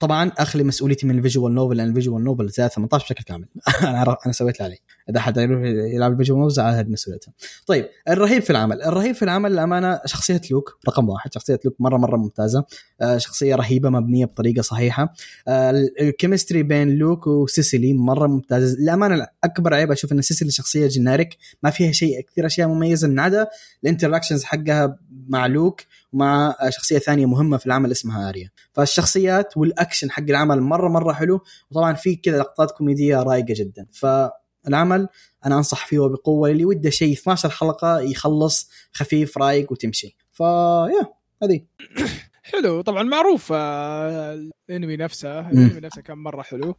طبعا 0.00 0.32
أخلي 0.38 0.64
مسؤوليتي 0.64 1.06
من 1.06 1.18
ال 1.18 1.23
visual 1.23 1.54
novel 1.54 1.76
لأن 1.76 1.88
ال 1.88 1.93
visual 1.93 2.24
novel 2.24 2.48
زائد 2.48 2.70
18 2.70 3.04
بشكل 3.04 3.24
كامل. 3.24 3.46
أنا 3.82 4.16
أنا 4.26 4.32
سويت 4.32 4.56
اللي 4.56 4.64
علي. 4.64 4.78
إذا 5.10 5.20
حد 5.20 5.36
يلعب 5.36 6.12
ال 6.12 6.16
visual 6.16 6.40
novel 6.40 6.60
هذه 6.60 6.86
مسؤوليته. 6.88 7.32
طيب 7.66 7.88
الرهيب 8.08 8.42
في 8.42 8.50
العمل. 8.50 8.82
الرهيب 8.82 9.14
في 9.14 9.22
العمل 9.22 9.52
الامانه 9.52 10.00
شخصية 10.06 10.40
لوك 10.50 10.78
رقم 10.88 11.08
واحد. 11.08 11.34
شخصية 11.34 11.60
لوك 11.64 11.74
مره 11.78 11.96
مرة 11.96 12.16
ممتازة. 12.16 12.64
آه، 13.00 13.18
شخصية 13.18 13.54
رهيبة 13.54 13.90
مبنية 13.90 14.24
بطريقة 14.24 14.62
صحيحة. 14.62 15.14
آه، 15.48 15.88
ال 16.00 16.06
chemistry 16.06 16.62
بين 16.62 16.90
لوك 16.90 17.26
وسيسيلي 17.26 17.92
مرة 17.94 18.26
ممتازة. 18.26 18.78
الامانه 18.78 19.26
أكبر 19.44 19.74
عيب 19.74 19.91
اللعبه 19.92 19.98
أشوف 19.98 20.12
إن 20.12 20.22
سلسلة 20.22 20.48
الشخصيه 20.48 20.86
generic 20.86 21.36
ما 21.62 21.70
فيها 21.70 21.92
شيء 21.92 22.20
كثير 22.20 22.46
أشياء 22.46 22.68
مميزة 22.68 23.08
من 23.08 23.20
عدا 23.20 23.46
ال 23.84 23.89
interactions 23.89 24.44
حقها 24.44 24.98
مع 25.28 25.46
لوك 25.46 25.80
ومع 26.12 26.54
شخصية 26.68 26.98
ثانية 26.98 27.26
مهمة 27.26 27.56
في 27.56 27.66
العمل 27.66 27.90
اسمها 27.90 28.28
آريا. 28.28 28.50
فالشخصيات 28.72 29.56
والاكشن 29.56 30.10
حق 30.10 30.22
العمل 30.22 30.60
مرة 30.60 30.88
مرة 30.88 31.12
حلو 31.12 31.40
وطبعا 31.70 31.92
في 31.92 32.16
كذا 32.16 32.38
لقطات 32.38 32.70
كوميدية 32.70 33.22
رايقة 33.22 33.54
جدا. 33.54 33.86
فالعمل 33.92 35.08
أنا 35.46 35.56
أنصح 35.56 35.86
فيه 35.86 35.98
وبقوه 35.98 36.50
اللي 36.50 36.64
وده 36.64 36.90
شيء 36.90 37.12
12 37.12 37.50
حلقة 37.50 38.00
يخلص 38.00 38.70
خفيف 38.92 39.38
رايق 39.38 39.72
وتمشي. 39.72 40.16
فيا 40.32 41.06
هذه 41.42 41.60
حلو 42.52 42.80
طبعا 42.80 43.02
معروف 43.02 43.52
آه، 43.52 44.50
الأنمي 44.68 44.96
نفسه 44.96 45.50
الأنمي 45.50 45.80
نفسه 45.80 46.02
كان 46.02 46.18
مرة 46.18 46.42
حلو. 46.42 46.74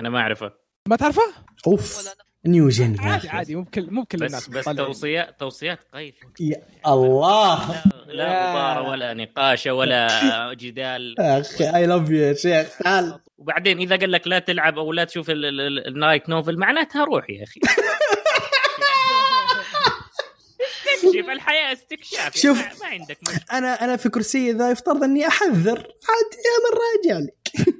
أنا 0.00 0.10
ما 0.10 0.18
أعرفه. 0.18 0.52
ما 0.88 0.96
تعرفه؟ 0.96 1.22
أوف. 1.66 2.12
new 2.46 2.68
gen 2.68 2.94
يا 2.94 3.00
عادي. 3.00 3.28
عادي 3.28 3.54
مو 3.56 3.62
بكل 3.62 3.90
مو 3.90 4.02
بكل 4.02 4.18
بس 4.18 4.48
الناس 4.48 4.48
بس. 4.48 4.64
توصيات 4.76 5.40
توصيات 5.40 5.78
قيث. 5.94 6.14
يا 6.40 6.62
الله. 6.86 7.82
لا, 8.06 8.50
غبار 8.50 8.90
ولا 8.90 9.14
نقاش 9.14 9.66
ولا 9.66 10.08
جدال. 10.54 11.14
يا 11.18 11.38
أخي 11.40 11.76
I 11.76 11.86
love 11.86 12.10
you 12.10 12.16
يا 12.16 12.34
شيخ. 12.34 12.78
تعال. 12.84 13.18
وبعدين 13.38 13.78
إذا 13.78 13.96
قال 13.96 14.12
لك 14.12 14.28
لا 14.28 14.38
تلعب 14.38 14.78
أو 14.78 14.92
لا 14.92 15.04
تشوف 15.04 15.30
ال- 15.30 15.44
ال- 15.44 15.60
ال- 15.60 15.86
ال 15.86 15.93
light 15.93 16.28
novel 16.28 16.56
معناتها 16.58 17.04
روح 17.04 17.30
يا 17.30 17.42
أخي. 17.44 17.60
استكشف 20.96 21.30
الحياة 21.30 21.72
استكشاف. 21.72 22.36
شوف. 22.36 22.58
ما, 22.82 22.86
عندك 22.88 23.18
مشكلة. 23.22 23.58
أنا 23.58 23.84
أنا 23.84 23.96
في 23.96 24.08
كرسي 24.08 24.52
ذا 24.52 24.70
يفترض 24.70 25.02
أني 25.02 25.26
أحذر 25.28 25.78
عاد 25.78 26.32
يا 26.46 26.58
من 26.64 26.78
راجع 26.82 27.18
لي 27.18 27.32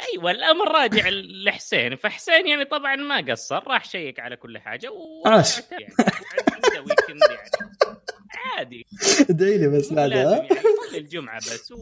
أيوه 0.00 0.30
الأمر 0.30 0.68
راجع 0.68 1.08
لحسين. 1.46 1.96
فحسين 1.96 2.46
يعني 2.46 2.64
طبعا 2.64 2.96
ما 2.96 3.16
قصر 3.16 3.68
راح 3.68 3.84
شيك 3.84 4.20
على 4.20 4.36
كل 4.36 4.58
حاجة 4.58 4.90
و. 4.90 5.22
يعني 5.26 5.64
يعني. 5.70 5.94
عادي. 8.56 8.86
ادعي 9.30 9.58
لي 9.58 9.68
بس 9.68 9.90
مو 9.90 9.96
بعد 9.96 10.10
لازم 10.10 10.34
ها 10.34 10.36
يعني 10.36 10.60
صلي 10.88 10.98
الجمعة 10.98 11.36
بس 11.36 11.72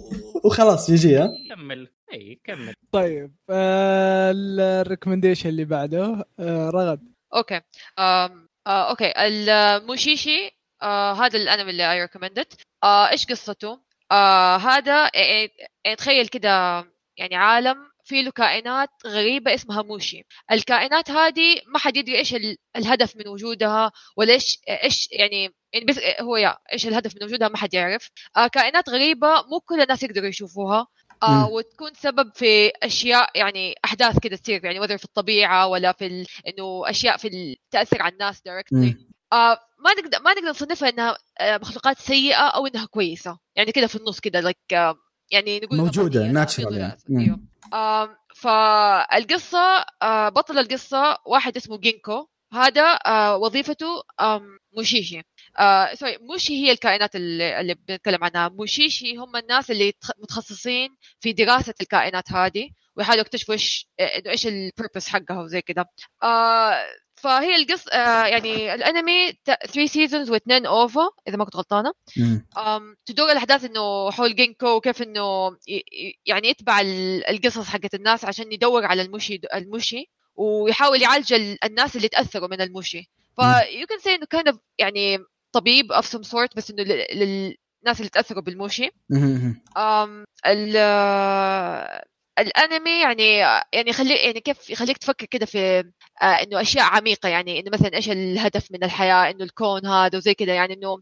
وخلاص 0.45 0.91
يجي 0.91 1.17
ها؟ 1.17 1.31
وكمل 1.53 1.89
أي 2.13 2.41
كمل. 2.45 2.75
طيب 2.93 3.35
آه 3.51 4.33
ال 4.35 4.42
recommendation 4.42 5.49
اللي 5.49 5.65
بعده 5.65 6.25
آه 6.41 6.71
رغد 6.71 7.13
okay. 7.35 7.61
أم 7.99 8.49
آه 8.67 8.91
okay. 8.91 9.13
الموشيشي 9.17 10.51
آه 10.83 11.13
هذا 11.13 11.39
الأنمي 11.39 11.71
اللي 11.71 11.93
اي 11.93 12.09
آه 12.85 13.11
إيش 13.11 13.27
قصته؟ 13.27 13.81
آه 14.13 14.57
هذا 14.57 15.11
يعني 15.15 15.51
يعني 15.85 15.97
تخيل 15.97 16.29
كده 16.29 16.85
يعني 17.17 17.37
عالم 17.37 17.92
فيه 18.05 18.23
له 18.23 18.31
كائنات 18.31 18.89
غريبة 19.07 19.55
اسمها 19.55 19.83
موشي. 19.83 20.23
الكائنات 20.53 21.11
هذه 21.11 21.61
ما 21.67 21.79
حد 21.79 21.97
يدري 21.97 22.19
إيش 22.19 22.35
ال- 22.35 22.57
الهدف 22.77 23.17
من 23.17 23.29
وجودها 23.29 23.93
ولا 24.17 24.33
إيش 24.33 24.59
إيش 24.69 25.09
يعني 25.13 25.55
يعني 25.73 25.87
بس 25.87 25.99
هو 26.21 26.37
يا 26.37 26.57
إيش 26.73 26.87
الهدف 26.87 27.17
من 27.17 27.25
وجودها 27.25 27.49
ما 27.49 27.57
حد 27.57 27.75
يعرف. 27.75 28.11
آه 28.37 28.47
كائنات 28.47 28.89
غريبة 28.89 29.29
مو 29.43 29.61
كل 29.61 29.81
الناس 29.81 30.03
يقدروا 30.03 30.29
يشوفوها. 30.29 30.87
آه. 31.23 31.49
وتكون 31.49 31.91
سبب 31.95 32.33
في 32.35 32.71
أشياء 32.83 33.31
يعني 33.35 33.75
أحداث 33.85 34.19
كده 34.19 34.37
تصير 34.37 34.65
يعني 34.65 34.81
whether 34.81 34.97
في 34.97 35.05
الطبيعة 35.05 35.67
ولا 35.67 35.93
في 35.93 36.07
ال... 36.07 36.27
إنه 36.49 36.91
أشياء 36.91 37.17
في 37.17 37.29
ال... 37.29 37.57
تأثر 37.71 38.03
على 38.03 38.13
الناس 38.13 38.43
directly. 38.43 38.97
آه 39.33 39.59
ما 39.79 39.93
نقدر 39.99 40.23
ما 40.23 40.33
نقدر 40.33 40.49
نصنفها 40.49 40.89
إنها 40.89 41.19
آه 41.41 41.59
مخلوقات 41.59 41.99
سيئة 41.99 42.49
أو 42.49 42.67
إنها 42.67 42.87
كويسة. 42.87 43.39
يعني 43.57 43.73
كده 43.73 43.87
في 43.87 43.97
النص 43.97 44.21
كده 44.21 44.51
like 44.51 44.75
آه 44.77 44.95
يعني 45.31 45.61
نقول 45.61 45.79
natural 45.91 46.59
يلا، 46.59 46.79
يعني. 47.09 47.43
آه 50.03 50.29
بطل 50.29 50.59
القصة 50.59 51.19
واحد 51.27 51.57
اسمه 51.57 51.79
جينكو. 51.79 52.29
هذا 52.53 52.99
وظيفته 53.35 53.87
موشيشي. 54.77 55.23
sorry 55.95 56.19
موشي 56.21 56.53
هي 56.67 56.71
الكائنات 56.73 57.17
اللي, 57.17 57.75
بنتكلم 57.75 58.25
عنها. 58.25 58.49
موشيشي 58.49 59.17
هم 59.17 59.37
الناس 59.37 59.71
اللي 59.71 59.93
تخ- 59.93 60.11
متخصصين 60.23 60.97
في 61.21 61.33
دراسة 61.33 61.75
الكائنات 61.81 62.33
هذه 62.33 62.71
ويحاولوا 62.97 63.21
يكتشفوا 63.23 63.55
إيش 63.55 63.87
إيش 64.27 64.47
ال 64.47 64.54
purpose 64.54 65.09
حقها 65.09 65.41
وزي 65.43 65.63
كده. 65.63 65.87
فهي 67.23 67.57
القصة 67.57 67.91
آه 67.93 68.27
يعني 68.27 68.75
الانمي 68.75 69.33
3 69.45 69.87
seasons 69.87 70.31
واثنين 70.31 70.67
OVA 70.67 71.09
إذا 71.29 71.37
ما 71.37 71.45
كنت 71.45 71.57
غلطانة. 71.57 71.93
تدور 73.07 73.33
الاحداث 73.33 73.65
إنه 73.65 74.11
حول 74.11 74.35
جينكو 74.35 74.67
وكيف 74.67 75.03
إنه 75.03 75.57
يعني 76.27 76.49
يتبع 76.49 76.81
ال- 76.81 77.27
القصص 77.31 77.65
حقت 77.69 77.95
الناس 77.95 78.25
عشان 78.25 78.53
يدور 78.53 78.85
على 78.85 79.03
الموشي 79.03 79.41
الموشي 79.55 80.11
ويحاول 80.35 81.03
يعالج 81.03 81.33
ال- 81.33 81.65
الناس 81.65 81.97
اللي 81.97 82.09
تأثروا 82.09 82.49
من 82.49 82.61
الموشي 82.61 83.11
ف 83.37 83.41
you 83.63 83.87
can 83.87 84.03
say 84.05 84.09
إنه 84.09 84.27
كان 84.31 84.59
يعني 84.79 85.19
طبيب 85.53 85.93
of 85.93 86.05
some 86.05 86.29
sort 86.29 86.49
بس 86.57 86.71
إنه 86.71 86.83
لل- 86.83 87.07
للناس 87.19 87.99
اللي 88.01 88.09
تأثروا 88.11 88.43
بالموشي 88.43 88.91
مم. 89.11 89.63
أم 89.77 90.25
ال 90.47 90.77
الانمي 92.39 93.01
يعني 93.01 93.37
يعني 93.73 93.91
يخلي 93.91 94.15
يعني 94.15 94.41
كيف 94.41 94.71
يخليك 94.71 94.99
تفكر 94.99 95.27
كده 95.27 95.47
في 95.47 95.79
آه 96.23 96.25
إنه 96.25 96.61
أشياء 96.61 96.85
عميقة 96.85 97.29
يعني 97.29 97.61
إنه 97.61 97.71
مثلا 97.71 97.95
إيش 97.95 98.11
الهدف 98.11 98.73
من 98.73 98.85
الحياة 98.85 99.31
إنه 99.31 99.45
الكون 99.45 99.87
هذا 99.87 100.19
وزي 100.19 100.35
كده 100.35 100.53
يعني 100.53 100.75
إنه. 100.75 100.99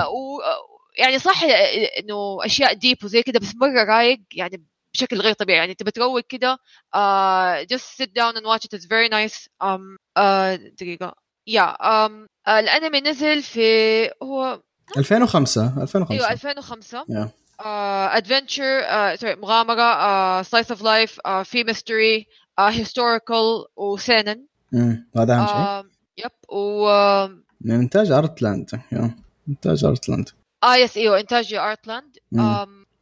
آه، 0.00 0.08
و 0.08 0.40
يعني 0.98 1.18
صح 1.18 1.42
إنه 1.98 2.38
أشياء 2.44 2.74
ديب 2.74 3.04
وزي 3.04 3.22
كده 3.22 3.40
بس 3.40 3.54
مرة 3.56 3.84
رايق 3.84 4.20
يعني 4.34 4.64
بشكل 4.94 5.20
غير 5.20 5.32
طبيعي. 5.32 5.58
يعني 5.58 5.74
تبى 5.74 5.90
تروق 5.90 6.20
كده 6.20 6.58
uh, 6.96 7.66
just 7.72 8.02
sit 8.02 8.10
down 8.14 8.36
and 8.36 8.46
watch 8.46 8.64
it. 8.64 8.74
It's 8.74 8.86
very 8.86 9.08
nice. 9.08 9.48
Um, 9.60 9.96
uh, 10.18 10.56
دقيقة. 10.80 11.14
يا 11.46 11.72
yeah, 11.72 11.76
um, 11.76 12.26
uh, 12.48 12.50
الانمي 12.50 13.00
نزل 13.00 13.42
في 13.42 14.10
هو 14.22 14.60
2005 14.98 15.82
2005 15.82 16.14
أيوه 16.14 16.32
2005 16.32 17.04
Yeah. 17.04 17.39
adventure 18.16 18.82
sorry 19.16 19.36
مغامرة 19.36 20.42
slice 20.42 20.70
of 20.70 20.82
life 20.82 21.20
في 21.44 21.64
mystery 21.64 22.26
historical 22.58 23.64
و 23.76 23.85
seinen. 23.85 24.46
هذا 25.16 25.34
أهم 25.34 25.46
شيء. 25.46 25.56
آه، 25.56 25.84
yep 26.18 26.30
و 26.48 26.88
آه 26.88 27.38
من 27.60 27.74
إنتاج 27.74 28.10
ارتلاند. 28.10 28.70
إنتاج 29.48 29.84
ارتلاند 29.84 30.28
yes 30.64 30.96
إيوه 30.96 31.20
إنتاج 31.20 31.54
ارتلاند 31.54 32.18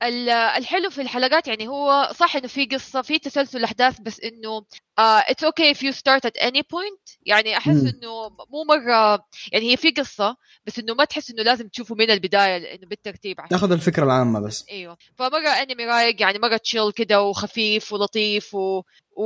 الحلو 0.02 0.90
في 0.90 1.00
الحلقات 1.00 1.48
يعني 1.48 1.68
هو 1.68 2.12
صح 2.14 2.37
إنه 2.37 2.48
في 2.48 2.64
قصة 2.66 3.02
في 3.02 3.18
تسلسل 3.18 3.64
أحداث 3.64 4.00
بس 4.00 4.20
إنه 4.20 4.64
it's 4.98 5.44
okay 5.44 5.74
if 5.74 5.78
you 5.78 5.92
start 5.92 6.30
at 6.30 6.42
any 6.42 6.62
point. 6.62 7.16
يعني 7.26 7.56
أحس. 7.56 7.76
إنه 7.76 8.28
مو 8.28 8.64
مرة 8.68 9.24
يعني 9.52 9.72
هي 9.72 9.76
في 9.76 9.90
قصة 9.90 10.37
بس 10.66 10.78
إنه 10.78 10.94
ما 10.94 11.04
تحس 11.04 11.30
إنه 11.30 11.42
لازم 11.42 11.68
تشوفه 11.68 11.94
من 11.94 12.11
البداية 12.11 12.58
لإنه 12.58 12.87
بالترتيب 12.87 13.40
عشان 13.40 13.48
تاخذ 13.48 13.72
الفكرة 13.72 14.04
العامة 14.04 14.40
بس. 14.40 14.64
أيوه. 14.70 14.96
فمرة 15.16 15.48
انمي 15.48 15.84
رايق 15.84 16.22
يعني 16.22 16.38
مرة 16.38 16.56
تشيل 16.56 16.92
كده 16.92 17.22
وخفيف 17.22 17.92
ولطيف 17.92 18.54
و, 18.54 18.82
و... 19.16 19.24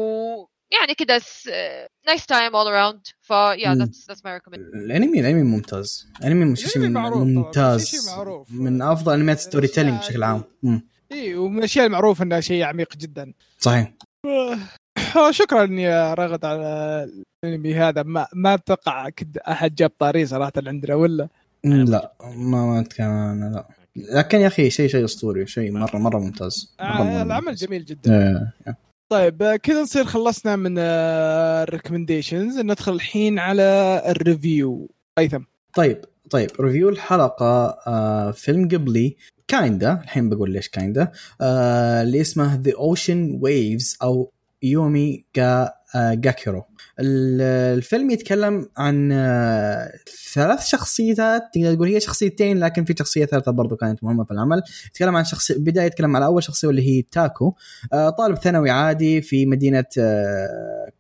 يعني 0.81 0.95
كده 0.95 1.21
nice 2.07 2.27
time 2.27 2.57
all 2.57 2.67
around 2.67 3.01
فيا. 3.21 3.75
that's 3.75 4.09
that's 4.09 4.25
my 4.25 4.35
recommend 4.35 4.61
الأنمي 4.61 5.21
الأنمي 5.21 5.43
ممتاز. 5.43 6.09
انمي 6.25 6.45
مش 6.45 6.73
طبعاً، 6.73 7.11
ممتاز. 7.11 7.87
شيء 7.87 8.01
معروف. 8.07 8.51
من 8.51 8.83
أفضل 8.83 9.13
أنميات 9.15 9.39
storytelling 9.39 9.95
الأشياء 9.95 10.11
بشكل 10.11 10.23
عام. 10.23 10.43
اي 11.13 11.35
ومن 11.35 11.59
الاشياء 11.59 11.87
المعروفه 11.87 12.25
انها 12.25 12.41
شيء 12.41 12.63
عميق 12.63 12.97
جدا. 12.97 13.33
صحيح. 13.59 13.93
آه، 15.17 15.31
شكرا 15.31 15.65
يا 15.65 16.15
رغد 16.15 16.45
على 16.45 17.09
الأنمي 17.45 17.75
هذا. 17.75 18.03
ما 18.03 18.27
ما 18.35 18.55
أتوقع 18.55 19.09
كد 19.09 19.39
أحد 19.39 19.75
جاب 19.75 19.91
طاري 19.99 20.27
صراحة 20.27 20.53
عندنا 20.67 20.95
ولا؟ 20.95 21.29
لا 21.65 22.13
ما 22.23 22.67
ما 22.67 22.81
اتكلم 22.81 23.07
عنه 23.07 23.49
لا. 23.49 23.69
لكن 23.97 24.41
يا 24.41 24.47
أخي 24.47 24.71
شيء 24.71 24.89
شيء 24.89 25.05
أسطوري 25.05 25.47
شيء 25.47 25.73
مرة 25.73 25.97
مرة 25.97 26.19
ممتاز. 26.19 26.75
مرة 26.81 26.87
آه 26.87 27.03
مرة 27.03 27.23
العمل 27.23 27.47
ممتاز. 27.47 27.65
جميل 27.65 27.85
جدا. 27.85 28.13
آه، 28.67 28.77
طيب 29.13 29.43
آه، 29.43 29.57
كذا 29.57 29.83
نصير 29.83 30.05
خلصنا 30.05 30.57
من 30.57 30.79
ال 30.79 30.90
recommendations 30.90 32.59
ندخل 32.59 32.93
الحين 32.93 33.39
على 33.39 34.03
ال 34.09 34.19
review. 34.19 34.91
هيثم 35.19 35.43
طيب 35.75 36.05
طيب 36.31 36.51
review 36.61 36.89
الحلقة 36.89 37.79
آه 37.87 38.31
فيلم 38.31 38.69
جيبلي. 38.69 39.17
kinda 39.49 40.01
الحين 40.05 40.29
بقول 40.29 40.53
ليش 40.53 40.69
kinda 40.69 41.13
آه 41.41 42.03
اللي 42.03 42.21
اسمه 42.21 42.61
The 42.61 42.73
Ocean 42.77 43.39
Waves 43.43 43.97
أو 44.03 44.33
أومي 44.63 45.25
جا 45.37 45.73
آه 45.95 46.15
كيكويرو. 46.15 46.63
ال- 47.01 47.41
الفيلم 47.79 48.11
يتكلم 48.11 48.69
عن 48.77 49.13
آه 49.13 49.93
ثلاث 50.35 50.67
شخصيات 50.67 51.43
تقدر 51.55 51.75
تقول 51.75 51.89
هي 51.89 52.01
شخصيتين 52.01 52.59
لكن 52.59 52.85
في 52.85 52.95
شخصية 52.99 53.25
ثالثة 53.25 53.53
برضو 53.53 53.77
كانت 53.77 54.05
مهمة 54.05 54.25
في 54.25 54.31
العمل. 54.31 54.63
يتكلم 54.87 55.17
عن 55.17 55.25
شخصيه 55.25 55.55
بداية 55.59 55.87
يتكلم 55.87 56.17
على 56.17 56.25
أول 56.25 56.43
شخصية 56.43 56.69
واللي 56.69 56.83
هي 56.83 57.03
تاكو. 57.03 57.55
آه 57.93 58.11
طالب 58.11 58.37
ثانوي 58.37 58.71
عادي 58.71 59.23
في 59.23 59.47
مدينة 59.47 59.85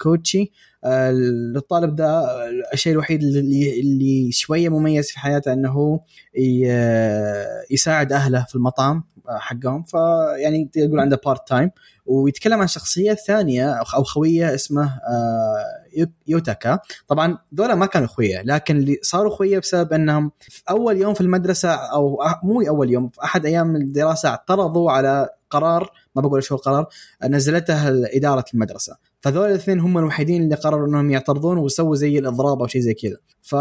كوتشي. 0.00 0.52
الطالب 0.84 1.96
ده 1.96 2.24
الشيء 2.72 2.92
الوحيد 2.92 3.22
اللي, 3.22 4.32
شوية 4.32 4.68
مميز 4.68 5.10
في 5.10 5.18
حياته 5.18 5.52
إنه 5.52 6.00
يساعد 7.70 8.12
أهله 8.12 8.46
في 8.48 8.54
المطعم 8.54 9.04
حقهم. 9.28 9.82
فيعني 9.82 10.70
تقدر 10.72 10.86
تقول 10.86 11.00
عنده 11.00 11.20
part 11.24 11.48
time 11.48 11.70
ويتكلم 12.06 12.60
عن 12.60 12.66
شخصية 12.66 13.14
ثانية 13.14 13.72
أو 13.72 14.02
خوية 14.04 14.54
اسمه 14.54 14.84
آه، 15.08 15.64
يو- 15.96 16.06
يوتاكا. 16.26 16.78
طبعا 17.08 17.38
دول 17.52 17.72
ما 17.72 17.86
كانوا 17.86 18.06
اخويا 18.06 18.42
لكن 18.46 18.76
اللي 18.76 18.98
صاروا 19.02 19.34
اخويا 19.34 19.58
بسبب 19.58 19.92
إنهم 19.92 20.32
في 20.40 20.62
أول 20.70 20.96
يوم 20.96 21.14
في 21.14 21.20
المدرسة 21.20 21.68
أو 21.74 22.18
مو 22.42 22.60
أول 22.62 22.90
يوم 22.90 23.08
في 23.08 23.24
أحد 23.24 23.46
أيام 23.46 23.76
الدراسة 23.76 24.28
اعترضوا 24.28 24.90
على 24.92 25.28
قرار 25.50 25.90
ما 26.16 26.22
بقول 26.22 26.42
شو 26.42 26.54
القرار 26.54 26.86
نزلته 27.24 27.88
إدارة 28.16 28.44
المدرسة. 28.54 28.96
فذول 29.22 29.48
الاثنين 29.48 29.80
هم 29.80 29.98
الوحيدين 29.98 30.42
اللي 30.42 30.54
قرروا 30.54 30.88
إنهم 30.88 31.10
يعترضون 31.10 31.58
ويسووا 31.58 31.94
زي 31.94 32.18
الإضراب 32.18 32.60
أو 32.60 32.66
شيء 32.66 32.80
زي 32.80 32.94
كذا. 32.94 33.16
ف 33.42 33.54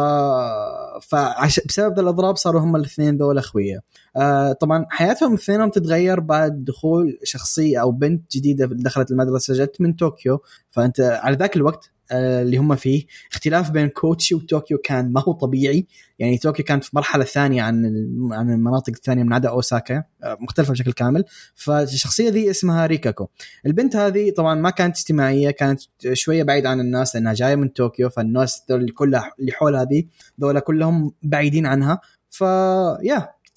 فعش... 1.02 1.60
بسبب 1.60 2.00
الإضراب 2.00 2.36
صاروا 2.38 2.62
هم 2.62 2.76
الاثنين 2.76 3.18
ذول 3.18 3.38
أخويا. 3.38 3.82
آه 4.18 4.52
طبعا 4.52 4.86
حياتهم 4.90 5.34
اثنينهم 5.34 5.70
تتغير 5.70 6.20
بعد 6.20 6.66
دخول 6.66 7.18
شخصية 7.24 7.82
أو 7.82 7.92
بنت 7.92 8.32
جديدة 8.32 8.66
دخلت 8.72 9.12
المدرسة 9.12 9.54
جت 9.54 9.76
من 9.80 9.94
طوكيو. 9.94 10.42
فأنت 10.72 11.00
على 11.00 11.36
ذاك 11.36 11.56
الوقت 11.56 11.92
اللي 12.12 12.58
هم 12.58 12.76
فيه. 12.76 13.06
اختلاف 13.32 13.72
بين 13.72 13.88
كوتشي 13.88 14.36
وطوكيو 14.36 14.78
كان 14.78 15.14
ما 15.14 15.22
هو 15.22 15.32
طبيعي. 15.32 15.86
يعني 16.20 16.38
طوكيو 16.38 16.66
كانت 16.66 16.84
في 16.84 16.96
مرحلة 16.96 17.24
ثانية 17.24 17.62
عن 17.62 17.86
عن 18.32 18.52
المناطق 18.52 18.94
الثانية 18.94 19.24
من 19.24 19.34
عدا 19.34 19.50
أوساكا. 19.50 20.04
آه، 20.24 20.38
مختلفة 20.40 20.72
بشكل 20.72 20.92
كامل. 20.94 21.24
فالشخصية 21.56 22.30
ذي 22.30 22.50
اسمها 22.50 22.86
ريكاكو. 22.86 23.28
البنت 23.66 23.96
هذه 23.96 24.32
طبعا 24.32 24.56
ما 24.56 24.70
كانت 24.70 24.98
اجتماعية 24.98 25.52
كانت 25.52 25.82
شوية 26.14 26.44
بعيد 26.44 26.66
عن 26.66 26.80
الناس 26.80 27.16
لأنها 27.16 27.34
جاية 27.34 27.56
من 27.56 27.68
طوكيو 27.68 28.10
فالناس 28.10 28.64
دول 28.70 28.90
كلها 28.90 29.32
اللي 29.40 29.52
حولها 29.52 29.86
ذي 29.86 30.08
ذولا 30.42 30.60
كلهم 30.60 31.14
بعيدين 31.24 31.66
عنها. 31.66 32.02
ف 32.30 32.44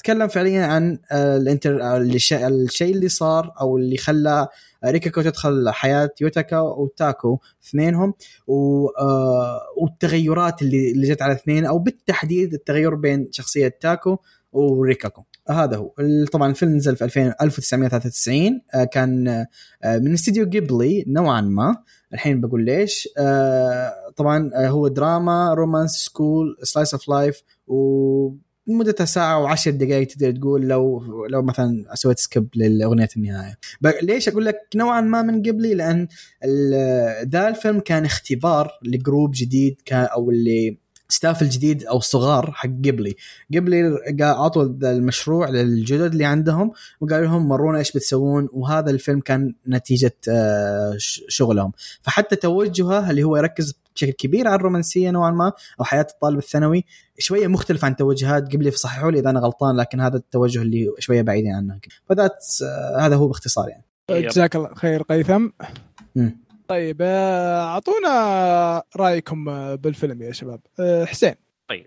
يا 0.04 0.14
تتكلم 0.14 0.28
فعليا 0.28 0.66
عن 0.66 0.98
آه، 1.12 1.36
ال 1.36 1.44
inter 1.44 1.82
آه، 1.82 1.96
الش- 1.96 2.32
الشيء 2.32 2.94
اللي 2.94 3.08
صار 3.08 3.52
أو 3.60 3.76
اللي 3.78 3.96
خلى 3.96 4.48
ريكاكو 4.84 5.22
تدخل 5.22 5.70
حياة 5.70 6.10
يوتاكا 6.20 6.58
وتاكو 6.58 7.38
اثنينهم. 7.64 8.14
آه، 8.48 9.60
والتغيرات 9.76 10.62
اللي 10.62 10.90
اللي 10.92 11.08
جت 11.08 11.22
على 11.22 11.32
الاثنين 11.32 11.64
أو 11.66 11.78
بالتحديد 11.78 12.54
التغير 12.54 12.94
بين 12.94 13.28
شخصية 13.32 13.78
تاكو 13.80 14.16
وريكاكو. 14.52 15.22
هذا 15.50 15.76
هو. 15.76 15.94
طبعا 16.32 16.50
الفيلم 16.50 16.76
نزل 16.76 16.96
في 16.96 17.04
2000 17.04 17.32
1993 17.42 18.60
آه، 18.74 18.84
كان 18.84 19.24
من 19.84 20.12
ستوديو 20.12 20.46
جيبلي 20.48 21.04
نوعا 21.06 21.40
ما. 21.40 21.76
الحين 22.14 22.40
بقول 22.40 22.64
ليش؟ 22.64 23.08
طبعا 24.16 24.50
هو 24.56 24.88
drama 24.88 25.54
romance 25.54 25.90
school 25.90 26.56
slice 26.62 26.94
of 26.94 27.08
life 27.08 27.42
و 27.66 28.30
مدتها 28.66 29.04
ساعة 29.04 29.38
وعشر 29.42 29.70
دقائق 29.70 30.06
تقدر 30.06 30.30
تقول 30.30 30.62
لو 30.62 31.04
لو 31.26 31.42
مثلا 31.42 31.84
سويت 31.94 32.18
skip 32.18 32.48
لأغنية 32.54 33.08
النهاية. 33.16 33.58
ب- 33.80 33.92
ليش 34.02 34.28
أقول 34.28 34.44
لك 34.44 34.60
نوعا 34.74 35.00
ما 35.00 35.22
من 35.22 35.42
جيبلي؟ 35.42 35.72
ال- 36.44 37.28
ذا 37.28 37.48
الفيلم 37.48 37.80
كان 37.80 38.04
اختبار 38.04 38.70
لجروب 38.82 39.30
جديد 39.34 39.80
كان 39.84 40.04
أو 40.04 40.30
ال 40.30 40.83
staff 41.08 41.42
الجديد 41.42 41.84
أو 41.84 41.96
الصغار 41.96 42.50
حق 42.52 42.68
جيبلي. 42.68 43.16
جيبلي 43.54 43.98
اعطوا 44.22 44.64
المشروع 44.82 45.48
للجدد 45.48 46.12
اللي 46.12 46.24
عندهم 46.24 46.72
وقالوا 47.00 47.26
لهم 47.26 47.48
ورونا 47.48 47.78
إيش 47.78 47.92
بتسوون؟ 47.92 48.48
وهذا 48.52 48.90
الفيلم 48.90 49.20
كان 49.20 49.54
نتيجة 49.68 50.16
آه، 50.28 50.94
شغلهم. 51.28 51.72
فحتى 52.02 52.36
توجهه 52.36 53.10
اللي 53.10 53.22
هو 53.22 53.36
يركز 53.36 53.74
بشكل 53.94 54.12
كبير 54.12 54.48
على 54.48 54.56
الرومانسية 54.56 55.10
نوعا 55.10 55.30
ما 55.30 55.52
أو 55.80 55.84
حياة 55.84 56.06
الطالب 56.10 56.38
الثانوي 56.38 56.84
شوية 57.18 57.46
مختلف 57.46 57.84
عن 57.84 57.96
توجهات. 57.96 58.52
قبلي 58.52 58.70
فصححوا 58.70 59.10
لي 59.10 59.18
إذا 59.18 59.30
أنا 59.30 59.40
غلطان 59.40 59.76
لكن 59.76 60.00
هذا 60.00 60.16
التوجه 60.16 60.62
اللي 60.62 60.92
شوية 60.98 61.22
بعيدين 61.22 61.54
عنه. 61.54 61.78
فذات 62.08 62.44
آه، 62.62 63.00
هذا 63.00 63.16
هو 63.16 63.28
باختصار 63.28 63.68
يعني. 63.68 63.84
جزاك 64.10 64.56
الله 64.56 64.74
خير 64.74 65.02
قيثم. 65.02 65.48
مم. 66.16 66.43
طيب 66.68 66.96
آه، 67.00 67.60
أعطونا 67.64 68.82
رأيكم 68.96 69.48
آه، 69.48 69.74
بالفيلم 69.74 70.22
يا 70.22 70.32
شباب. 70.32 70.60
آه، 70.80 71.04
حسين. 71.04 71.34
طيب 71.68 71.86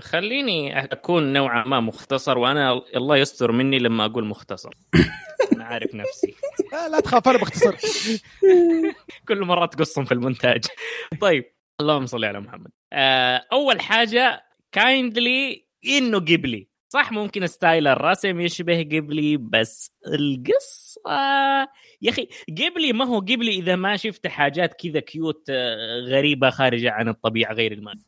خليني 0.00 0.78
أكون 0.84 1.32
نوعا 1.32 1.64
ما 1.64 1.80
مختصر 1.80 2.38
وأنا 2.38 2.82
الله 2.96 3.16
يستر 3.16 3.52
مني 3.52 3.78
لما 3.78 4.04
أقول 4.04 4.24
مختصر. 4.24 4.70
أنا 5.52 5.64
عارف 5.64 5.94
نفسي. 5.94 6.34
آه، 6.74 6.88
لا 6.88 7.00
تخاف 7.00 7.28
أنا 7.28 7.38
بختصر. 7.38 7.74
كل 9.28 9.40
مرة 9.40 9.66
تقصهم 9.66 10.04
في 10.04 10.12
المونتاج. 10.12 10.64
طيب 11.20 11.44
اللهم 11.80 12.06
صل 12.06 12.24
على 12.24 12.40
محمد. 12.40 12.70
أول 13.52 13.80
حاجة 13.80 14.44
kinda 14.72 15.66
إنه 15.88 16.18
جيبلي. 16.18 16.68
صح 16.94 17.12
ممكن 17.12 17.46
style 17.46 17.86
الرسم 17.86 18.40
يشبه 18.40 18.82
جيبلي 18.82 19.36
بس 19.36 19.92
القصة 20.06 21.00
يا 22.02 22.10
أخي 22.10 22.28
جيبلي 22.48 22.92
ما 22.92 23.04
هو 23.04 23.18
جيبلي 23.18 23.50
إذا 23.50 23.76
ما 23.76 23.96
شفت 23.96 24.26
حاجات 24.26 24.74
كذا 24.74 25.00
cute 25.00 25.46
آه، 25.50 26.00
غريبة 26.00 26.50
خارجة 26.50 26.90
عن 26.90 27.08
الطبيعة 27.08 27.52
غير 27.52 27.72
المألوف. 27.72 28.00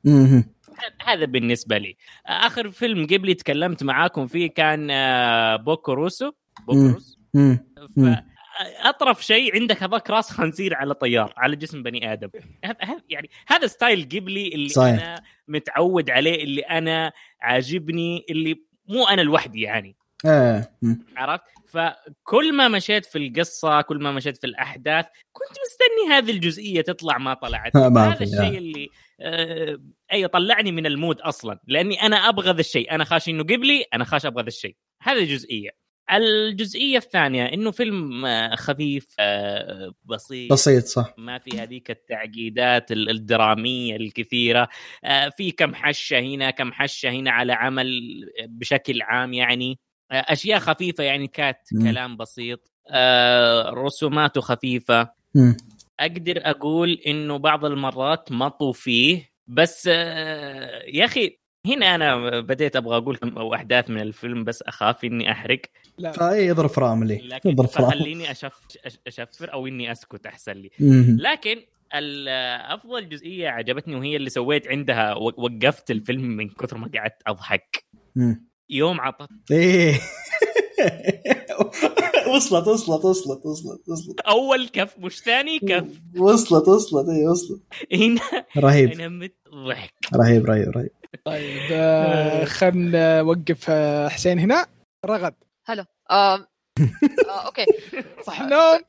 هذا 1.05 1.24
بالنسبة 1.24 1.78
لي. 1.78 1.97
آخر 2.26 2.70
فيلم 2.70 3.07
جيبلي 3.07 3.34
تكلمت 3.34 3.82
معاكم 3.82 4.26
فيه 4.26 4.47
كان 4.47 4.91
آه، 4.91 5.57
بوركو 5.57 5.93
روسو. 5.93 6.32
أطرف 8.82 9.26
شيء 9.26 9.55
عندك 9.55 9.82
هذاك 9.82 10.11
راس 10.11 10.30
خنزير 10.30 10.74
على 10.74 10.95
طيار 10.95 11.34
على 11.37 11.57
جسم 11.57 11.82
بني 11.82 12.12
آدم. 12.12 12.28
يعني 13.09 13.30
هذا 13.47 13.66
style 13.66 14.09
جيبلي 14.14 14.49
اللي 14.49 14.68
صحيح. 14.68 14.93
أنا 14.93 15.22
متعود 15.49 16.11
عليه 16.11 16.45
اللي 16.45 16.61
أنا 16.61 17.12
عاجبني 17.41 18.24
اللي 18.30 18.66
مو 18.89 19.07
أنا 19.07 19.20
لوحدي 19.20 19.61
يعني. 19.61 19.97
آه. 20.26 20.68
عرفت؟ 21.16 21.43
فكل 21.68 22.53
ما 22.53 22.68
مشيت 22.68 23.07
في 23.07 23.18
القصة 23.18 23.80
كل 23.80 23.97
ما 23.99 24.12
مشيت 24.12 24.37
في 24.37 24.47
الأحداث 24.47 25.07
كنت 25.32 25.57
مستني 25.66 26.16
هذه 26.16 26.30
الجزئية 26.30 26.80
تطلع 26.80 27.18
ما 27.18 27.34
طلعت. 27.34 27.76
ما 27.95 28.12
هذا 28.12 28.22
الشيء. 28.22 28.59
اللي 28.59 28.89
آه 29.20 29.78
أي 30.12 30.28
طلعني 30.28 30.72
من 30.72 30.87
ال 30.87 30.93
mood 30.93 31.20
أصلا 31.20 31.59
لأني 31.66 32.03
أنا 32.03 32.16
أبغى 32.16 32.53
ذا 32.53 32.61
الشيء. 32.61 32.95
أنا 32.95 33.05
خاش 33.05 33.28
إنه 33.28 33.43
جيبلي 33.43 33.84
أنا 33.95 34.05
خاش 34.05 34.26
أبغى 34.26 34.43
ذا 34.43 34.49
الشيء. 34.49 34.76
هذه 35.03 35.24
جزئية. 35.24 35.70
الجزئية 36.12 36.96
الثانية 36.98 37.44
إنه 37.44 37.70
فيلم 37.70 38.26
آه، 38.26 38.54
خفيف 38.54 39.07
آه، 39.18 39.92
بسيط. 40.04 40.52
بسيط 40.52 40.84
صح. 40.84 41.14
ما 41.18 41.38
في 41.38 41.59
هذيك 41.61 41.90
التعقيدات 41.90 42.92
ال- 42.92 43.11
الدرامية 43.11 43.96
الكثيرة. 43.96 44.68
آه، 45.04 45.28
في 45.28 45.50
كم 45.50 45.74
حشة 45.74 46.18
هنا 46.20 46.50
كم 46.50 46.72
حشة 46.72 47.11
هنا 47.11 47.30
على 47.30 47.52
عمل 47.52 47.90
بشكل 48.48 49.02
عام 49.02 49.32
يعني. 49.32 49.78
أشياء 50.11 50.59
خفيفة 50.59 51.04
يعني 51.04 51.26
كات. 51.28 51.68
كلام 51.82 52.16
بسيط. 52.16 52.72
رسوماته 53.66 54.40
خفيفة. 54.40 55.11
أقدر 56.00 56.40
أقول 56.44 56.92
إنه 57.07 57.36
بعض 57.36 57.64
المرات 57.64 58.32
مطوا 58.32 58.72
فيه 58.72 59.30
بس 59.46 59.86
يا 59.86 61.04
أخي 61.04 61.38
هنا 61.67 61.95
أنا 61.95 62.41
بديت 62.41 62.77
أبغى 62.77 62.97
أقول 62.97 63.17
كم 63.17 63.39
أو 63.39 63.55
أحداث 63.55 63.91
من 63.91 64.01
الفيلم 64.01 64.45
بس 64.45 64.62
أخاف 64.62 65.05
إني 65.05 65.33
أحرق. 65.33 65.61
لا. 65.99 66.12
فإي 66.12 66.51
اضرب 66.51 66.69
فراملي 66.69 67.39
اضرب 67.47 67.67
فراملي 67.69 67.97
فخليني 67.97 68.31
أشف 68.31 68.53
أش- 68.89 68.97
أشفر 69.07 69.53
أو 69.53 69.67
إني 69.67 69.93
أسكت 69.93 70.27
أحسن 70.27 70.53
لي. 70.53 70.71
مم. 70.81 71.17
لكن 71.21 71.57
أفضل 72.73 73.09
جزئية 73.09 73.49
عجبتني 73.49 73.97
وهي 73.97 74.17
اللي 74.17 74.31
سويت 74.31 74.69
عندها 74.69 75.14
وقفت 75.14 75.91
الفيلم 75.91 76.23
من 76.23 76.49
كثر 76.49 76.79
ما 76.79 76.91
قعدت 76.95 77.23
أضحك. 77.27 77.85
يوم 78.71 79.01
عطت 79.01 79.29
إيه. 79.51 79.95
وصلت 82.37 82.69
وصلت 82.69 83.05
وصلت 83.05 83.47
وصلت 83.47 83.89
وصلت. 83.89 84.21
أول 84.21 84.69
كف 84.69 84.95
مش 84.99 85.19
ثاني 85.19 85.59
كف. 85.59 85.85
وصلت 86.19 86.69
وصلت 86.69 87.09
إيه 87.09 87.29
وصلت. 87.29 87.62
هنا 87.93 88.21
رهيب. 88.57 88.91
أنا 88.93 89.09
مت 89.09 89.35
ضحك 89.69 89.93
رهيب 90.14 90.47
رهيب 90.47 90.69
رهيب. 90.69 90.91
طيب 91.24 91.68
آه، 91.72 92.44
خلنا 92.44 93.22
نوقف 93.22 93.66
آه، 93.70 94.09
حسين 94.09 94.38
هنا. 94.38 94.66
رغد. 95.04 95.34
هلا. 95.66 95.86
آه، 96.11 96.46
okay. 97.47 97.66
صح 98.26 98.40
النوم 98.40 98.80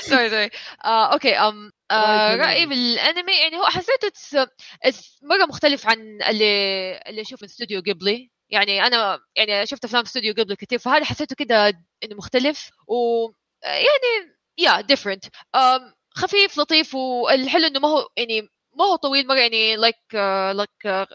sorry 0.00 0.30
sorry 0.30 0.50
آه، 0.84 1.12
okay 1.12 1.34
آم 1.36 1.70
آه، 1.90 2.36
رأيي؟ 2.36 2.66
بالأنمي 2.66 3.32
يعني 3.32 3.56
هو 3.56 3.64
حسيته 3.64 4.08
it's- 4.08 4.48
it's 4.88 5.18
مرة 5.22 5.46
مختلف 5.48 5.86
عن 5.86 5.98
اللي 6.28 6.92
اللي 7.06 7.20
أشوفه 7.20 7.36
في 7.36 7.44
استوديو 7.44 7.80
جيبلي 7.80 8.30
يعني 8.50 8.86
أنا 8.86 9.18
يعني 9.36 9.66
شفت 9.66 9.84
أفلام 9.84 10.02
في 10.02 10.08
استوديو 10.08 10.34
جيبلي 10.34 10.56
كثير 10.56 10.78
فهذا 10.78 11.04
حسيته 11.04 11.36
كده 11.36 11.68
إنه 12.04 12.16
مختلف. 12.16 12.70
و 12.88 13.28
يعني 13.64 14.36
yeah 14.58 14.80
different 14.80 15.24
خفيف 16.10 16.58
لطيف 16.58 16.94
والحلو 16.94 17.66
إنه 17.66 17.80
ما 17.80 17.88
هو 17.88 18.08
يعني 18.16 18.48
ما 18.78 18.84
هو 18.84 18.96
طويل 18.96 19.26
مرة 19.26 19.38
يعني 19.38 19.76
like 19.76 19.96
like 20.54 21.06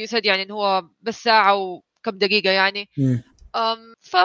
you 0.00 0.06
said 0.06 0.26
يعني 0.26 0.42
إنه 0.42 0.54
هو 0.54 0.82
بس 1.00 1.22
ساعة 1.22 1.54
وكم 1.56 2.18
دقيقة 2.18 2.50
يعني. 2.50 2.88
um, 3.56 3.94
ف 4.00 4.16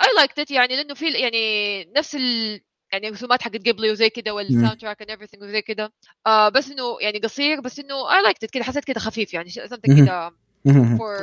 I 0.00 0.08
liked 0.22 0.44
it 0.44 0.50
يعني 0.50 0.76
لأنه 0.76 0.94
في 0.94 1.10
يعني 1.10 1.84
نفس 1.96 2.14
ال 2.14 2.60
يعني 2.92 3.08
الرسومات 3.08 3.42
حقت 3.42 3.68
جيبلي 3.68 3.90
وزي 3.90 4.10
كده 4.10 4.34
وال 4.34 4.80
soundtrack 4.80 5.02
and 5.02 5.06
everything 5.06 5.42
وزي 5.42 5.62
كده. 5.62 5.92
آه 6.26 6.48
بس 6.48 6.70
إنه 6.70 6.96
يعني 7.00 7.18
قصير 7.18 7.60
بس 7.60 7.78
إنه 7.78 7.94
I 8.08 8.26
liked 8.26 8.46
it 8.46 8.50
كده 8.52 8.64
حسيت 8.64 8.84
كده 8.84 9.00
خفيف 9.00 9.34
يعني 9.34 9.50
something 9.50 9.88
مهم. 9.88 10.04
كده 10.04 10.30
for 10.98 11.20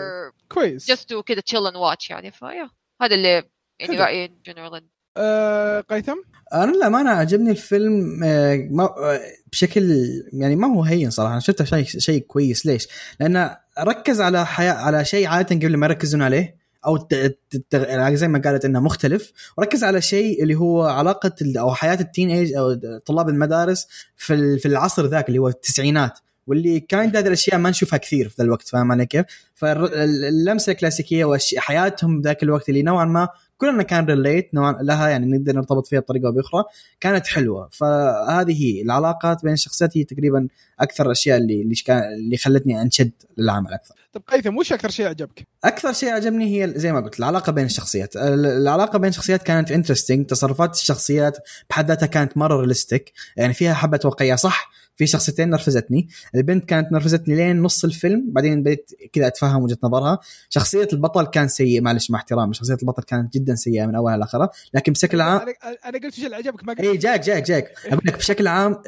كويس. 0.53 0.91
just 0.91 1.03
to 1.05 1.23
كده 1.25 1.43
chill 1.51 1.71
and 1.71 1.75
watch 1.75 2.09
يعني 2.09 2.31
ف 2.31 2.39
yeah 2.39 2.69
هذا 3.01 3.15
اللي 3.15 3.43
يعني. 3.79 3.97
رأيي 3.97 4.27
in 4.27 4.51
general. 4.51 4.81
آه 5.17 5.81
قيثم 5.81 6.15
أنا 6.53 6.71
للامانه 6.71 7.09
عجبني 7.09 7.51
الفيلم 7.51 8.23
آه، 8.23 8.67
ما 8.71 8.83
آه، 8.83 9.19
بشكل 9.51 9.91
يعني 10.33 10.55
ما 10.55 10.67
هو 10.67 10.83
هين 10.83 11.09
صراحة 11.09 11.31
أنا 11.31 11.39
شفته 11.39 11.65
شيء 11.65 11.83
شيء 11.85 12.21
كويس 12.21 12.65
ليش؟ 12.65 12.87
لأنه 13.19 13.57
ركز 13.79 14.21
على 14.21 14.45
حياة 14.45 14.73
على 14.73 15.05
شيء 15.05 15.27
عادة 15.27 15.55
قبل 15.55 15.77
ما 15.77 15.85
يركزون 15.87 16.21
عليه 16.21 16.57
أو 16.85 16.95
الت- 16.95 18.15
زي 18.15 18.27
ما 18.27 18.39
قالت 18.45 18.65
إنه 18.65 18.79
مختلف 18.79 19.31
وركز 19.57 19.83
على 19.83 20.01
شيء 20.01 20.43
اللي 20.43 20.55
هو 20.55 20.83
علاقة 20.85 21.31
أو 21.59 21.73
حياة 21.73 21.97
ال 21.99 22.29
teenage 22.31 22.53
أو 22.53 22.73
طلاب 23.05 23.29
المدارس 23.29 23.87
في 24.17 24.59
في 24.59 24.67
العصر 24.67 25.05
ذاك 25.05 25.27
اللي 25.27 25.39
هو 25.39 25.47
التسعينات 25.47 26.19
واللي 26.47 26.79
كانت 26.79 27.15
هذه 27.15 27.27
الأشياء 27.27 27.57
ما 27.59 27.69
نشوفها 27.69 27.97
كثير 27.97 28.29
في 28.29 28.35
ذا 28.37 28.43
الوقت 28.43 28.67
فاهم 28.67 28.91
علي 28.91 29.05
كيف؟ 29.05 29.25
فاللمسه 29.55 30.71
الكلاسيكية 30.71 31.25
وحياتهم 31.25 32.21
ذاك 32.21 32.43
الوقت 32.43 32.69
اللي 32.69 32.81
نوعا 32.81 33.05
ما 33.05 33.29
كلنا 33.57 33.83
كان 33.83 34.05
relate 34.05 34.53
نوعا 34.53 34.71
لها 34.81 35.09
يعني 35.09 35.25
نقدر 35.37 35.55
نرتبط 35.55 35.87
فيها 35.87 35.99
بطريقة 35.99 36.27
أو 36.27 36.31
بأخرى. 36.31 36.63
كانت 36.99 37.27
حلوة. 37.27 37.69
فهذه 37.71 38.63
هي 38.63 38.81
العلاقات 38.81 39.43
بين 39.43 39.53
الشخصيات 39.53 39.97
هي 39.97 40.03
تقريبا 40.03 40.47
أكثر 40.79 41.05
الأشياء 41.05 41.37
اللي 41.37 41.61
اللي, 41.61 41.75
كان 41.75 42.13
اللي 42.13 42.37
خلتني 42.37 42.81
أنشد 42.81 43.11
للعمل 43.37 43.73
أكثر. 43.73 43.95
طب 44.13 44.21
قيثم 44.27 44.57
وش 44.57 44.73
أكثر 44.73 44.89
شيء 44.89 45.07
عجبك؟ 45.07 45.47
أكثر 45.63 45.93
شيء 45.93 46.09
عجبني 46.09 46.63
هي 46.63 46.73
زي 46.75 46.91
ما 46.91 46.99
قلت 46.99 47.19
العلاقة 47.19 47.51
بين 47.51 47.65
الشخصيات. 47.65 48.15
ال- 48.15 48.45
العلاقة 48.45 48.99
بين 48.99 49.09
الشخصيات 49.09 49.43
كانت 49.43 49.71
interesting 49.71 50.25
تصرفات 50.25 50.75
الشخصيات 50.75 51.37
بحد 51.69 51.87
ذاتها 51.87 52.05
كانت 52.05 52.37
مرة 52.37 52.61
realistic 52.61 53.13
يعني 53.37 53.53
فيها 53.53 53.73
حبة 53.73 53.99
واقعية. 54.05 54.35
صح 54.35 54.66
في 54.97 55.07
شخصيتين 55.07 55.49
نرفزتني. 55.49 56.07
البنت 56.35 56.65
كانت 56.65 56.91
نرفزتني 56.91 57.35
لين 57.35 57.61
نص 57.61 57.83
الفيلم 57.83 58.23
بعدين 58.27 58.63
بديت 58.63 58.91
كذا 59.13 59.27
أتفهم 59.27 59.63
وجهة 59.63 59.77
نظرها. 59.83 60.19
شخصية 60.49 60.87
البطل 60.93 61.25
كان 61.25 61.47
سيء 61.47 61.81
معلش 61.81 62.11
مع 62.11 62.19
احترامي 62.19 62.53
شخصية 62.53 62.77
البطل 62.81 63.03
كانت 63.03 63.33
جدا 63.33 63.55
سيئة 63.55 63.85
من 63.85 63.95
أولها 63.95 64.17
لآخرها. 64.17 64.49
لكن 64.73 64.91
بشكل 64.91 65.21
عام 65.21 65.41
أنا 65.85 65.97
قلت 66.03 66.17
وش 66.17 66.25
اللي 66.25 66.35
عجبك 66.35 66.63
ما 66.63 66.73
قلت 66.73 66.81
اي 66.81 66.97
جاك 66.97 67.19
جاك 67.19 67.43
جاك. 67.43 67.71
أقول 67.85 68.01
لك 68.05 68.17
بشكل 68.17 68.47
عام 68.47 68.81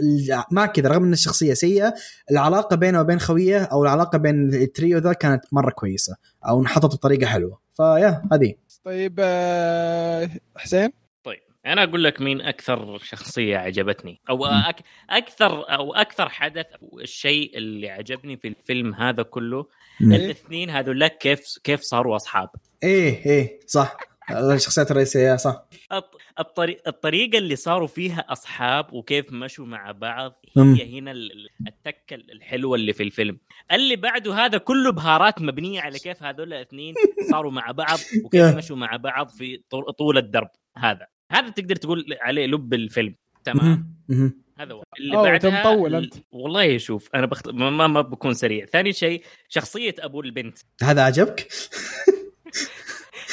مع 0.51 0.65
كذا 0.65 0.89
رغم 0.89 1.03
إن 1.03 1.13
الشخصية 1.13 1.53
سيئة 1.53 1.93
العلاقة 2.31 2.75
بينه 2.75 3.01
وبين 3.01 3.19
خويه 3.19 3.63
أو 3.63 3.83
العلاقة 3.83 4.17
بين 4.17 4.53
التريو 4.53 4.97
ذا 4.97 5.13
كانت 5.13 5.45
مرة 5.51 5.71
كويسة 5.71 6.15
أو 6.47 6.61
انحطت 6.61 6.95
بطريقة 6.95 7.27
حلوة. 7.27 7.59
ف 7.77 7.86
yeah 7.86 8.23
هذه. 8.31 8.53
طيب 8.83 9.15
آه 9.19 10.29
حسين؟ 10.55 10.89
أنا 11.65 11.83
أقول 11.83 12.03
لك 12.03 12.21
مين 12.21 12.41
أكثر 12.41 12.97
شخصية 12.97 13.57
عجبتني 13.57 14.21
أو 14.29 14.45
أك... 14.45 14.75
أكثر 15.09 15.73
أو 15.73 15.93
أكثر 15.93 16.29
حدث 16.29 16.65
أو 16.81 16.99
الشيء 16.99 17.57
اللي 17.57 17.89
عجبني 17.89 18.37
في 18.37 18.47
الفيلم 18.47 18.93
هذا 18.93 19.23
كله 19.23 19.65
مم. 20.01 20.13
الاثنين 20.13 20.69
هذول 20.69 21.07
كيف 21.07 21.39
كيف 21.63 21.81
صاروا 21.81 22.15
أصحاب 22.15 22.49
إيه 22.83 23.25
إيه 23.25 23.59
صح 23.67 23.97
الشخصيات 24.31 24.91
الرئيسية 24.91 25.35
صح 25.35 25.65
الط- 25.93 26.17
الطريق 26.39 26.81
الطريقة 26.87 27.37
اللي 27.37 27.55
صاروا 27.55 27.87
فيها 27.87 28.25
أصحاب 28.29 28.93
وكيف 28.93 29.31
مشوا 29.33 29.65
مع 29.65 29.91
بعض. 29.91 30.45
هي 30.57 30.99
هنا 30.99 31.11
ال- 31.11 31.31
ال- 31.31 31.49
التكة 31.67 32.15
الحلوة 32.15 32.75
اللي 32.75 32.93
في 32.93 33.03
الفيلم 33.03 33.39
اللي 33.71 33.95
بعده 33.95 34.33
هذا 34.33 34.57
كله 34.57 34.91
بهارات 34.91 35.41
مبنية 35.41 35.81
على 35.81 35.99
كيف 35.99 36.23
هذول 36.23 36.53
الاثنين 36.53 36.93
صاروا 37.31 37.51
مع 37.51 37.71
بعض 37.71 37.99
وكيف. 38.25 38.55
مشوا 38.55 38.75
مع 38.75 38.95
بعض 38.95 39.29
في 39.29 39.61
طول 39.97 40.17
الدرب 40.17 40.49
هذا 40.77 41.07
هذا 41.31 41.49
تقدر 41.49 41.75
تقول 41.75 42.17
عليه 42.21 42.45
لب 42.45 42.73
الفيلم 42.73 43.15
تمام. 43.43 43.95
هذا 44.59 44.73
هو 44.73 44.83
اللي 44.99 45.15
أوه، 45.15 45.23
بعدها 45.23 45.59
مطول 45.59 45.95
أنت. 45.95 46.13
والله 46.31 46.77
شوف 46.77 47.09
أنا 47.15 47.25
بخت... 47.25 47.47
ما, 47.47 47.87
ما, 47.87 48.01
بكون 48.01 48.33
سريع. 48.33 48.65
ثاني 48.65 48.93
شيء 48.93 49.23
شخصية 49.49 49.95
أبو 49.99 50.21
البنت. 50.21 50.57
هذا 50.83 51.01
عجبك؟ 51.01 51.47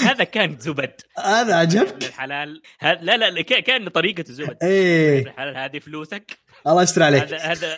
هذا 0.01 0.25
كان 0.25 0.59
زبد. 0.59 1.01
هذا 1.19 1.55
عجبك؟ 1.55 2.05
الحلال. 2.05 2.63
هذا 2.81 3.01
لا 3.03 3.31
لا 3.31 3.43
كان 3.43 3.89
طريقته 3.89 4.33
زبد. 4.33 4.57
إيه. 4.63 5.23
الحلال 5.23 5.57
هذه 5.57 5.79
فلوسك. 5.79 6.39
الله 6.67 6.83
يستر 6.83 7.03
عليك. 7.03 7.23
هذا 7.23 7.37
هذا 7.39 7.77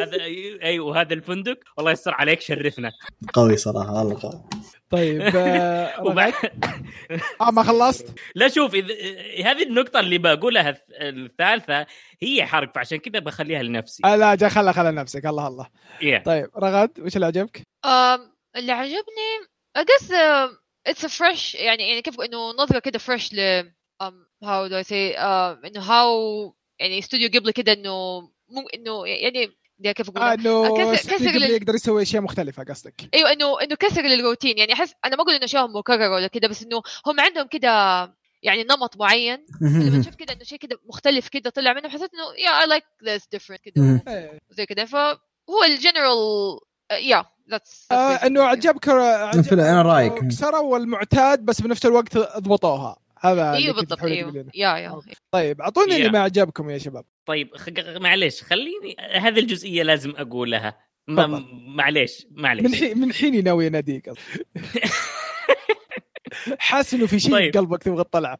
هذا 0.00 0.22
أيوه 0.62 0.86
وهذا 0.86 1.14
الفندق. 1.14 1.58
والله 1.76 1.92
يستر 1.92 2.14
عليك 2.14 2.40
شرفنا. 2.40 2.92
قوي 3.32 3.56
صراحة 3.56 3.92
والله 3.92 4.20
قوي. 4.22 4.42
طيب 4.90 5.36
آه 5.36 6.02
وبعد 6.06 6.32
آه 7.40 7.50
ما 7.50 7.62
خلصت. 7.62 8.06
لا 8.34 8.48
شوف 8.48 8.74
إذا 8.74 8.94
هذه 9.50 9.62
النقطة 9.62 10.00
اللي 10.00 10.18
بقولها 10.18 10.72
الث- 10.72 10.78
الثالثة 11.00 11.86
هي 12.22 12.46
حرق 12.46 12.74
فعشان 12.74 12.98
كذا 12.98 13.18
بخليها 13.18 13.62
لنفسي. 13.62 14.02
آه 14.04 14.16
لا 14.16 14.34
جا 14.34 14.48
خلها 14.48 14.72
خلها 14.72 14.90
نفسك 14.90 15.26
الله 15.26 15.46
الله. 15.46 15.66
Yeah. 16.00 16.24
طيب 16.24 16.50
رغد 16.56 17.00
وش 17.00 17.14
اللي 17.16 17.26
عجبك؟ 17.26 17.58
um, 17.86 18.20
اللي 18.56 18.72
عجبني 18.72 19.30
I 19.78 19.82
guess 19.82 20.04
uh, 20.10 20.50
it's 20.92 21.02
a 21.04 21.08
fresh 21.08 21.54
يعني 21.54 21.88
يعني 21.88 22.02
كيف 22.02 22.20
إنه 22.20 22.50
نظرة 22.58 22.78
كده 22.78 22.98
fresh 22.98 23.32
ل 23.34 23.62
um, 24.02 24.14
how 24.44 24.68
do 24.70 24.84
I 24.84 24.88
say 24.88 25.16
uh, 25.16 25.66
إنه 25.66 25.80
how 25.86 26.10
يعني 26.80 26.98
استوديو 26.98 27.28
قبل 27.40 27.50
كده 27.50 27.72
إنه 27.72 28.20
مو 28.48 28.68
إنه 28.74 29.06
يعني 29.06 29.50
ده 29.78 29.92
كيف 29.92 30.08
أقول 30.10 30.22
آه 30.22 30.34
إنه 30.34 30.76
كسر- 30.78 30.94
استوديو 30.94 31.18
كسر 31.30 31.36
ال- 31.36 31.50
يقدر 31.50 31.74
يسوي 31.74 32.02
أشياء 32.02 32.22
مختلفة 32.22 32.62
قصدك. 32.64 32.94
أيوه 33.14 33.32
إنه 33.32 33.60
إنه 33.62 33.74
كسر 33.74 34.04
الروتين. 34.04 34.58
يعني 34.58 34.72
أحس 34.72 34.94
أنا 35.04 35.16
ما 35.16 35.22
أقول 35.22 35.34
إنه 35.34 35.44
اشياء 35.44 35.68
مكرره 35.68 36.14
ولا 36.14 36.26
كده 36.26 36.48
بس 36.48 36.62
إنه 36.62 36.82
هم 37.06 37.20
عندهم 37.20 37.46
كده 37.46 37.68
يعني 38.42 38.62
نمط 38.62 38.96
معين. 38.96 39.46
لما 39.60 40.02
تشوف 40.02 40.14
كده 40.14 40.32
إنه 40.32 40.44
شيء 40.44 40.58
كده 40.58 40.80
مختلف 40.88 41.28
كده 41.28 41.50
طلع 41.50 41.72
منه 41.72 41.88
حسيت 41.88 42.10
إنه 42.14 42.44
yeah 42.44 42.60
I 42.62 42.66
like 42.66 42.84
this 43.04 43.28
different 43.32 43.60
كده. 43.60 44.02
زي 44.50 44.66
كده. 44.66 44.84
فهو 44.84 45.64
ال 45.66 45.72
general 45.72 46.16
yeah 46.92 47.24
that's 47.50 47.86
آه 47.92 48.14
إنه 48.14 48.42
عجبك 48.42 48.88
الفيلم، 48.88 49.60
أنا 49.60 49.82
رأيك. 49.82 50.12
كسروا 50.14 50.76
المعتاد 50.78 51.44
بس 51.44 51.60
بنفس 51.60 51.86
الوقت 51.86 52.18
ضبطوها. 52.18 52.96
هذا 53.20 53.50
اللي 53.56 53.64
أيوه 53.64 53.74
بالضبط 53.76 54.02
إيوه. 54.04 54.46
yeah 54.54 54.76
yeah. 54.76 55.00
طيب 55.32 55.60
أعطوني 55.60 55.96
اللي. 55.96 56.08
ما 56.08 56.18
عجبكم 56.18 56.70
يا 56.70 56.78
شباب. 56.78 57.04
طيب 57.26 57.56
خ- 57.56 57.68
معليش 58.00 58.42
خليني 58.42 58.96
هذه 59.10 59.38
الجزئية 59.38 59.82
لازم 59.82 60.10
أقولها. 60.16 60.78
ما. 61.08 61.26
معليش 61.52 62.26
معليش. 62.30 62.64
من 62.66 62.74
حين 62.74 62.98
من 62.98 63.12
حين 63.12 63.44
ناوي 63.44 63.66
يناديك 63.66 64.10
حاسس 66.58 66.94
إنه 66.94 67.06
في 67.06 67.20
شيء 67.20 67.32
طيب. 67.32 67.56
قلبك 67.56 67.82
تبغى 67.82 68.04
تطلعه. 68.04 68.38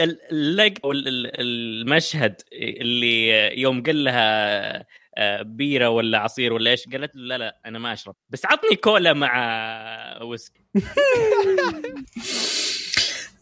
ال- 0.00 0.18
اللق 0.32 0.86
ال- 0.86 1.40
المشهد 1.40 2.36
اللي 2.52 3.28
يوم 3.60 3.82
قال 3.82 4.04
لها 4.04 4.86
آه، 5.18 5.42
بيرة 5.42 5.88
ولا 5.88 6.18
عصير 6.18 6.52
ولا 6.52 6.70
إيش 6.70 6.88
قالت 6.88 7.16
له 7.16 7.22
لا 7.26 7.38
لا 7.38 7.60
أنا 7.66 7.78
ما 7.78 7.92
أشرب. 7.92 8.14
بس 8.30 8.46
عطني 8.46 8.76
كولا 8.76 9.12
مع 9.12 10.18
ويسكي. 10.22 10.64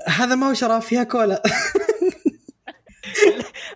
هذا 0.08 0.34
ما 0.34 0.48
هو 0.48 0.54
شراب 0.54 0.82
فيها 0.82 1.04
كولا. 1.04 1.42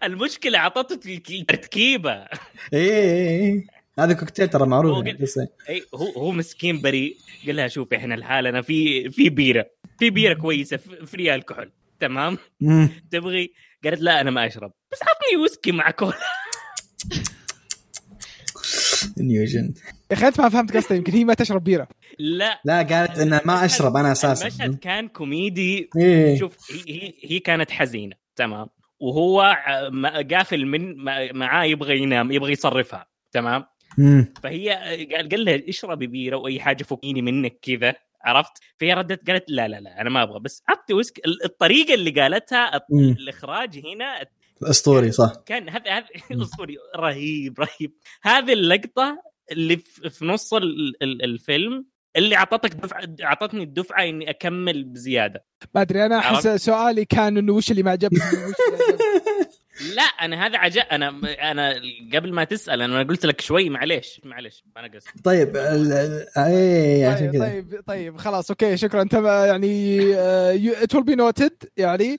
المشكلة 0.05 0.59
عطته 0.59 1.21
التركيبه 1.31 2.13
إيه 2.13 2.29
إيه، 2.73 3.41
إيه. 3.41 3.67
هذا 3.99 4.13
كوكتيل 4.13 4.49
ترى 4.49 4.63
هو 4.63 4.67
معروف 4.67 5.05
بس 5.21 5.39
إيه. 5.39 5.49
اي 5.69 5.83
هو 5.95 6.07
هو 6.11 6.31
مسكين 6.31 6.81
بريء 6.81 7.17
قال 7.47 7.57
لها 7.57 7.69
شوفي 7.69 7.97
إحنا 7.97 8.15
لحالنا 8.15 8.63
في 8.63 9.11
في 9.11 9.29
بيرة. 9.29 9.67
في 9.99 10.11
بيرة 10.11 10.35
كويسة 10.35 10.77
في- 10.77 11.07
free 11.07 11.35
الكحول 11.35 11.73
تمام. 12.01 12.39
تبغي؟ 13.11 13.53
قالت 13.85 14.01
لا 14.01 14.21
أنا 14.21 14.31
ما 14.31 14.47
أشرب. 14.47 14.73
بس 14.93 14.99
عطني 15.03 15.43
ويسكي 15.43 15.73
مع 15.73 15.91
كولا. 15.91 16.19
new 19.19 19.47
gen 19.47 19.75
يا 20.11 20.17
أخي 20.17 20.27
أنت 20.27 20.41
ما 20.41 20.49
فهمت 20.49 20.77
قصدي 20.77 20.97
يمكن 20.97 21.13
هي 21.13 21.25
ما 21.25 21.35
تشرب 21.35 21.65
بيرة. 21.65 21.89
لا. 22.19 22.61
لا 22.65 22.83
قالت 22.83 23.19
ان 23.19 23.41
ما 23.45 23.65
أشرب 23.65 23.97
أنا 23.97 24.07
المشهد 24.07 24.31
أساسا 24.31 24.79
كان 24.83 25.09
كوميدي. 25.09 25.91
إيه. 25.99 26.39
شوف 26.39 26.57
هي 26.73 26.95
هي, 27.03 27.13
هي 27.25 27.39
كانت 27.39 27.71
حزينة. 27.71 28.17
تمام. 28.37 28.67
وهو 29.01 29.57
قافل 30.33 30.67
من 30.67 30.97
ما- 30.97 31.33
معاه 31.33 31.65
يبغى 31.65 31.99
ينام 31.99 32.33
يبغى 32.33 32.53
يصرفها. 32.53 33.07
تمام. 33.33 33.65
مم. 33.99 34.35
فهي 34.43 34.71
قال 35.17 35.29
قال 35.29 35.45
لها 35.45 35.61
اشربي 35.69 36.07
بيرة 36.07 36.37
وأي 36.37 36.61
حاجة 36.61 36.83
فكيني 36.83 37.23
منك 37.23 37.59
كذا. 37.63 37.95
عرفت؟ 38.25 38.53
فهي 38.81 38.93
ردت 38.95 39.31
قالت 39.31 39.45
لا 39.49 39.69
لا 39.69 39.81
لا 39.81 40.01
أنا 40.01 40.11
ما 40.11 40.23
أبغى. 40.23 40.41
بس 40.41 40.63
عطي 40.69 40.95
ويسك 40.95 41.19
ال- 41.27 41.45
الطريقة 41.45 41.95
اللي 41.95 42.11
قالتها. 42.11 42.81
الإخراج 42.93 43.79
هنا 43.95 44.27
أسطوري 44.63 45.13
صح. 45.13 45.33
كان 45.47 45.69
هذا 45.69 45.91
هذا 45.91 46.07
أسطوري. 46.43 46.77
رهيب 46.97 47.61
رهيب. 47.61 47.93
هذه 48.23 48.53
اللقطة 48.53 49.23
اللي 49.53 49.77
في 49.77 50.11
في 50.11 50.25
نص 50.25 50.55
ال- 50.55 51.03
ال- 51.03 51.25
الفيلم 51.25 51.87
اللي 52.17 52.37
أعطتك 52.37 52.75
دفعه 52.75 53.07
أعطتني 53.23 53.63
الدفعة 53.63 54.05
إني 54.05 54.31
أكمل 54.31 54.85
بزيادة. 54.85 55.45
ما 55.75 55.83
أدري 55.83 56.07
أنا 56.07 56.19
احس؟ 56.19 56.49
سؤالي 56.49 57.05
كان 57.05 57.39
إنه 57.39 57.53
وش 57.53 57.71
اللي 57.71 57.83
ما 57.83 57.91
عجبك. 57.91 58.13
لا 59.95 60.03
أنا 60.03 60.47
هذا 60.47 60.59
عجب 60.59 60.83
أنا 60.93 61.09
أنا 61.51 61.75
قبل 62.15 62.33
ما 62.33 62.45
تسأل 62.45 62.83
أنا 62.83 63.03
قلت 63.03 63.27
لك 63.27 63.41
شوي 63.41 63.69
معليش 63.71 64.21
معليش 64.25 64.65
أنا 64.77 64.87
قصدي. 64.87 65.11
طيب 65.25 65.57
ال- 65.57 65.93
ال- 65.93 66.27
إيه 66.39 67.07
عشان 67.07 67.31
طيب 67.31 67.33
كذا. 67.33 67.47
طيب 67.49 67.83
طيب 67.87 68.17
خلاص 68.17 68.51
okay 68.51 68.77
شكرا. 68.77 69.03
أنت 69.03 69.13
يعني 69.15 70.01
it 70.83 70.95
will 70.95 71.05
be 71.05 71.15
noted 71.15 71.53
يعني 71.77 72.19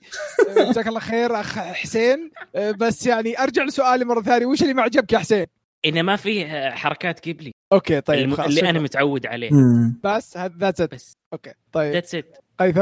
آه، 0.58 0.62
جزاك 0.70 0.86
الله 0.88 1.00
خير 1.00 1.40
أخ 1.40 1.58
حسين. 1.58 2.30
آه، 2.56 2.70
بس 2.70 3.06
يعني 3.06 3.42
أرجع 3.42 3.62
لسؤالي 3.64 4.04
مرة 4.04 4.22
ثانية. 4.22 4.46
وش 4.46 4.62
اللي 4.62 4.74
ما 4.74 4.82
عجبك 4.82 5.12
يا 5.12 5.18
حسين؟ 5.18 5.46
إنه 5.84 6.02
ما 6.02 6.16
فيه 6.16 6.70
حركات 6.70 7.28
جيبلي 7.28 7.52
okay 7.72 8.00
طيب 8.00 8.18
الم... 8.18 8.34
خلاص 8.36 8.46
اللي 8.48 8.60
أنا 8.60 8.70
شكراً. 8.70 8.82
متعود 8.82 9.26
عليه. 9.26 9.50
مم. 9.50 10.00
بس 10.04 10.36
that's 10.36 10.80
it 10.80 10.94
بس. 10.94 11.12
okay 11.32 11.52
طيب. 11.72 11.92
that's 11.92 12.14
it 12.14 12.36
قيثم؟ 12.60 12.80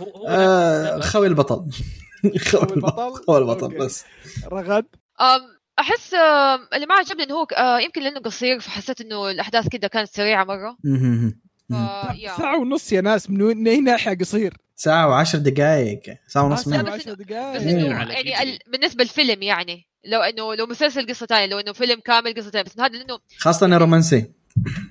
هو 0.00 0.06
هو 0.16 0.28
آه. 0.28 1.00
خوي 1.00 1.26
البطل. 1.26 1.66
هو 2.54 2.62
البطل؟ 2.62 3.24
هو 3.30 3.38
البطل. 3.38 3.78
بس. 3.78 4.04
رغد؟ 4.52 4.86
أم 5.20 5.40
أحس 5.78 6.14
اللي 6.74 6.86
ما 6.86 6.94
عجبني 6.94 7.22
إنه 7.22 7.34
هو 7.34 7.46
يمكن 7.78 8.02
لأنه 8.02 8.20
قصير 8.20 8.60
فحسيت 8.60 9.00
إنه 9.00 9.30
الأحداث 9.30 9.68
كده 9.68 9.88
كانت 9.88 10.08
سريعة 10.08 10.44
مرة. 10.44 10.76
ساعة 12.36 12.58
ونص 12.58 12.92
يا 12.92 13.00
ناس 13.00 13.30
من 13.30 13.68
أي 13.68 13.80
ناحية 13.80 14.18
قصير؟ 14.18 14.56
ساعة 14.76 15.08
وعشر 15.08 15.38
دقائق 15.38 16.02
ساعة 16.28 16.44
ونص 16.44 16.68
من 16.68 16.82
بس 16.82 16.88
عشر 16.88 17.14
بس 17.14 17.18
دقائق 17.18 17.60
إنه 17.60 17.94
على 17.94 18.14
يعني. 18.14 18.58
بالنسبة 18.66 19.04
للفيلم 19.04 19.42
يعني 19.42 19.86
لو 20.04 20.20
انه 20.20 20.54
لو 20.54 20.66
مسلسل 20.66 21.06
قصة 21.06 21.26
ثانية 21.26 21.46
لو 21.46 21.58
إنه 21.58 21.72
فيلم 21.72 22.00
كامل 22.00 22.34
قصة 22.34 22.50
ثانية 22.50 22.64
بس 22.64 22.80
هذا 22.80 22.88
لأنه 22.88 23.18
خاصة 23.38 23.66
انه 23.66 23.78
رومانسي 23.78 24.32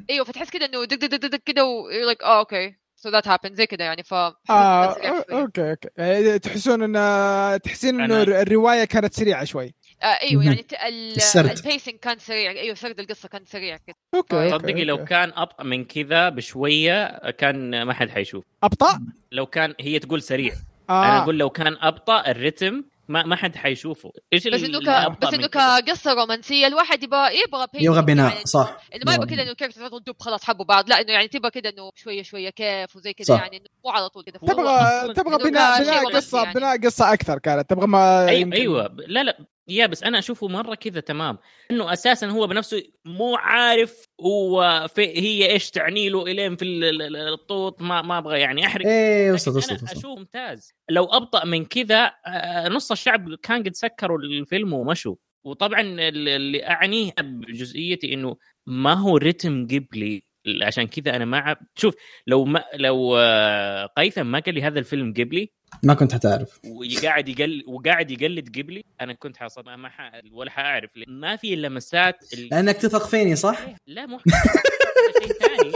إيوه 0.09 0.25
فتحس 0.25 0.49
كده 0.49 0.65
إنه 0.65 0.85
دق 0.85 1.05
دق 1.05 1.27
دق 1.27 1.39
كده 1.45 1.65
و 1.65 1.89
you're 1.89 2.15
like 2.15 2.23
آه 2.23 2.39
okay. 2.39 2.75
so 3.03 3.09
that 3.09 3.27
happened 3.27 3.55
زي 3.55 3.65
كده 3.65 3.83
يعني 3.83 4.03
ف 4.03 4.13
آه 4.13 4.93
شوي. 4.93 5.39
okay 5.41 5.69
okay 5.71 5.89
آه، 5.97 6.37
تحسون 6.37 6.97
ان 6.97 7.61
تحسين 7.61 8.01
إنه 8.01 8.21
الرواية 8.21 8.83
كانت 8.83 9.13
سريعة 9.13 9.43
شوي 9.43 9.73
آه 10.03 10.05
أيوه. 10.05 10.45
يعني. 10.45 10.65
ال 10.87 11.03
pacing 11.03 11.95
كان 11.95 12.19
سريع 12.19 12.51
أيوه 12.51 12.75
سرد 12.75 12.99
القصة 12.99 13.29
كان 13.29 13.45
سريع 13.45 13.77
كده 13.77 13.95
okay 14.15 14.49
صدقي 14.49 14.83
لو 14.83 14.95
okay. 14.95 15.05
كان 15.05 15.31
أبطأ 15.35 15.63
من 15.63 15.85
كذا 15.85 16.29
بشوية 16.29 17.31
كان 17.31 17.83
ما 17.83 17.93
حد 17.93 18.09
حيشوف 18.09 18.45
أبطأ 18.63 18.99
لو 19.31 19.45
كان 19.45 19.73
هي 19.79 19.99
تقول 19.99 20.21
سريع 20.21 20.53
آه. 20.89 21.05
أنا 21.05 21.23
أقول 21.23 21.37
لو 21.39 21.49
كان 21.49 21.77
أبطأ 21.81 22.31
الريتم 22.31 22.83
ما 23.11 23.23
ما 23.23 23.35
حد 23.35 23.55
حيشوفه. 23.55 24.11
إيش 24.33 24.47
بس 24.47 24.63
إنه 24.63 24.79
ك... 24.79 25.17
بس 25.21 25.33
إنه؟ 25.33 25.47
كقصة 25.47 26.13
رومانسية 26.13 26.67
الواحد 26.67 27.03
يبغى 27.03 27.41
يبغى 27.47 27.67
يبغى 27.73 28.01
بناء 28.01 28.33
يعني. 28.33 28.45
صح. 28.45 28.77
إنه 28.95 29.03
ما 29.05 29.13
يبغى 29.13 29.27
كذا 29.27 29.43
إنه 29.43 29.53
كيف 29.53 29.75
تدب 29.75 30.15
خلاص 30.19 30.43
حبوا 30.43 30.65
بعض 30.65 30.89
لا 30.89 31.01
إنه 31.01 31.11
يعني 31.11 31.27
تبغى 31.27 31.51
كذا 31.51 31.69
إنه 31.69 31.89
شوية 31.95 32.23
شوية 32.23 32.49
كيف 32.49 32.95
وزي 32.95 33.13
كذا. 33.13 33.35
يعني 33.35 33.63
مو 33.85 33.91
على 33.91 34.09
طول 34.09 34.23
كذا 34.23 34.37
تبغى 34.37 35.13
تبغى 35.13 35.49
بناء 35.49 35.83
بناء 35.83 36.05
قصة 36.15 36.43
يعني. 36.43 36.53
بناء 36.53 36.77
قصة 36.77 37.13
أكثر 37.13 37.39
كانت. 37.39 37.69
تبغى 37.69 37.87
ما 37.87 38.29
أي 38.29 38.41
يمكن- 38.41 38.57
أيوه. 38.57 38.95
لا 39.07 39.23
لا. 39.23 39.37
يا 39.67 39.85
بس 39.85 40.03
أنا 40.03 40.19
أشوفه 40.19 40.47
مرة 40.47 40.75
كذا 40.75 40.99
تمام. 40.99 41.37
إنه 41.71 41.93
أساسا 41.93 42.27
هو 42.27 42.47
بنفسه 42.47 42.83
مو 43.05 43.35
عارف 43.35 44.05
هو 44.21 44.87
في 44.95 45.01
هي 45.01 45.51
إيش 45.51 45.71
تعني 45.71 46.09
له 46.09 46.23
إلين 46.23 46.55
في 46.55 46.65
ال- 46.65 46.83
ال- 46.83 47.01
ال- 47.01 47.33
الطوط. 47.33 47.81
ما 47.81 48.01
ما 48.01 48.17
أبغى 48.17 48.39
يعني 48.39 48.65
أحرق. 48.65 48.85
إيه 48.85 49.31
وصلت 49.31 49.55
وصلت 49.55 49.71
أنا 49.71 49.83
وصلت 49.83 49.97
أشوف 49.97 50.19
ممتاز. 50.19 50.73
لو 50.89 51.03
أبطأ 51.05 51.45
من 51.45 51.65
كذا 51.65 52.11
آه، 52.27 52.67
نص 52.69 52.91
الشعب 52.91 53.35
كان 53.35 53.63
قد 53.63 53.75
سكروا 53.75 54.17
الفيلم 54.19 54.73
ومشوا. 54.73 55.15
وطبعا 55.43 55.81
ال- 55.81 56.27
اللي 56.29 56.67
أعنيه 56.67 57.11
بجزئيتي 57.19 58.13
إنه 58.13 58.35
ما 58.65 58.93
هو 58.93 59.17
رتم 59.17 59.67
قبلي. 59.67 60.23
عشان 60.61 60.87
كذا 60.87 61.15
أنا 61.15 61.25
ما 61.25 61.37
عب... 61.37 61.57
شوف 61.75 61.95
لو 62.27 62.45
ما 62.45 62.63
لو 62.73 63.17
آه، 63.17 63.85
قيثم 63.85 64.25
ما 64.25 64.39
قال 64.39 64.55
لي 64.55 64.61
هذا 64.61 64.79
الفيلم 64.79 65.13
قبلي 65.13 65.51
ما 65.83 65.93
كنت 65.93 66.13
حتعرف 66.13 66.59
وقاعد 66.65 67.29
يقل 67.29 67.63
وقاعد 67.67 68.11
يقلد 68.11 68.59
قبلي 68.59 68.83
أنا 69.01 69.13
كنت 69.13 69.37
حصل 69.37 69.63
ما 69.63 69.89
ح... 69.89 70.11
ولا 70.31 70.51
حأعرف. 70.51 70.89
ما 71.07 71.35
في 71.35 71.53
اللمسات 71.53 72.33
اللي 72.33 72.47
لأنك 72.47 72.77
تثق 72.77 73.07
فيني 73.07 73.35
صح؟ 73.35 73.59
لا 73.87 74.05
مو 74.05 74.17
هذا 74.17 75.27
شيء 75.27 75.33
ثاني 75.33 75.71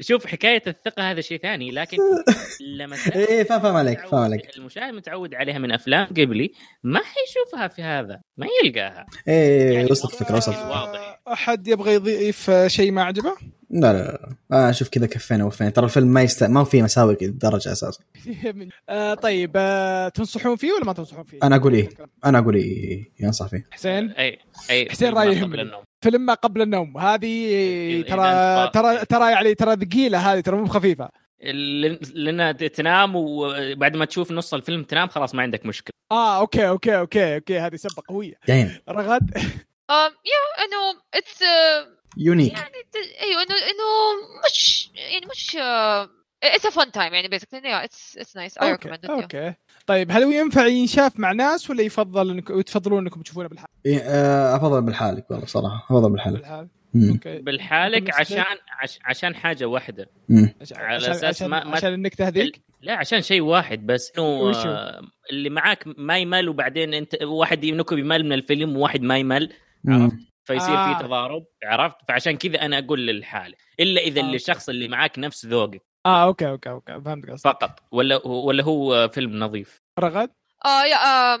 شوف 0.00 0.26
حكاية 0.26 0.62
الثقة 0.66 1.10
هذا 1.10 1.20
شيء 1.20 1.40
ثاني 1.40 1.70
لكن 1.70 1.96
لمسات 2.60 3.16
إيه 3.28 3.42
فاهم 3.42 3.60
فاهم 3.60 3.76
عليك 3.76 4.00
فاهم 4.00 4.22
عليك 4.22 4.56
المشاهد 4.56 4.94
متعود 4.94 5.34
عليها 5.34 5.58
من 5.58 5.72
أفلام 5.72 6.06
قبلي 6.06 6.52
ما 6.82 7.00
حيشوفها 7.00 7.68
في 7.68 7.82
هذا 7.82 8.20
ما 8.36 8.46
يلقاها 8.64 9.06
إيه 9.28 9.72
يعني 9.72 9.90
وصلت 9.90 10.12
الفكرة 10.12 10.36
وصلت. 10.36 10.56
واضح. 10.56 11.20
أحد 11.32 11.68
يبغى 11.68 11.94
يضيف 11.94 12.50
شيء 12.66 12.92
ما 12.92 13.02
عجبه؟ 13.02 13.34
لا 13.74 13.92
لا 13.92 13.98
لا. 14.02 14.36
آه 14.68 14.70
شوف 14.70 14.88
كذا 14.88 15.06
كفينا 15.06 15.44
وفينا 15.44 15.70
ترى 15.70 15.84
الفيلم 15.84 16.08
ما 16.08 16.22
يست 16.22 16.44
ما 16.44 16.64
في 16.64 16.82
مساوي 16.82 17.14
كذا 17.14 17.30
درجه 17.30 17.72
أساسا. 17.72 18.04
آه 18.88 19.14
طيب 19.14 19.52
آه 19.56 20.08
تنصحون 20.08 20.56
فيه 20.56 20.72
ولا 20.72 20.84
ما 20.84 20.92
تنصحون 20.92 21.24
فيه؟ 21.24 21.38
أنا 21.42 21.56
أقول 21.56 21.74
إيه. 21.74 21.88
أنا 22.24 22.38
أقول 22.38 22.54
إيه 22.54 23.10
ينصح 23.20 23.46
فيه. 23.46 23.64
حسين؟ 23.70 24.10
أي 24.10 24.38
أي 24.70 24.90
حسين 24.90 25.08
فيلم 25.08 25.18
رأيه 25.18 25.26
ما 25.28 25.32
قبل 25.34 25.42
يهمني. 25.42 25.62
النوم. 25.62 25.82
فيلم 26.04 26.26
ما 26.26 26.34
قبل 26.34 26.62
النوم. 26.62 26.98
هذه 26.98 27.46
إذا 28.00 28.02
ترى 28.08 28.24
الف- 28.32 28.70
ترى 28.74 29.04
ترى 29.04 29.30
يعني 29.32 29.54
ترى 29.54 29.76
ثقيلة 29.76 30.18
هذه 30.18 30.40
ترى 30.40 30.56
مو 30.56 30.64
بخفيفة. 30.64 31.08
لن- 31.44 31.98
لأن 32.14 32.56
تنام 32.56 33.12
وبعد 33.16 33.96
ما 33.96 34.04
تشوف 34.04 34.32
نص 34.32 34.54
الفيلم 34.54 34.82
تنام 34.82 35.08
خلاص 35.08 35.34
ما 35.34 35.42
عندك 35.42 35.66
مشكلة. 35.66 35.94
آه 36.12 36.38
okay 36.38 36.68
okay 36.68 36.98
okay 36.98 37.34
okay 37.34 37.58
هذه 37.58 37.76
سبه 37.76 38.02
قويه 38.08 38.34
رغد. 38.88 39.30
yeah 39.90 40.64
انه 40.64 41.00
it's 41.14 41.40
unique 42.18 42.52
يعني 42.52 42.72
أيوه 43.22 43.42
انه 43.42 43.54
انه 43.54 43.84
مش 44.46 44.90
يعني 44.94 45.26
مش 45.26 45.56
it's 46.42 46.66
a 46.66 46.70
fun 46.70 46.90
time 46.90 47.14
يعني 47.14 47.28
basically 47.28 47.68
yeah 47.68 47.84
it's 47.84 48.18
it's 48.18 48.36
nice 48.36 48.58
I 48.58 48.70
recommend 48.72 49.06
okay 49.06 49.54
طيب 49.86 50.10
هل 50.10 50.22
هو 50.22 50.30
ينفع 50.30 50.66
ينشاف 50.66 51.18
مع 51.18 51.32
ناس 51.32 51.70
ولا 51.70 51.82
يفضل 51.82 52.30
انكم 52.30 52.60
تفضلون 52.60 52.98
إنكم 52.98 53.22
تشوفونه 53.22 53.48
بالحال؟ 53.48 53.68
إيه 53.86 53.98
آه 54.00 54.56
أفضل 54.56 54.82
بالحالك 54.82 55.30
والله 55.30 55.46
صراحة. 55.46 55.86
أفضل 55.90 56.10
بالحالك. 56.12 56.36
بالحال. 56.38 56.68
okay. 57.10 57.38
بالحالك؟ 57.38 58.14
عشان 58.14 58.44
عش 58.80 58.98
عشان 59.04 59.34
حاجة 59.34 59.64
واحدة. 59.64 60.10
على 60.30 60.96
عشان- 60.96 61.10
أساس 61.10 61.24
عشان, 61.24 61.48
ما- 61.48 61.64
ما- 61.64 61.76
عشان 61.76 61.94
النكتة 61.94 62.28
هذيك؟ 62.28 62.60
لا 62.80 62.92
عشان 62.96 63.22
شيء 63.22 63.40
واحد 63.40 63.86
بس. 63.86 64.12
إنه؟ 64.18 64.50
آه، 64.56 65.00
اللي 65.30 65.50
معاك 65.50 65.84
ما 65.86 66.18
يمل 66.18 66.48
وبعدين 66.48 66.94
أنت 66.94 67.22
واحد 67.22 67.64
ينكب 67.64 67.98
يمل 67.98 68.24
من 68.24 68.32
الفيلم 68.32 68.76
وواحد 68.76 69.02
ما 69.02 69.18
يمل. 69.18 69.52
مم. 69.84 70.26
فيصير 70.44 70.74
آه. 70.74 70.98
في 70.98 71.04
تضارب 71.04 71.44
عرفت؟ 71.64 71.96
فعشان 72.08 72.36
كذا 72.36 72.62
أنا 72.62 72.78
أقول 72.78 73.06
للحالة 73.06 73.54
إلا 73.80 74.00
إذا 74.00 74.20
آه،. 74.20 74.34
الشخص 74.34 74.68
اللي 74.68 74.88
معاك 74.88 75.18
نفس 75.18 75.46
ذوقك. 75.46 75.82
آه 76.06 76.24
okay 76.24 76.48
okay 76.48 76.70
okay 76.70 77.00
فهمت 77.00 77.30
قصدك. 77.30 77.44
فقط. 77.44 77.80
ولا 77.92 78.26
ولا 78.26 78.64
هو 78.64 79.08
فيلم 79.08 79.44
نظيف؟ 79.44 79.82
رغد؟ 79.98 80.30
آه 80.64 80.84
yeah 80.84 80.96
آم 80.96 81.40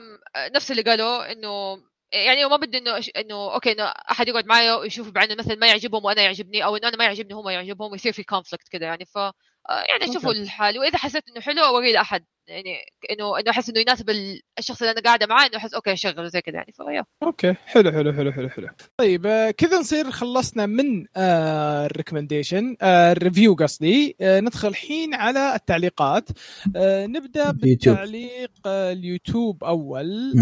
نفس 0.54 0.70
اللي 0.70 0.82
قالوا 0.82 1.32
إنه 1.32 1.82
يعني 2.12 2.44
ما 2.44 2.56
بدي 2.56 2.78
إنه 2.78 3.00
إنه 3.16 3.54
أوكي 3.54 3.72
إنه 3.72 3.84
أحد 3.84 4.28
يقعد 4.28 4.46
معي 4.46 4.70
ويشوف 4.70 5.10
بعينه 5.10 5.34
مثلا 5.34 5.54
ما 5.54 5.66
يعجبهم 5.66 6.04
وأنا 6.04 6.22
يعجبني 6.22 6.64
أو 6.64 6.76
إنه 6.76 6.88
أنا 6.88 6.96
ما 6.96 7.04
يعجبني 7.04 7.34
هو 7.34 7.42
ما 7.42 7.52
يعجبهم 7.52 7.92
ويصير 7.92 8.12
في 8.12 8.22
conflict 8.22 8.68
كذا 8.68 8.86
يعني. 8.86 9.04
ف 9.04 9.18
آه، 9.18 9.84
يعني 9.88 10.12
شوفوا 10.12 10.28
أوكي. 10.28 10.42
الحال. 10.42 10.78
وإذا 10.78 10.98
حسيت 10.98 11.22
إنه 11.28 11.40
حلو 11.40 11.64
أوريه 11.64 11.92
لأحد. 11.92 12.24
يعني 12.48 12.76
انه 13.10 13.38
إنه 13.40 13.50
أحس 13.50 13.68
إنه 13.70 13.80
يناسب 13.80 14.10
ال- 14.10 14.40
الشخص 14.58 14.82
اللي 14.82 14.92
أنا 14.92 15.00
قاعدة 15.00 15.26
معاه 15.26 15.46
إنه 15.46 15.56
أحس 15.56 15.74
أوكي 15.74 15.96
شغلة 15.96 16.28
زي 16.28 16.40
كذا 16.40 16.54
يعني 16.54 16.72
فيا 16.72 17.04
أوكي 17.22 17.54
حلو 17.66 17.92
حلو 17.92 18.12
حلو 18.12 18.32
حلو 18.32 18.48
حلو. 18.48 18.68
طيب 18.96 19.26
آه 19.26 19.50
كذا 19.50 19.78
نصير 19.78 20.10
خلصنا 20.10 20.66
من 20.66 21.06
ال 21.16 21.27
recommendation 21.27 22.76
آه 22.82 23.12
ال 23.12 23.18
review 23.18 23.54
قصدي. 23.54 24.16
آه 24.20 24.40
ندخل 24.40 24.68
الحين 24.68 25.14
على 25.14 25.54
التعليقات. 25.54 26.28
نبدأ. 26.76 27.50
بالتعليق 27.50 28.50
آه 28.66 28.92
اليوتيوب 28.92 29.64
أول. 29.64 30.34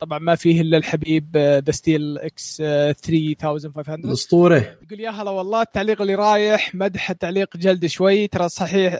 طبعا 0.00 0.18
ما 0.18 0.34
فيه 0.34 0.60
إلا 0.60 0.76
الحبيب 0.78 1.36
The 1.36 1.72
Steel 1.72 2.18
X 2.18 2.56
3500 2.56 3.94
الأسطورة. 4.04 4.56
يقول 4.82 5.00
يا 5.00 5.10
هلا 5.10 5.30
والله 5.30 5.62
التعليق 5.62 6.00
اللي 6.00 6.14
رايح 6.14 6.74
مدح 6.74 7.10
التعليق 7.10 7.45
ذا 7.45 7.56
جلد 7.56 7.86
شوي 7.86 8.26
ترى 8.26 8.48
صحيح 8.48 8.92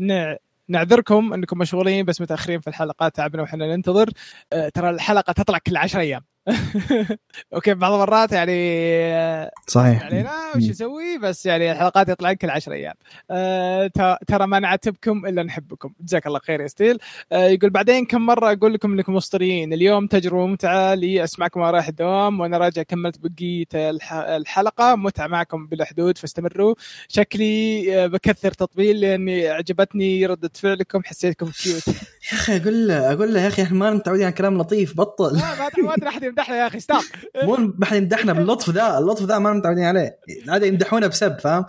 نع... 0.00 0.36
نعذركم 0.70 1.32
انكم 1.32 1.58
مشغولين 1.58 2.04
بس 2.04 2.20
متأخرين 2.20 2.60
في 2.60 2.68
الحلقات 2.68 3.16
تعبنا 3.16 3.42
وحنا 3.42 3.76
ننتظر. 3.76 4.10
آه 4.52 4.68
ترى 4.68 4.90
الحلقة 4.90 5.32
تطلع 5.32 5.58
كل 5.58 5.76
10 5.76 6.00
أيام. 6.00 6.29
أوكي 7.54 7.74
بعض 7.74 7.92
المرات 7.92 8.32
يعني 8.32 9.50
صحيح. 9.66 10.02
علينا 10.04 10.30
وش 10.56 10.62
نسوي 10.62 11.18
بس 11.18 11.46
يعني 11.46 11.72
الحلقات 11.72 12.08
يطلعن 12.08 12.34
كل 12.34 12.50
10 12.50 12.72
أيام. 12.72 12.94
آه 13.30 13.86
ت- 13.86 14.18
ترى 14.26 14.46
ما 14.46 14.58
نعاتبكم 14.58 15.26
إلا 15.26 15.42
نحبكم. 15.42 15.92
جزاك 16.00 16.26
الله 16.26 16.38
خير 16.38 16.60
يا 16.60 16.66
ستيل. 16.66 16.98
آه 17.32 17.46
يقول 17.46 17.70
بعدين 17.70 18.06
كم 18.06 18.26
مرة 18.26 18.52
أقول 18.52 18.74
لكم 18.74 18.92
إنكم 18.92 19.16
اسطوريين 19.16 19.72
اليوم 19.72 20.06
تجربة 20.06 20.46
ممتعة 20.46 20.94
لي 20.94 21.24
أسمعكم 21.24 21.60
وأنا 21.60 21.70
رايح 21.70 21.88
الدوام 21.88 22.40
وأنا 22.40 22.58
راجع 22.58 22.82
كملت 22.82 23.16
بقية 23.18 23.66
الح- 23.90 24.12
الحلقة. 24.12 24.94
متعة 24.96 25.26
معكم 25.26 25.66
بلا 25.66 25.84
حدود 25.84 26.18
فاستمروا. 26.18 26.74
شكلي 27.08 27.84
آه، 28.04 28.06
بكثر 28.06 28.50
تطبيل 28.52 29.00
لأني 29.00 29.48
عجبتني 29.48 30.26
ردة 30.26 30.50
فعلكم 30.54 31.02
حسيتكم 31.04 31.46
cute 31.62 31.88
يا 32.32 32.32
أخي 32.32 32.56
أقول 32.56 32.88
له 32.88 33.12
أقول 33.12 33.34
له 33.34 33.40
يا 33.42 33.48
أخي 33.48 33.62
إحنا 33.62 33.78
ما 33.78 33.90
متعودين 33.90 34.24
على 34.24 34.32
كلام 34.34 34.58
لطيف 34.58 34.96
بطل. 34.96 35.34
لا 35.36 35.40
ما 35.58 35.70
ما 35.86 35.94
أدري 35.94 36.08
أحد 36.08 36.24
يمدحنا 36.30 36.56
يا 36.56 36.66
أخي 36.66 36.80
stop 36.80 37.02
مو 37.44 37.56
ما 37.78 37.86
حد 37.86 37.96
يمدحنا 37.96 38.32
باللطف 38.32 38.70
ذا 38.70 38.98
اللطف 38.98 39.22
ذا 39.22 39.38
ما 39.38 39.52
متعودين 39.52 39.84
عليه. 39.84 40.18
هذا 40.48 40.66
يمدحونا 40.66 41.06
بسب 41.06 41.38
فاهم؟ 41.38 41.64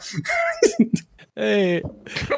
إيه. 1.38 1.84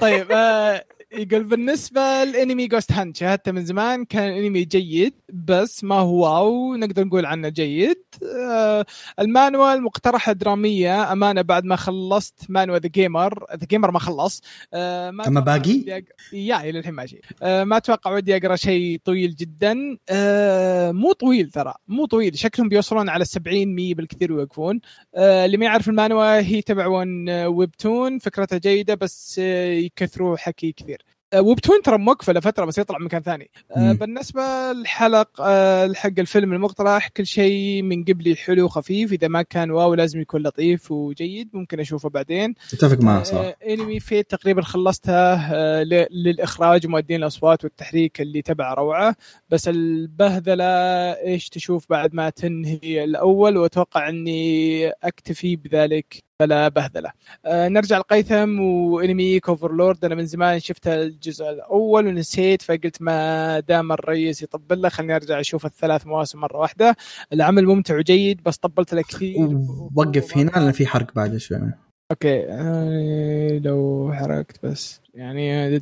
طيب 0.01 0.31
آه 0.31 0.85
يقول 1.13 1.43
بالنسبة 1.43 2.23
لانمي 2.23 2.67
Ghost 2.67 2.91
Hunt 2.91 3.17
شاهدته 3.17 3.51
من 3.51 3.65
زمان 3.65 4.05
كان 4.05 4.31
أنمي 4.31 4.63
جيد 4.65 5.13
بس 5.33 5.83
ما 5.83 5.95
هو 5.95 6.23
واو 6.23 6.75
نقدر 6.75 7.03
نقول 7.03 7.25
عنه 7.25 7.49
جيد. 7.49 8.03
آه 8.39 8.85
المانوا 9.19 9.81
المقترحة 9.83 10.31
درامية 10.33 11.11
أمانة 11.11 11.41
بعد 11.41 11.65
ما 11.65 11.75
خلصت 11.75 12.35
مانوا 12.49 12.73
ال 12.73 12.81
The 12.81 12.87
Gamer 12.89 13.45
The 13.55 13.65
Gamer 13.67 13.91
ما 13.91 13.99
خلص. 13.99 14.41
آه 14.73 15.11
ما 15.11 15.23
أتوقع 15.23 15.39
باقي؟ 15.39 16.01
أق- 16.01 16.33
يا 16.33 16.69
إلى 16.69 16.79
الحين 16.79 16.93
ماشي. 16.93 17.21
آه 17.43 17.63
ما 17.63 17.77
أتوقع 17.77 18.11
ودي 18.15 18.37
أقرأ 18.37 18.55
شيء 18.55 18.99
طويل 19.05 19.35
جدا. 19.35 19.97
آه 20.09 20.91
مو 20.91 21.11
طويل 21.11 21.49
ترى 21.51 21.73
مو 21.87 22.05
طويل 22.05 22.37
شكلهم 22.39 22.69
بيوصلون 22.69 23.09
على 23.09 23.25
70 23.25 23.75
100 23.75 23.95
بالكثير 23.95 24.33
ويوقفون. 24.33 24.81
آه، 25.15 25.45
اللي 25.45 25.57
ما 25.57 25.65
يعرف 25.65 25.89
المانوا 25.89 26.39
هي 26.39 26.61
تبع 26.61 26.87
ون 26.87 27.29
ويبتون 27.29 28.19
فكرتها 28.19 28.57
جيدة 28.57 28.95
بس 28.95 29.39
آه، 29.43 29.65
يكثروا 29.73 30.37
حكي 30.37 30.71
كثير. 30.71 31.02
وبتوين 31.35 31.81
ترى 31.81 31.97
موقفه 31.97 32.33
لفتره 32.33 32.65
بس 32.65 32.77
يطلع 32.77 32.97
مكان 32.97 33.21
ثاني. 33.21 33.49
آه، 33.71 33.79
مم. 33.79 33.93
بالنسبة 33.93 34.41
للحلق 34.71 35.29
آه، 35.41 35.93
حق 35.93 36.19
الفيلم 36.19 36.53
المقترح 36.53 37.07
كل 37.07 37.25
شيء 37.25 37.81
من 37.81 38.03
قبلي 38.03 38.35
حلو 38.35 38.67
خفيف. 38.67 39.13
إذا 39.13 39.27
ما 39.27 39.41
كان 39.41 39.71
واو 39.71 39.93
لازم 39.93 40.21
يكون 40.21 40.43
لطيف 40.43 40.91
وجيد. 40.91 41.49
ممكن 41.53 41.79
أشوفه 41.79 42.09
بعدين. 42.09 42.53
أتفق 42.73 43.01
معه 43.01 43.23
صراحة. 43.23 43.47
آه، 43.47 43.55
انمي 43.73 43.99
فيت 43.99 44.31
تقريبا 44.31 44.61
خلصتها 44.61 45.49
آه، 45.53 45.83
للإخراج 46.11 46.85
ومؤدين 46.85 47.23
الأصوات 47.23 47.63
والتحريك 47.63 48.21
اللي 48.21 48.41
تبع 48.41 48.73
روعة. 48.73 49.15
بس 49.49 49.67
البهذلة 49.67 50.65
إيش 51.13 51.49
تشوف 51.49 51.89
بعد 51.89 52.13
ما 52.13 52.29
تنهي 52.29 53.03
الأول؟ 53.03 53.57
وأتوقع 53.57 54.09
إني 54.09 54.89
أكتفي 54.89 55.55
بذلك. 55.55 56.23
فلا 56.43 56.67
بهذله 56.67 57.11
آه 57.45 57.67
نرجع 57.67 57.97
لقيثم 57.97 58.59
وانمي 58.59 59.39
اوفرلورد 59.49 60.05
أنا 60.05 60.15
من 60.15 60.25
زمان 60.25 60.59
شفت 60.59 60.87
الجزء 60.87 61.49
الأول 61.49 62.07
ونسيت 62.07 62.61
فقلت 62.61 63.01
ما 63.01 63.59
دام 63.59 63.91
الرئيس 63.91 64.41
يطبل 64.41 64.81
له 64.81 64.89
خليني 64.89 65.15
ارجع 65.15 65.39
أشوف 65.39 65.65
الثلاث 65.65 66.07
مواسم 66.07 66.39
مره 66.39 66.57
واحدة 66.57 66.95
العمل 67.33 67.65
ممتع 67.65 67.97
وجيد 67.97 68.43
بس 68.43 68.57
طبلت 68.57 68.93
له 68.93 69.01
كثير 69.01 69.57
وقف 69.95 70.37
هنا 70.37 70.49
لأن 70.49 70.71
في 70.71 70.87
حرق 70.87 71.15
بعد 71.15 71.37
شوي 71.37 71.73
أوكي 72.11 72.37
يعني 72.37 73.59
لو 73.59 74.11
حركت 74.13 74.65
بس 74.65 75.01
يعني 75.13 75.79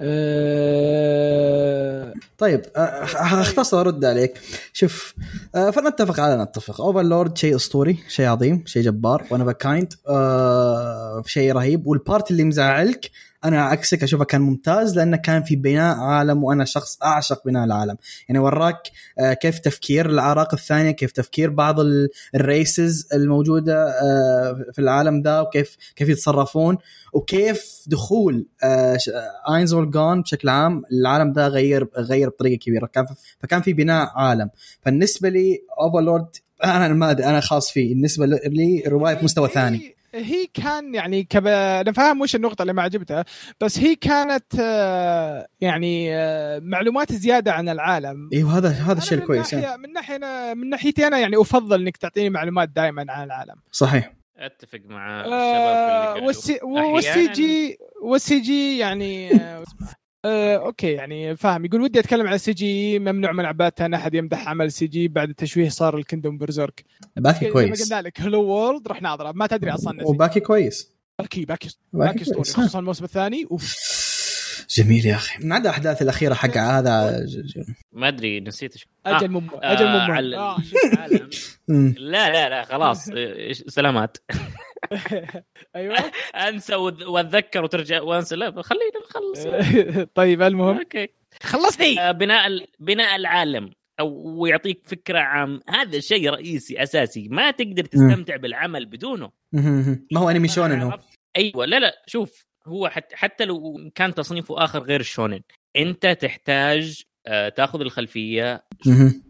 آه، 0.00 1.86
طيب 2.38 2.62
أه، 2.76 2.80
اختصر 3.40 3.80
ارد 3.80 4.04
عليك. 4.04 4.40
شوف 4.72 5.14
أه، 5.54 5.70
فنتفق 5.70 6.20
على 6.20 6.42
نتفق. 6.42 6.80
اوفرلورد 6.80 7.38
شيء 7.38 7.56
أسطوري 7.56 7.98
شيء 8.08 8.26
عظيم 8.26 8.62
شيء 8.66 8.82
جبار 8.82 9.26
وأنا 9.30 9.52
كايند 9.52 9.92
شيء 11.26 11.52
رهيب. 11.52 11.86
والبارت 11.86 12.30
اللي 12.30 12.44
مزعلك 12.44 13.10
أنا 13.44 13.62
عكسك 13.62 14.02
أشوفه 14.02 14.24
كان 14.24 14.40
ممتاز 14.40 14.96
لأنه 14.96 15.16
كان 15.16 15.42
في 15.42 15.56
بناء 15.56 15.96
عالم 15.98 16.44
وأنا 16.44 16.64
شخص 16.64 16.98
أعشق 17.02 17.44
بناء 17.46 17.64
العالم. 17.64 17.96
يعني 18.28 18.38
وراك 18.38 18.76
أه، 19.18 19.32
كيف 19.32 19.58
تفكير 19.58 20.10
الأعراق 20.10 20.54
الثانية 20.54 20.90
كيف 20.90 21.12
تفكير 21.12 21.50
بعض 21.50 21.80
ال- 21.80 22.08
الريسز 22.34 23.08
الموجودة 23.14 23.88
أه، 23.88 24.64
في 24.72 24.78
العالم 24.78 25.22
ذا 25.22 25.40
وكيف 25.40 25.76
كيف 25.96 26.08
يتصرفون 26.08 26.78
وكيف 27.12 27.84
دخول 27.86 28.46
آه، 28.64 28.96
ش- 28.96 29.08
آه، 29.08 29.54
اينز 29.56 29.74
جون 29.74 30.22
بشكل 30.22 30.48
عام 30.48 30.82
العالم 30.92 31.32
ده 31.32 31.48
غير 31.48 31.88
غير 31.98 32.28
بطريقة 32.28 32.58
كبيرة. 32.58 32.86
كان 32.86 33.06
فكان 33.38 33.62
في 33.62 33.72
بناء 33.72 34.10
عالم. 34.16 34.50
فالنسبه 34.82 35.28
لي 35.28 35.58
اوفرلورد 35.80 36.26
أنا 36.64 36.88
ما 36.88 37.10
أدري 37.10 37.26
أنا 37.26 37.40
خاص 37.40 37.70
فيه. 37.70 37.94
بالنسبة 37.94 38.26
لي 38.26 38.82
رواية 38.86 39.14
في 39.14 39.24
مستوى 39.24 39.48
ثاني. 39.48 39.95
هي 40.16 40.46
كان 40.54 40.94
يعني 40.94 41.24
كب... 41.24 41.46
أنا 41.46 41.92
فاهم 41.92 42.20
وش 42.20 42.36
النقطة 42.36 42.62
اللي 42.62 42.72
ما 42.72 42.82
عجبتها 42.82 43.24
بس 43.60 43.78
هي 43.78 43.94
كانت 43.94 44.44
آه، 44.60 45.46
يعني 45.60 46.16
آه، 46.16 46.58
معلومات 46.58 47.12
زيادة 47.12 47.52
عن 47.52 47.68
العالم 47.68 48.30
أيوه 48.32 48.58
هذا 48.58 48.68
هذا 48.68 48.98
الشيء 48.98 49.16
من 49.16 49.22
الكويس 49.22 49.54
ناحية 49.54 49.68
يعني. 49.68 49.82
من 49.82 49.92
ناحية 49.92 50.16
أنا 50.16 50.54
من 50.54 50.68
ناحيتي 50.68 51.06
أنا 51.06 51.18
يعني 51.18 51.40
أفضل 51.40 51.80
إنك 51.80 51.96
تعطيني 51.96 52.30
معلومات 52.30 52.68
دائما 52.68 53.06
عن 53.08 53.24
العالم 53.24 53.54
صحيح 53.72 54.12
أتفق 54.38 54.80
مع 54.84 55.20
آه، 55.20 55.24
الشباب 55.24 56.16
اللي 56.16 56.26
والسي. 56.26 56.58
والسي 56.62 57.32
جي 57.32 57.78
والسي 58.02 58.40
جي 58.40 58.78
يعني 58.78 59.30
آه،. 60.26 60.56
آه، 60.56 60.66
أوكي 60.66 60.92
يعني 60.92 61.36
فاهم. 61.36 61.64
يقول 61.64 61.80
ودي 61.80 62.00
أتكلم 62.00 62.26
عن 62.26 62.32
السي 62.34 62.52
جي 62.52 62.98
ممنوع 62.98 63.32
من 63.32 63.44
عبادته 63.44 63.86
ان 63.86 63.94
أحد 63.94 64.14
يمدح 64.14 64.48
عمل 64.48 64.72
سي 64.72 64.86
جي. 64.86 65.08
بعد 65.08 65.28
التشويه 65.28 65.68
صار 65.68 65.96
الكندوم 65.98 66.38
برزيرك. 66.38 66.84
باكي 67.16 67.38
زي 67.40 67.46
ما 67.46 67.52
كويس. 67.52 67.92
قلنا 67.92 68.02
لك 68.02 68.20
هلو 68.20 68.42
وورلد 68.42 68.88
رح 68.88 69.02
ناظره. 69.02 69.32
ما 69.32 69.46
تدري 69.46 69.70
أصلا. 69.70 70.04
وباكي 70.04 70.40
كويس. 70.40 70.90
باكي 71.18 71.44
باكي 71.44 71.68
باكي 71.92 72.22
اسطوري 72.22 72.34
كويس. 72.36 72.56
خصوصا 72.56 72.78
الموسم 72.78 73.04
الثاني. 73.04 73.46
أوف. 73.50 73.76
جميل 74.70 75.06
يا 75.06 75.14
أخي. 75.14 75.44
من 75.44 75.52
عدا 75.52 75.62
الأحداث 75.64 76.02
الأخيرة 76.02 76.34
حق 76.34 76.56
هذا 76.56 77.24
ج- 77.26 77.58
ج- 77.58 77.64
ما 77.92 78.08
أدري 78.08 78.40
نسيت 78.40 78.76
شو 78.76 78.86
أجل 79.06 79.28
مم 79.28 79.46
أجل 79.54 79.86
آه، 79.86 80.06
مم 80.06 80.10
على 80.12 80.36
آه. 80.36 80.56
العالم. 80.92 81.30
مم. 81.68 81.94
لا 81.98 82.30
لا 82.32 82.48
لا 82.48 82.64
خلاص. 82.64 83.04
سلامات. 83.76 84.16
أيوه. 85.76 85.96
أنسى 86.48 86.74
وأتذكر 86.74 87.64
وترجع 87.64 88.02
وأنسى. 88.02 88.36
لا 88.36 88.62
خلينا 88.62 89.00
نخلص. 89.04 89.46
طيب 90.14 90.42
المهم. 90.42 90.78
أوكي. 90.78 91.08
خلصني! 91.42 92.00
آه، 92.00 92.12
بناء 92.12 92.66
بناء 92.78 93.16
العالم 93.16 93.70
أو 94.00 94.40
ويعطيك 94.40 94.80
فكرة 94.86 95.18
عام. 95.18 95.60
هذا 95.68 96.00
شيء 96.00 96.30
رئيسي 96.30 96.82
أساسي. 96.82 97.28
ما 97.28 97.50
تقدر 97.50 97.84
تستمتع 97.84 98.36
بالعمل 98.36 98.86
بدونه. 98.86 99.30
ما 99.52 100.20
هو 100.20 100.30
أنمي 100.30 100.48
شونن 100.48 100.82
هو؟ 100.82 100.98
أيوه. 101.36 101.66
لا 101.66 101.80
لا. 101.80 102.02
شوف 102.06 102.46
هو 102.66 102.88
حتى 102.88 103.16
حتى 103.16 103.44
لو 103.44 103.90
كان 103.94 104.14
تصنيفه 104.14 104.64
آخر 104.64 104.82
غير 104.82 105.00
الشونن 105.00 105.40
أنت 105.76 106.06
تحتاج 106.06 107.02
تاخذ 107.56 107.80
الخلفية. 107.80 108.64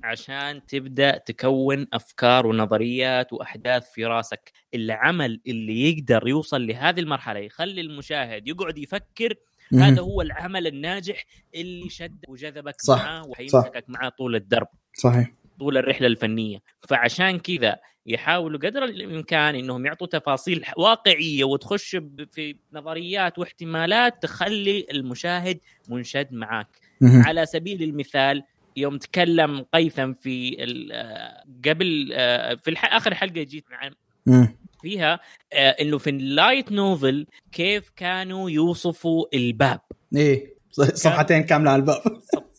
عشان 0.04 0.66
تبدأ 0.66 1.18
تكون 1.18 1.86
أفكار 1.92 2.46
ونظريات 2.46 3.32
وأحداث 3.32 3.90
في 3.92 4.04
راسك 4.04 4.52
العمل 4.74 5.40
اللي 5.46 5.90
يقدر 5.90 6.28
يوصل 6.28 6.66
لهذه 6.66 7.00
المرحلة 7.00 7.40
يخلي 7.40 7.80
المشاهد 7.80 8.48
يقعد 8.48 8.78
يفكر. 8.78 9.34
هذا 9.74 10.00
هو 10.00 10.22
العمل 10.22 10.66
الناجح 10.66 11.24
اللي 11.54 11.88
شدك 11.88 12.28
وجذبك 12.28 12.80
صح، 12.80 13.04
معاه 13.04 13.26
وحيمسكك 13.26 13.84
معاه 13.88 14.08
طول 14.08 14.36
الدرب 14.36 14.68
صحيح 14.94 15.32
طول 15.58 15.76
الرحلة 15.76 16.06
الفنية 16.06 16.62
فعشان 16.88 17.38
كذا 17.38 17.76
يحاولوا 18.06 18.60
قدر 18.60 18.84
الإمكان 18.84 19.54
إنهم 19.54 19.86
يعطوا 19.86 20.06
تفاصيل 20.06 20.64
واقعية 20.76 21.44
وتخش 21.44 21.96
في 22.30 22.56
نظريات 22.72 23.38
واحتمالات 23.38 24.22
تخلي 24.22 24.86
المشاهد 24.90 25.60
منشد 25.88 26.32
معاك 26.32 26.66
مهم. 26.66 26.85
على 27.02 27.46
سبيل 27.46 27.82
المثال 27.82 28.42
يوم 28.76 28.98
تكلم 28.98 29.66
قيثم 29.74 30.12
في 30.12 30.56
آه، 30.92 31.44
قبل 31.70 32.10
آه، 32.12 32.54
في 32.54 32.70
الح- 32.70 32.94
آخر 32.94 33.14
حلقة 33.14 33.42
جيت 33.42 33.64
مع 33.70 33.90
مم. 34.26 34.56
فيها 34.82 35.20
آه، 35.52 35.70
إنه 35.70 35.98
في 35.98 36.10
ال 36.10 36.20
light 36.20 36.72
novel 36.72 37.26
كيف 37.52 37.90
كانوا 37.96 38.50
يوصفوا 38.50 39.24
الباب. 39.34 39.80
إيه 40.16 40.54
صفحتين 40.72 41.42
كاملة 41.42 41.70
على 41.70 41.80
الباب. 41.80 42.02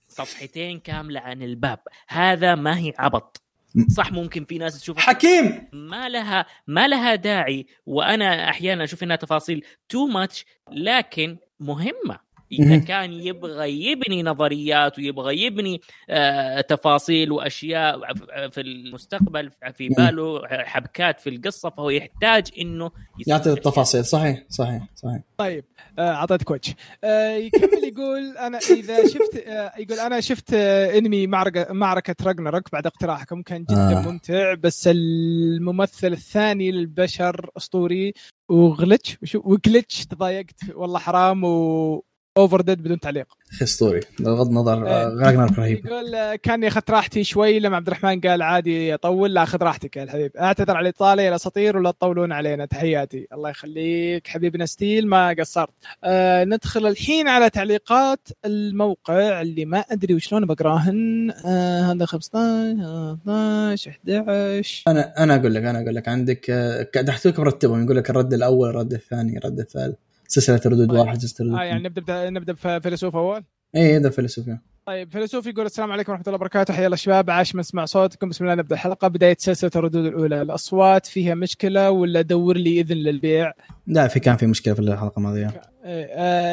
صفحتين 0.08 0.80
كاملة 0.80 1.20
عن 1.20 1.42
الباب. 1.44 1.80
هذا 2.08 2.56
ما 2.56 2.78
هي 2.78 2.94
عبط. 2.98 3.42
صح 3.90 4.12
ممكن 4.12 4.46
في 4.46 4.58
ناس 4.58 4.80
تشوف 4.82 4.98
حكيم! 4.98 5.68
ما 5.74 6.10
لها 6.10 6.46
ما 6.68 6.88
لها 6.88 7.16
داعي 7.16 7.66
وأنا 7.86 8.50
أحيانا 8.50 8.84
أشوف 8.84 9.04
إنها 9.04 9.16
تفاصيل 9.16 9.66
too 9.90 10.06
much 10.08 10.46
لكن 10.72 11.38
مهمة. 11.60 12.20
إذا. 12.52 12.78
كان 12.78 13.14
يبغى 13.14 13.86
يبني 13.92 14.24
نظريات 14.24 14.98
ويبغى 15.00 15.42
يبني 15.44 15.82
آه 16.10 16.62
تفاصيل 16.62 17.32
وأشياء 17.32 18.14
في 18.50 18.62
المستقبل 18.62 19.52
في 19.74 19.90
باله 19.90 20.42
حبكات 20.48 21.20
في 21.20 21.30
القصة 21.30 21.70
فهو 21.70 21.90
يحتاج 21.90 22.48
إنه 22.62 22.92
يعطي. 23.28 23.54
التفاصيل 23.54 24.06
صحيح 24.06 24.44
صحيح 24.50 24.84
صحيح 24.96 25.22
طيب 25.38 25.66
آه، 26.00 26.12
أعطيتك 26.12 26.52
وجه 26.52 26.76
آه، 27.04 27.30
يكمل 27.36 27.84
يقول 27.84 28.38
أنا 28.38 28.58
إذا 28.58 29.08
شفت 29.08 29.44
آه، 29.48 29.72
يقول 29.80 30.00
أنا 30.00 30.20
شفت 30.22 30.54
آه، 30.54 30.98
إنمي 30.98 31.28
معركه 31.28 31.74
معركة 31.74 32.16
راجناروك 32.24 32.72
بعد 32.72 32.86
اقتراحكم 32.88 33.42
كان 33.42 33.64
جدا 33.64 33.76
آه. 33.98 34.00
آه. 34.00 34.12
ممتع 34.12 34.54
بس 34.54 34.88
الممثل 34.88 36.12
الثاني 36.12 36.72
للبشر 36.72 37.50
أسطوري 37.58 38.14
وغلتش 38.50 39.18
وشو- 39.22 39.42
وجلتش 39.46 40.06
تضايقت 40.06 40.56
والله 40.76 41.00
حرام 41.00 41.44
و 41.44 42.04
اوفر 42.38 42.62
ديد 42.62 42.84
بدون 42.84 43.00
تعليق. 43.00 43.28
أسطوري. 43.64 44.00
بغض 44.20 44.48
النظر 44.48 44.88
إيه. 44.88 45.08
راجنر 45.08 45.60
رهيب. 45.60 45.86
يقول 45.86 46.16
آه، 46.16 46.36
كاني 46.36 46.68
اخذت 46.68 46.92
راحتي 46.92 47.24
شوي 47.24 47.60
لما 47.60 47.76
عبد 47.76 47.88
الرحمن 47.88 48.22
قال 48.22 48.42
عادي 48.42 48.94
اطول 48.94 49.34
لا 49.34 49.44
أخذ 49.44 49.64
راحتك 49.64 49.98
يا 49.98 50.04
الحبيب. 50.04 50.32
اعتذر 50.38 50.78
على 50.78 50.90
الإطالة 50.90 51.24
يا 51.24 51.30
الأساطير 51.30 51.78
ولا 51.78 51.92
تطولون 51.92 52.32
علينا. 52.32 52.66
تحياتي. 52.66 53.28
الله 53.34 53.50
يخليك. 53.50 54.28
حبيبنا 54.28 54.66
ستيل 54.66 55.08
ما 55.08 55.36
قصرت. 55.40 55.70
آه 56.04 56.44
ندخل 56.44 56.88
الحين 56.88 57.28
على 57.28 57.50
تعليقات 57.50 58.28
الموقع 58.46 59.42
اللي 59.42 59.66
ما 59.66 59.80
أدري 59.80 60.14
وشلون 60.14 60.46
بقراهن. 60.46 61.32
آه 61.46 61.82
هذا 61.82 62.06
15 62.06 62.38
آه، 62.86 63.14
12 63.24 64.00
11 64.10 64.84
أنا 64.88 65.24
أنا 65.24 65.36
أقول 65.36 65.54
لك 65.56 65.64
أنا 65.64 65.82
أقول 65.82 65.96
لك 65.96 66.08
عندك 66.08 66.50
آه، 66.50 66.88
دحت 67.02 67.28
لك 67.28 67.40
مرتبهم. 67.40 67.84
يقول 67.84 67.96
لك 67.98 68.10
الرد 68.10 68.34
الأول 68.34 68.70
الرد 68.70 68.94
الثاني 68.94 69.38
الرد 69.38 69.60
الثالث. 69.60 69.96
سلسلة 70.28 70.62
ردود 70.66 70.90
طيب. 70.90 71.00
واحد 71.00 71.22
سلسلة 71.22 71.48
ردود 71.48 71.60
آه 71.60 71.64
يعني 71.64 71.84
نبدأ 71.84 72.30
نبدأ 72.30 72.54
في 72.54 72.80
فيلسوف 72.82 73.16
اول 73.16 73.44
اي 73.76 73.98
هذا 73.98 74.10
فيلسوفيا 74.10 74.62
طيب 74.86 75.12
فيلسوف 75.12 75.48
يقول 75.48 75.66
السلام 75.66 75.92
عليكم 75.92 76.12
ورحمة 76.12 76.24
الله 76.28 76.36
وبركاته. 76.36 76.74
حيا 76.74 76.86
الله 76.86 76.94
الشباب. 76.94 77.30
عاش 77.30 77.56
من 77.56 77.60
اسمع 77.60 77.86
صوتكم. 77.86 78.30
بسم 78.30 78.44
الله 78.44 78.56
نبدأ 78.56 78.76
الحلقة 78.76 79.08
بداية 79.08 79.36
سلسلة 79.40 79.72
الردود 79.76 80.06
الأولى. 80.06 80.42
الأصوات 80.42 81.06
فيها 81.06 81.36
مشكلة 81.36 81.92
ولا 81.92 82.22
دور 82.22 82.58
لي 82.58 82.80
إذن 82.82 82.96
للبيع؟ 82.96 83.54
لا 83.88 84.08
في 84.08 84.20
كان 84.20 84.38
في 84.38 84.46
مشكلة 84.46 84.74
في 84.74 84.80
الحلقة 84.80 85.18
الماضية. 85.18 85.62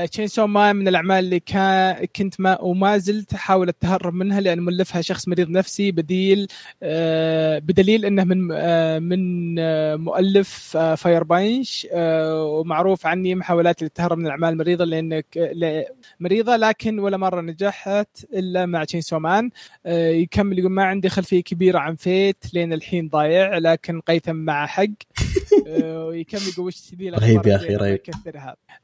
Chainsaw 0.07 0.47
Man 0.47 0.77
من 0.77 0.89
الأعمال 0.89 1.25
اللي 1.25 1.41
كان 1.41 2.05
كنت 2.17 2.41
ما 2.41 2.61
وما 2.61 2.99
زلت 2.99 3.35
أحاول 3.35 3.69
التهرب 3.69 4.15
منها 4.15 4.41
لأن 4.41 4.61
مؤلفها 4.61 5.01
شخص 5.03 5.29
مريض 5.29 5.51
نفسي 5.51 5.93
بديل 5.93 6.47
آه، 6.83 7.59
بدليل 7.59 8.05
إنه 8.05 8.25
من 8.25 8.49
آه، 8.53 8.99
من 8.99 9.55
آه، 9.59 9.97
مؤلف 9.97 10.77
Fire 10.77 11.23
Punch 11.23 11.87
ومعروف 11.95 13.07
عني 13.07 13.35
محاولاتي 13.35 13.85
للتهرب 13.85 14.19
من 14.19 14.27
الأعمال 14.27 14.49
المريضة 14.49 14.85
لانك 14.85 15.27
مريضة 16.21 16.57
لكن 16.57 16.99
ولا 16.99 17.17
مرة 17.17 17.41
نجحت 17.41 18.25
إلا 18.35 18.67
مع 18.67 18.85
Chainsaw 18.85 19.19
Man 19.19 19.51
يكمل 19.87 20.59
يقول 20.59 20.73
ما 20.73 20.85
عندي 20.85 21.09
خلفية 21.09 21.43
كبيرة 21.43 21.79
عن 21.79 21.97
Fate 21.97 22.45
لين 22.55 22.73
الحين 22.73 23.09
ضايع 23.09 23.59
لكن 23.59 24.01
قيثم 24.01 24.37
مع 24.37 24.67
حق. 24.67 24.85
آه، 24.85 25.44
ويكمل 26.07 26.41
يقول 26.53 26.67
وش 26.67 26.95
ذي 26.95 27.11
رهيب 27.11 27.47
يا 27.47 27.57
الزينة 27.57 27.77
رهيب. 27.79 28.01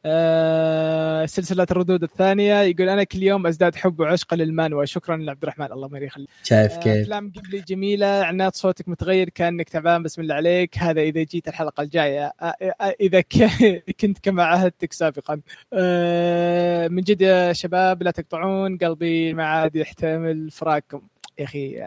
آه، 0.05 1.27
سلسلة 1.27 1.67
الردود 1.71 2.03
الثانية 2.03 2.61
يقول 2.63 2.89
أنا 2.89 3.05
كل 3.05 3.23
يوم 3.23 3.47
أزداد 3.47 3.75
حب 3.75 4.01
وعشق 4.01 4.35
للمانوا 4.35 4.85
شكرا 4.85 5.17
لعبد 5.17 5.43
الرحمن. 5.43 5.73
الله 5.73 5.89
ما 5.89 5.99
يخليك 5.99 6.29
شايف 6.43 6.73
آه، 6.73 6.81
كيف؟ 6.81 7.03
أفلام 7.03 7.33
قبلي 7.37 7.61
جميلة 7.61 8.07
عناد 8.07 8.55
صوتك 8.55 8.89
متغير 8.89 9.29
كأنك 9.29 9.69
تعبان 9.69 10.03
بسم 10.03 10.23
الله 10.23 10.35
عليك. 10.35 10.79
هذا 10.79 11.01
إذا 11.01 11.23
جيت 11.23 11.49
الحلقة 11.49 11.83
الجاية 11.83 12.33
آه، 12.43 12.55
آه، 12.81 12.95
إذا 13.01 13.21
كنت 14.01 14.19
كما 14.23 14.45
عهدتك 14.45 14.93
سابقا. 14.93 15.41
آه، 15.73 16.89
من 16.89 17.03
جد 17.03 17.21
يا 17.21 17.53
شباب 17.53 18.03
لا 18.03 18.11
تقطعون 18.11 18.79
قلبي 18.79 19.35
ما 19.35 19.45
عاد 19.45 19.77
يحتمل 19.77 20.51
فراقكم. 20.51 21.03
يا 21.39 21.45
أخي 21.45 21.83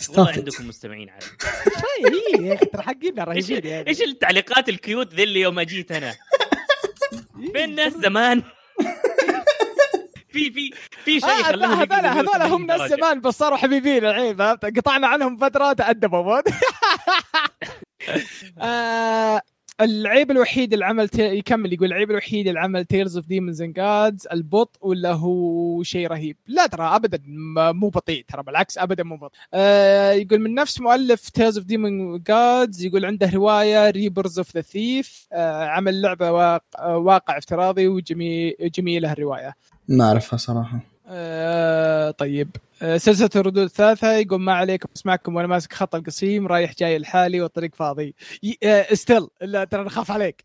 أخي 0.00 0.12
والله. 0.12 0.32
عندكم 0.32 0.68
مستمعين 0.68 1.08
إيه، 1.10 2.40
يا 2.46 2.54
أخي 2.54 2.66
ترى 2.66 2.82
حقنا 2.82 3.24
رهيبين 3.24 3.66
يعني. 3.66 3.88
إيش 3.88 4.02
التعليقات 4.02 4.68
الكيوت 4.68 5.14
ذي 5.14 5.22
اللي 5.22 5.40
يوم 5.40 5.58
أجيت 5.58 5.92
أنا؟ 5.92 6.14
فين 7.52 7.64
الناس 7.64 7.92
زمان؟ 7.92 8.42
في 10.28 10.50
في 10.50 10.70
في 11.04 11.20
شيء 11.20 11.28
آه، 11.28 11.42
خلاهم 11.42 11.80
هذول 11.80 12.06
هذول 12.06 12.42
هم 12.42 12.66
ناس. 12.66 12.90
زمان 12.90 13.20
بس 13.20 13.34
صاروا 13.34 13.56
حبيبين 13.56 14.04
الحين 14.04 14.36
فهمت؟ 14.36 14.64
قطعنا 14.78 15.06
عنهم 15.06 15.36
فترة 15.36 15.72
تادبوا 15.72 16.40
العيب 19.80 20.30
الوحيد 20.30 20.72
العمل 20.72 21.08
ت... 21.08 21.18
يكمل 21.18 21.72
يقول 21.72 21.86
العيب 21.88 22.10
الوحيد 22.10 22.48
العمل 22.48 22.84
Tales 22.84 23.16
of 23.16 23.26
Demons 23.26 23.62
and 23.62 23.74
Gods 23.74 24.26
البطء 24.32 24.86
ولا 24.86 25.12
هو 25.12 25.82
شيء 25.82 26.06
رهيب؟ 26.06 26.36
لا 26.46 26.66
ترى 26.66 26.96
ابدا 26.96 27.22
مو 27.72 27.88
بطيء 27.88 28.24
ترى 28.28 28.42
بالعكس 28.42 28.78
ابدا 28.78 29.02
مو 29.02 29.16
بطيء. 29.16 29.38
آه 29.54 30.12
يقول 30.12 30.38
من 30.38 30.54
نفس 30.54 30.80
مؤلف 30.80 31.28
Tales 31.28 31.58
of 31.58 31.66
Demon 31.66 32.22
Gods 32.22 32.84
يقول 32.84 33.04
عنده 33.04 33.30
رواية 33.30 33.90
Rebirth 33.90 34.38
of 34.38 34.54
the 34.54 34.60
Thief 34.60 35.26
عمل 35.32 36.02
لعبة 36.02 36.30
واقع, 36.30 36.86
واقع 36.94 37.38
افتراضي 37.38 37.88
وجميل 37.88 38.54
جميلة 38.60 39.12
الروايه 39.12 39.54
ما 39.88 40.04
أعرفها 40.04 40.36
صراحة. 40.36 40.93
آه 41.06 42.10
طيب. 42.10 42.50
آه 42.82 42.96
سلسلة 42.96 43.30
الردود 43.36 43.58
الثالثه 43.62 44.12
يقول 44.12 44.40
ما 44.40 44.52
عليكم 44.54 44.88
اسمعكم 44.96 45.36
وأنا 45.36 45.48
ماسك 45.48 45.72
خط 45.72 45.94
القصيم 45.94 46.46
رايح 46.46 46.74
جاي 46.78 46.98
لحالي 46.98 47.40
والطريق 47.40 47.74
فاضي. 47.74 48.14
ي- 48.42 48.58
آه 48.62 48.94
ستيل 48.94 49.26
لا 49.42 49.64
ترى 49.64 49.84
نخاف 49.84 50.10
عليك. 50.10 50.44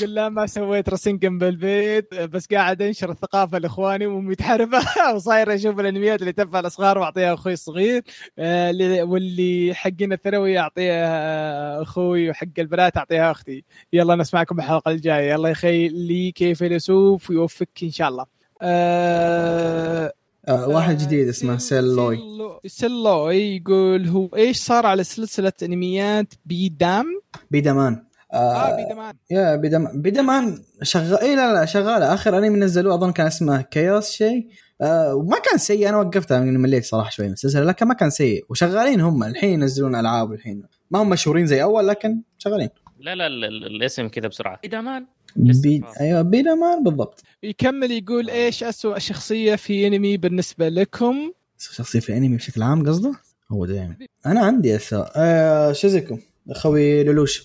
يقول 0.00 0.14
لا 0.14 0.28
ما 0.28 0.46
سويت 0.46 0.88
Rasengan 0.88 1.38
بالبيت 1.38 2.14
آه، 2.14 2.24
بس 2.26 2.46
قاعد 2.46 2.82
أنشر 2.82 3.10
الثقافة 3.10 3.58
لإخواني 3.58 4.06
ومتحرفه 4.06 4.78
وصاير 5.14 5.54
أشوف 5.54 5.80
الأنميات 5.80 6.20
اللي 6.20 6.32
تنفع 6.32 6.60
الصغار 6.60 6.98
وأعطيها 6.98 7.34
أخوي 7.34 7.52
الصغير. 7.52 8.02
آه، 8.38 8.70
اللي- 8.70 9.02
واللي 9.02 9.74
حقين 9.74 10.12
الثانوي 10.12 10.58
أعطيها 10.58 11.82
أخوي 11.82 12.30
وحق 12.30 12.46
البنات 12.58 12.96
أعطيها 12.96 13.30
أختي. 13.30 13.64
يلا 13.92 14.14
نسمعكم 14.16 14.58
الحلقة 14.58 14.90
الجاية. 14.90 15.34
الله 15.34 15.48
يخليك 15.48 16.40
يا 16.42 16.54
فيلسوف 16.54 17.30
ويوفقك 17.30 17.82
إن 17.82 17.90
شاء 17.90 18.08
الله. 18.08 18.35
آه 18.62 20.12
آه 20.48 20.68
واحد 20.68 20.98
جديد 20.98 21.28
اسمه 21.28 21.58
سيلوي. 21.58 22.16
سيلو- 22.16 22.60
سيلوي 22.66 23.56
يقول 23.56 24.08
هو 24.08 24.28
إيش 24.36 24.56
صار 24.56 24.86
على 24.86 25.04
سلسلة 25.04 25.52
أنميات 25.62 26.34
بيدام؟ 26.44 27.04
بيدامان. 27.50 28.02
آه 28.32 28.36
آه 28.36 28.76
بيدامان. 28.76 29.14
يا 29.30 29.56
بيدامان 29.56 30.02
بيدامان 30.02 30.62
شغال 30.82 31.18
اي 31.20 31.36
لا 31.36 31.54
لا 31.54 31.64
شغالة. 31.64 32.14
آخر 32.14 32.38
أنمي 32.38 32.58
نزلوه 32.58 32.94
أظن 32.94 33.12
كان 33.12 33.26
اسمه 33.26 33.60
كيوس 33.62 34.10
شيء. 34.10 34.48
آه 34.80 35.14
وما 35.14 35.38
كان 35.38 35.58
سيء. 35.58 35.88
أنا 35.88 35.96
وقفتها 35.96 36.38
لاني 36.40 36.58
مليت 36.58 36.84
صراحة 36.84 37.10
شوي 37.10 37.26
من 37.26 37.32
السلسلة 37.32 37.64
لكن 37.64 37.86
ما 37.86 37.94
كان 37.94 38.10
سيء. 38.10 38.44
وشغالين 38.48 39.00
هم. 39.00 39.24
الحين 39.24 39.50
ينزلون 39.52 39.94
ألعاب 39.94 40.32
الحين 40.32 40.62
ما 40.90 41.02
هم 41.02 41.08
مشهورين 41.10 41.46
زي 41.46 41.62
أول 41.62 41.88
لكن 41.88 42.22
شغالين. 42.38 42.68
لا 43.00 43.14
لا 43.14 43.26
ال- 43.26 43.44
ال- 43.44 43.66
الاسم 43.66 44.08
كذا 44.08 44.28
بسرعة. 44.28 44.60
ايدامان 44.64 45.02
لسه 45.02 45.15
بي... 45.36 45.82
أيوه 46.00 46.22
بيدامان 46.22 46.84
بالضبط. 46.84 47.22
يكمل 47.42 47.90
يقول 47.90 48.30
إيش 48.30 48.62
اسوء 48.64 48.98
شخصية 48.98 49.54
في 49.56 49.86
أنمي 49.86 50.16
بالنسبة 50.16 50.68
لكم؟ 50.68 51.32
شخصية 51.58 52.00
في 52.00 52.08
الانمي 52.08 52.36
بشكل 52.36 52.62
عام 52.62 52.86
قصده؟ 52.88 53.12
هو 53.52 53.66
دائما 53.66 53.96
أنا 54.26 54.40
عندي 54.40 54.76
اسا 54.76 55.10
آه 55.16 55.72
شزكو 55.72 56.18
أخوي 56.50 57.04
لولوش 57.04 57.42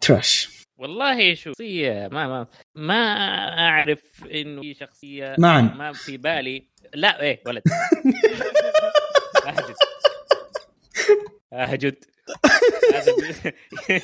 تراش. 0.00 0.48
والله 0.78 1.34
شخصية 1.34 2.08
ما 2.12 2.28
ما 2.28 2.46
ما 2.74 2.94
أعرف 3.58 4.00
إنه 4.34 4.62
في 4.62 4.74
شخصية 4.74 5.34
معا. 5.38 5.60
ما 5.60 5.92
في 5.92 6.16
بالي. 6.16 6.64
لا 6.94 7.22
إيه 7.22 7.40
ولد. 7.46 7.62
أهجد. 9.46 9.74
أهجد. 11.52 12.04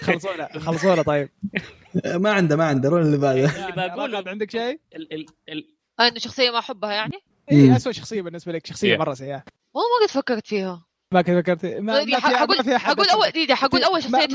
خلصونا 0.03 0.49
خلصونا 0.59 1.03
طيب 1.03 1.29
آه، 2.05 2.16
ما 2.16 2.31
عنده 2.33 2.57
ما 2.57 2.64
عنده 2.64 2.89
رول 2.89 3.03
اللي 3.03 3.16
باقي 3.16 3.45
اللي 3.45 3.89
بقوله 3.97 4.25
عندك 4.27 4.51
شيء؟ 4.51 4.81
ال- 4.97 5.12
ال- 5.14 5.27
ال- 5.49 5.77
آه، 6.01 6.09
إنه 6.09 6.18
شخصية 6.18 6.51
ما 6.51 6.59
أحبها 6.59 6.93
يعني 6.93 7.16
اي. 7.53 7.77
اسوء 7.77 7.93
شخصية 7.93 8.23
بالنسبة 8.23 8.53
لك 8.53 8.66
شخصية. 8.66 8.97
مرة 8.97 9.14
سيئة 9.14 9.45
والله 9.75 9.89
ما 10.01 10.07
قد 10.07 10.11
فكرت 10.12 10.47
فيها 10.47 10.87
ما 11.12 11.23
كنت 11.23 11.37
فكرت 11.37 11.64
ما, 11.66 12.05
ما 12.05 12.21
حقول 12.21 12.64
في 12.64 12.77
أحد 12.77 12.95
حقول. 12.95 13.09
اول 13.09 13.31
دقيقه 13.31 13.55
حقول 13.55 13.83
أول 13.85 14.03
شخصية 14.03 14.27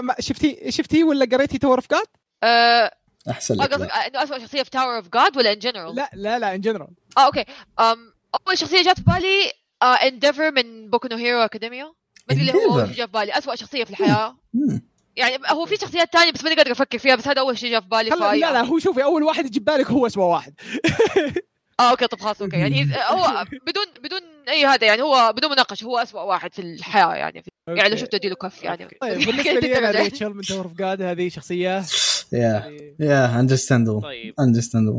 ما 0.00 0.14
شفتي 0.20 0.70
شفتي 0.70 1.04
ولا 1.04 1.24
قريتي 1.24 1.58
Tower 1.58 1.76
of 1.78 1.90
God؟ 1.90 2.06
آه، 2.42 2.90
أحسن 3.30 3.60
آه، 3.60 3.64
لك 3.64 3.72
قصدك. 3.72 3.90
آه، 3.90 3.94
إنه 4.06 4.22
اسوء 4.22 4.38
شخصية 4.38 4.62
في 4.62 4.70
Tower 4.70 4.96
of 4.96 5.08
God 5.08 5.36
ولا 5.36 5.52
in 5.52 5.58
general؟ 5.58 5.94
لا 5.94 6.10
لا 6.14 6.38
لا 6.38 6.54
in 6.54 6.60
general 6.60 6.88
آه 7.18 7.26
okay 7.26 7.44
أم 7.80 8.12
أول 8.46 8.58
شخصية 8.58 8.82
جات 8.82 8.96
في 8.96 9.04
بالي 9.06 9.52
Endeavor 9.82 10.50
من 10.50 10.90
Boku 10.90 11.08
no 11.08 11.16
Hero 11.16 11.38
Academia 11.38 11.92
ما 12.28 12.34
أدري 12.34 12.44
ليه 12.44 12.52
هو 12.52 12.80
جاء 12.84 13.06
في 13.06 13.12
بالي 13.12 13.38
اسوء 13.38 13.54
شخصية 13.54 13.84
في 13.84 13.90
الحياة. 13.90 14.36
مم. 14.54 14.82
يعني 15.16 15.38
هو 15.46 15.66
في 15.66 15.76
شخصيات 15.76 16.12
تانية 16.12 16.32
بس 16.32 16.44
ماني 16.44 16.56
قادر 16.56 16.72
أفكر 16.72 16.98
فيها 16.98 17.14
بس 17.14 17.28
هذا 17.28 17.40
أول 17.40 17.58
شيء 17.58 17.70
جاء 17.70 17.80
في 17.80 17.88
بالي 17.88 18.10
لا 18.10 18.36
لا 18.52 18.64
هو 18.64 18.78
شوفي 18.78 19.04
أول 19.04 19.22
واحد 19.22 19.46
يجي 19.46 19.60
بالك 19.60 19.90
هو 19.90 20.06
اسوء 20.06 20.24
واحد. 20.24 20.54
آه 21.80 21.90
okay 21.90 22.06
طب 22.06 22.20
خلاص 22.20 22.42
okay. 22.42 22.56
يعني 22.56 22.94
هو 23.08 23.44
بدون 23.66 23.84
بدون 24.02 24.20
أي 24.48 24.66
هذا 24.66 24.86
يعني 24.86 25.02
هو 25.02 25.32
بدون 25.36 25.50
مناقشة 25.50 25.84
هو 25.84 25.98
اسوء 25.98 26.22
واحد 26.22 26.54
في 26.54 26.62
الحياة 26.62 27.14
يعني. 27.14 27.44
يعني 27.68 27.88
لو. 27.88 27.96
شفته 27.96 28.16
أديله 28.16 28.34
كف 28.34 28.62
يعني. 28.62 28.88
طيب 29.00 29.18
بالنسبة 29.26 29.52
لي 29.60 29.78
أنا 29.78 29.90
ريتشل 30.00 30.34
من 30.34 30.42
Tower 30.42 30.64
of 30.64 30.72
God 30.72 31.02
هذه 31.02 31.28
شخصية 31.28 31.84
yeah 32.32 32.76
yeah 33.00 33.40
understandable 33.40 34.02
طيب. 34.02 34.34
understandable 34.40 34.98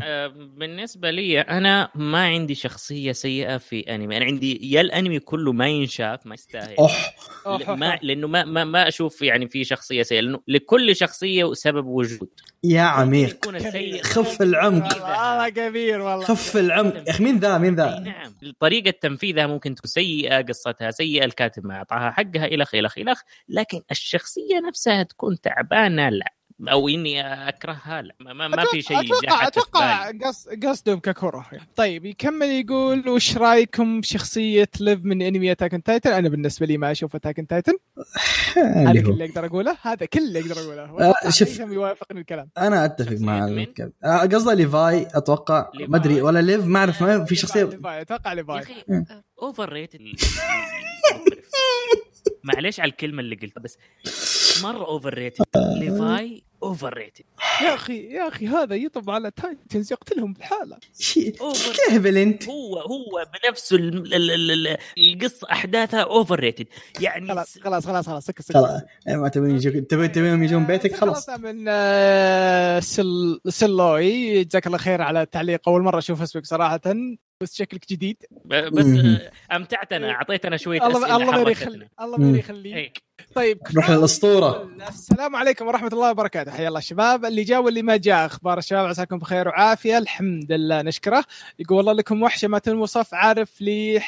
بالنسبة 0.57 1.11
لي 1.11 1.41
أنا 1.41 1.89
ما 1.95 2.23
عندي 2.25 2.55
شخصية 2.55 3.11
سيئة 3.11 3.57
في 3.57 3.80
أنمي 3.80 4.17
أنا 4.17 4.25
عندي 4.25 4.71
يا 4.71 4.82
الأنمي 4.82 5.19
كله 5.19 5.51
ما 5.51 5.67
ينشاف 5.67 6.25
ما 6.25 6.34
يستاهل. 6.34 6.75
أوح. 6.75 7.15
أوه، 7.45 7.75
ما 7.75 7.99
لأنه 8.01 8.27
ما, 8.27 8.45
ما, 8.45 8.63
ما 8.63 8.88
أشوف 8.88 9.21
يعني 9.21 9.49
في 9.49 9.63
شخصية 9.63 10.03
سيئة 10.03 10.21
لأنه 10.21 10.39
لكل 10.47 10.95
شخصية 10.95 11.53
سبب 11.53 11.86
وجود. 11.86 12.30
يا 12.63 12.82
عميق. 12.82 13.45
خف 14.03 14.41
العمق. 14.41 14.95
والله 14.95 15.49
كبير 15.49 16.01
والله. 16.01 16.25
خف 16.25 16.57
العمق. 16.57 16.95
يا 16.95 17.09
أخي 17.09 17.23
مين 17.23 17.39
ذا؟ 17.39 17.57
مين 17.57 17.75
ذا؟ 17.75 17.99
نعم. 17.99 18.34
طريقة 18.59 18.93
تنفيذها 19.01 19.47
ممكن 19.47 19.75
تكون 19.75 19.89
سيئة 19.89 20.41
قصتها 20.41 20.91
سيئة 20.91 21.25
الكاتب 21.25 21.65
ما 21.65 21.75
أعطاها 21.75 22.11
حقها 22.11 22.45
إلخ 22.45 22.75
إلخ 22.75 22.97
إلخ 22.97 23.21
لكن 23.49 23.82
الشخصية 23.91 24.59
نفسها 24.67 25.03
تكون 25.03 25.41
تعبانة 25.41 26.09
لا. 26.09 26.39
أو 26.68 26.89
إني 26.89 27.22
أكرهها 27.49 28.01
لا 28.01 28.16
ما, 28.20 28.47
ما, 28.47 28.66
في 28.72 28.82
شيء 28.82 28.99
أتوقع 28.99 29.47
أتوقع 29.47 30.12
قصدهم 30.64 30.99
ككرة 30.99 31.45
طيب 31.76 32.05
يكمل 32.05 32.47
يقول 32.47 33.10
وش 33.10 33.38
رأيكم 33.38 34.01
بشخصية 34.01 34.70
ليف 34.80 34.99
من 35.03 35.22
انمي 35.22 35.51
Attack 35.51 35.72
Titan 35.86 36.12
أنا 36.12 36.30
بالنسبة 36.30 36.66
لي 36.66 36.78
ما 36.78 36.91
أشوف 36.91 37.16
Attack 37.16 37.45
Titan 37.49 37.74
هذا 38.57 38.89
اللي 38.89 39.01
كل 39.01 39.12
اللي 39.12 39.26
أقدر 39.26 39.45
أقوله 39.45 39.78
هذا 39.82 40.05
كل 40.05 40.20
اللي 40.20 40.39
أقدر 40.39 40.62
أقوله. 40.62 41.10
آه، 41.26 41.30
شوف. 41.30 41.60
يوافقني 41.60 42.20
الكلام. 42.20 42.49
أنا 42.57 42.86
أتفق 42.86 43.18
مع 43.20 43.66
آه، 44.03 44.18
قصده 44.20 44.53
ليفاي 44.53 45.07
أتوقع 45.14 45.72
ما 45.88 45.97
أدري 45.97 46.22
ولا 46.22 46.39
ليف 46.39 46.66
ما 46.66 46.80
أعرف 46.80 47.03
ما 47.03 47.26
في 47.26 47.36
شخصيه 47.36 47.64
ليفاي، 47.64 48.01
أتوقع 48.01 48.34
ليفاي. 48.34 48.64
overrated 49.41 49.99
معليش 52.43 52.80
على 52.80 52.91
الكلمة 52.91 53.20
اللي 53.20 53.36
قلتها 53.36 53.62
بس 53.62 53.78
مرة 54.64 54.86
overrated 54.86 55.45
ليفاي 55.55 56.43
overrated 56.64 57.24
يا 57.62 57.74
أخي 57.74 58.14
يا 58.14 58.28
أخي 58.28 58.47
هذا 58.47 58.76
يطب 58.76 59.10
على 59.10 59.32
titans 59.32 59.91
يقتلهم 59.91 60.34
بحاله. 60.34 60.78
تهبل 61.88 62.18
أنت. 62.18 62.49
هو 62.49 62.80
هو 62.80 63.26
بنفسه 63.43 63.76
ال- 63.76 64.14
ال- 64.16 64.32
ال- 64.32 64.51
ال- 64.68 64.78
القصة 64.97 65.47
أحداثها 65.51 65.99
overrated 66.01 66.68
يعني 66.99 67.28
خلاص 67.28 67.57
خلاص 67.60 67.86
خلاص 67.88 68.07
خلاص 68.07 68.26
سكت 68.26 68.41
سكت. 68.41 68.57
خلاص. 68.57 68.82
ما 69.07 69.30
تبون 69.30 69.51
يجوك 69.51 69.76
تبون 69.76 70.43
يجون 70.43 70.66
بيتك 70.66 70.95
خلاص 70.95 71.30
من 71.30 71.66
آه، 71.68 72.80
سل... 72.80 73.41
سلوي. 73.47 74.43
جزاك 74.43 74.68
الله 74.68 74.78
خير 74.78 75.01
على 75.01 75.22
التعليق. 75.22 75.70
أول 75.70 75.82
مرة 75.82 75.97
أشوف 75.97 76.22
اسمك 76.22 76.45
صراحة. 76.45 76.82
بس 77.44 77.56
شكلك 77.56 77.90
جديد. 77.90 78.18
بس 78.46 78.86
امتعتنا 79.52 80.12
اعطيتنا 80.12 80.58
شوية 80.58 80.88
الله 80.88 81.16
الله 81.16 81.44
ما. 81.44 81.50
يخليك 81.52 81.90
الله 82.02 82.18
ما. 82.18 82.38
يخليك. 82.38 82.76
هيك 82.76 83.04
طيب 83.36 83.60
نروح 83.72 83.90
للأسطورة. 83.90 84.70
السلام 84.90 85.36
عليكم 85.36 85.68
ورحمة 85.68 85.88
الله 85.88 86.12
وبركاته. 86.12 86.52
حيا 86.52 86.68
الله 86.68 86.80
الشباب. 86.80 87.26
اللي 87.26 87.44
جاء 87.44 87.62
واللي 87.62 87.82
ما 87.82 87.98
جاء 87.98 88.26
أخبار 88.26 88.58
الشباب؟ 88.58 88.86
عساكم 88.86 89.18
بخير 89.18 89.48
وعافية. 89.48 89.98
الحمد 89.98 90.52
لله 90.52 90.82
نشكره. 90.82 91.26
يقول 91.60 91.78
والله 91.78 91.94
لكم 91.94 92.24
وحشة 92.24 92.48
ما 92.48 92.60
تنوصف 92.60 93.14
عارف 93.14 93.62
لي 93.62 94.00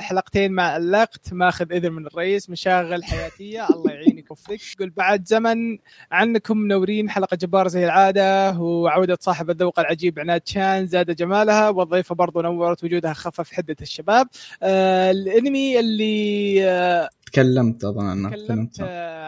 حلقتين 0.00 0.52
ما 0.52 0.62
علقت 0.62 1.32
ماخذ 1.32 1.72
إذن 1.72 1.92
من 1.92 2.06
الرئيس 2.06 2.50
مشاغل 2.50 3.04
حياتية. 3.04 3.66
الله 3.68 3.92
يعينك. 3.92 4.15
ويوفقك 4.30 4.60
يقول 4.76 4.90
بعد 4.90 5.26
زمن 5.26 5.78
عنكم 6.12 6.58
منورين 6.58 7.10
حلقة 7.10 7.34
جبارة 7.36 7.68
زي 7.68 7.84
العادة. 7.84 8.58
وعودة 8.58 9.18
صاحب 9.20 9.50
الذوق 9.50 9.80
العجيب 9.80 10.18
عناد 10.18 10.42
شان 10.44 10.86
زاد 10.86 11.16
جمالها 11.16 11.68
والضيفة 11.68 12.14
برضو 12.14 12.40
نورت 12.40 12.84
وجودها 12.84 13.12
خفف 13.12 13.52
حدة 13.52 13.76
الشباب. 13.82 14.28
آه 14.62 15.10
الانمي 15.10 15.80
اللي 15.80 16.64
آه 16.68 17.08
تكلمت 17.26 17.84
أظن 17.84 18.30
تكلمت 18.30 18.80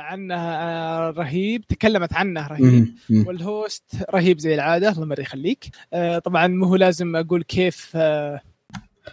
عنه 0.08 0.34
آه، 0.34 1.10
رهيب. 1.10 1.64
تكلمت 1.68 2.12
عنه 2.14 2.46
رهيب. 2.46 2.62
مم. 2.64 2.94
مم. 3.10 3.24
وال 3.26 3.46
host 3.46 3.84
رهيب 4.14 4.38
زي 4.38 4.54
العادة 4.54 4.88
الله 4.88 5.04
ما 5.06 5.14
يخليك. 5.18 5.68
آه، 5.92 6.18
طبعا 6.18 6.46
مو 6.46 6.66
هو 6.66 6.76
لازم 6.76 7.16
أقول 7.16 7.42
كيف 7.42 7.92
آه، 7.94 8.40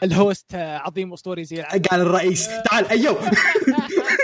ال 0.03 0.14
host 0.14 0.55
عظيم 0.55 1.13
اسطوري 1.13 1.43
زي 1.43 1.59
العادة. 1.59 1.89
قال 1.89 2.01
الرئيس. 2.01 2.49
تعال 2.65 2.87
ايو 2.89 3.15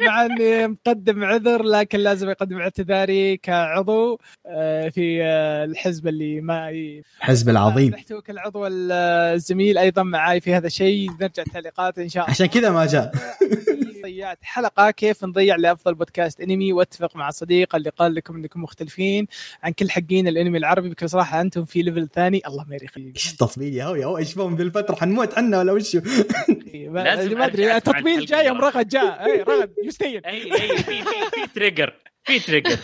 مع 0.00 0.24
إني 0.24 0.66
مقدم 0.66 1.24
عذر 1.24 1.62
لكن 1.62 1.98
لازم 1.98 2.28
اقدم 2.30 2.58
اعتذاري 2.58 3.36
كعضو 3.36 4.20
آه، 4.46 4.88
في 4.88 5.22
آه، 5.22 5.64
الحزب 5.64 6.08
اللي 6.08 6.40
ما 6.40 6.70
ي... 6.70 7.02
حزب 7.20 7.48
العظيم. 7.48 7.90
نحتوك 7.90 8.30
العضو 8.30 8.66
الزميل 8.66 9.78
أيضا 9.78 10.02
معاي 10.02 10.40
في 10.40 10.54
هذا 10.54 10.66
الشيء. 10.66 11.10
نرجع 11.20 11.42
تعليقات 11.52 11.98
إن 11.98 12.08
شاء 12.08 12.22
الله. 12.22 12.30
عشان 12.30 12.46
كذا 12.46 12.70
ما 12.70 12.86
جاء. 12.86 13.12
ضيعت 14.04 14.38
حلقة 14.42 14.90
كيف 14.90 15.24
نضيع 15.24 15.56
لأفضل 15.56 15.94
بودكاست 15.94 16.40
انمي 16.40 16.72
وأتفق 16.72 17.16
مع 17.16 17.30
صديق 17.30 17.74
اللي 17.76 17.90
قال 17.90 18.14
لكم 18.14 18.36
إنكم 18.36 18.62
مختلفين 18.62 19.26
عن 19.62 19.72
كل 19.72 19.90
حقين 19.90 20.28
الانمي 20.28 20.58
العربي 20.58 20.88
بكل 20.88 21.08
صراحة 21.10 21.40
أنتم 21.40 21.64
في 21.64 21.82
ليفل 21.82 22.08
ثاني. 22.14 22.42
الله 22.46 22.64
ما 22.68 22.76
يخليك. 22.82 23.14
إيش 23.16 23.32
التطبيل 23.32 23.74
يا 23.74 23.84
هو 23.84 23.94
يا 23.94 24.06
هو؟ 24.06 24.18
إيش 24.18 24.34
بهم 24.34 24.56
ذي 24.56 24.62
الفترة؟ 24.62 24.94
حنموت 24.94 25.38
عنا 25.38 25.58
ولا 25.58 25.72
وش 25.72 25.96
ما 25.96 27.00
لازم 27.04 27.38
ما 27.38 27.46
أدري 27.46 27.76
التطبيل 27.76 28.26
جاي 28.26 28.46
يوم. 28.46 28.58
رغد 28.60 28.88
جاء. 28.88 29.24
اي 29.26 29.42
رغد 29.42 29.72
يستين 29.84 30.24
أي 30.26 30.52
أي 30.52 30.76
في 30.78 31.02
في 31.02 31.46
تريجر 31.54 31.94
في 32.24 32.38
تريجر 32.40 32.78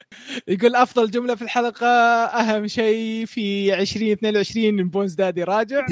يقول 0.48 0.76
أفضل 0.76 1.10
جملة 1.10 1.34
في 1.34 1.42
الحلقة 1.42 1.86
أهم 1.86 2.66
شيء 2.66 3.26
في 3.26 3.74
2022 3.74 4.88
بونز 4.88 5.14
دادي 5.14 5.42
راجع. 5.44 5.86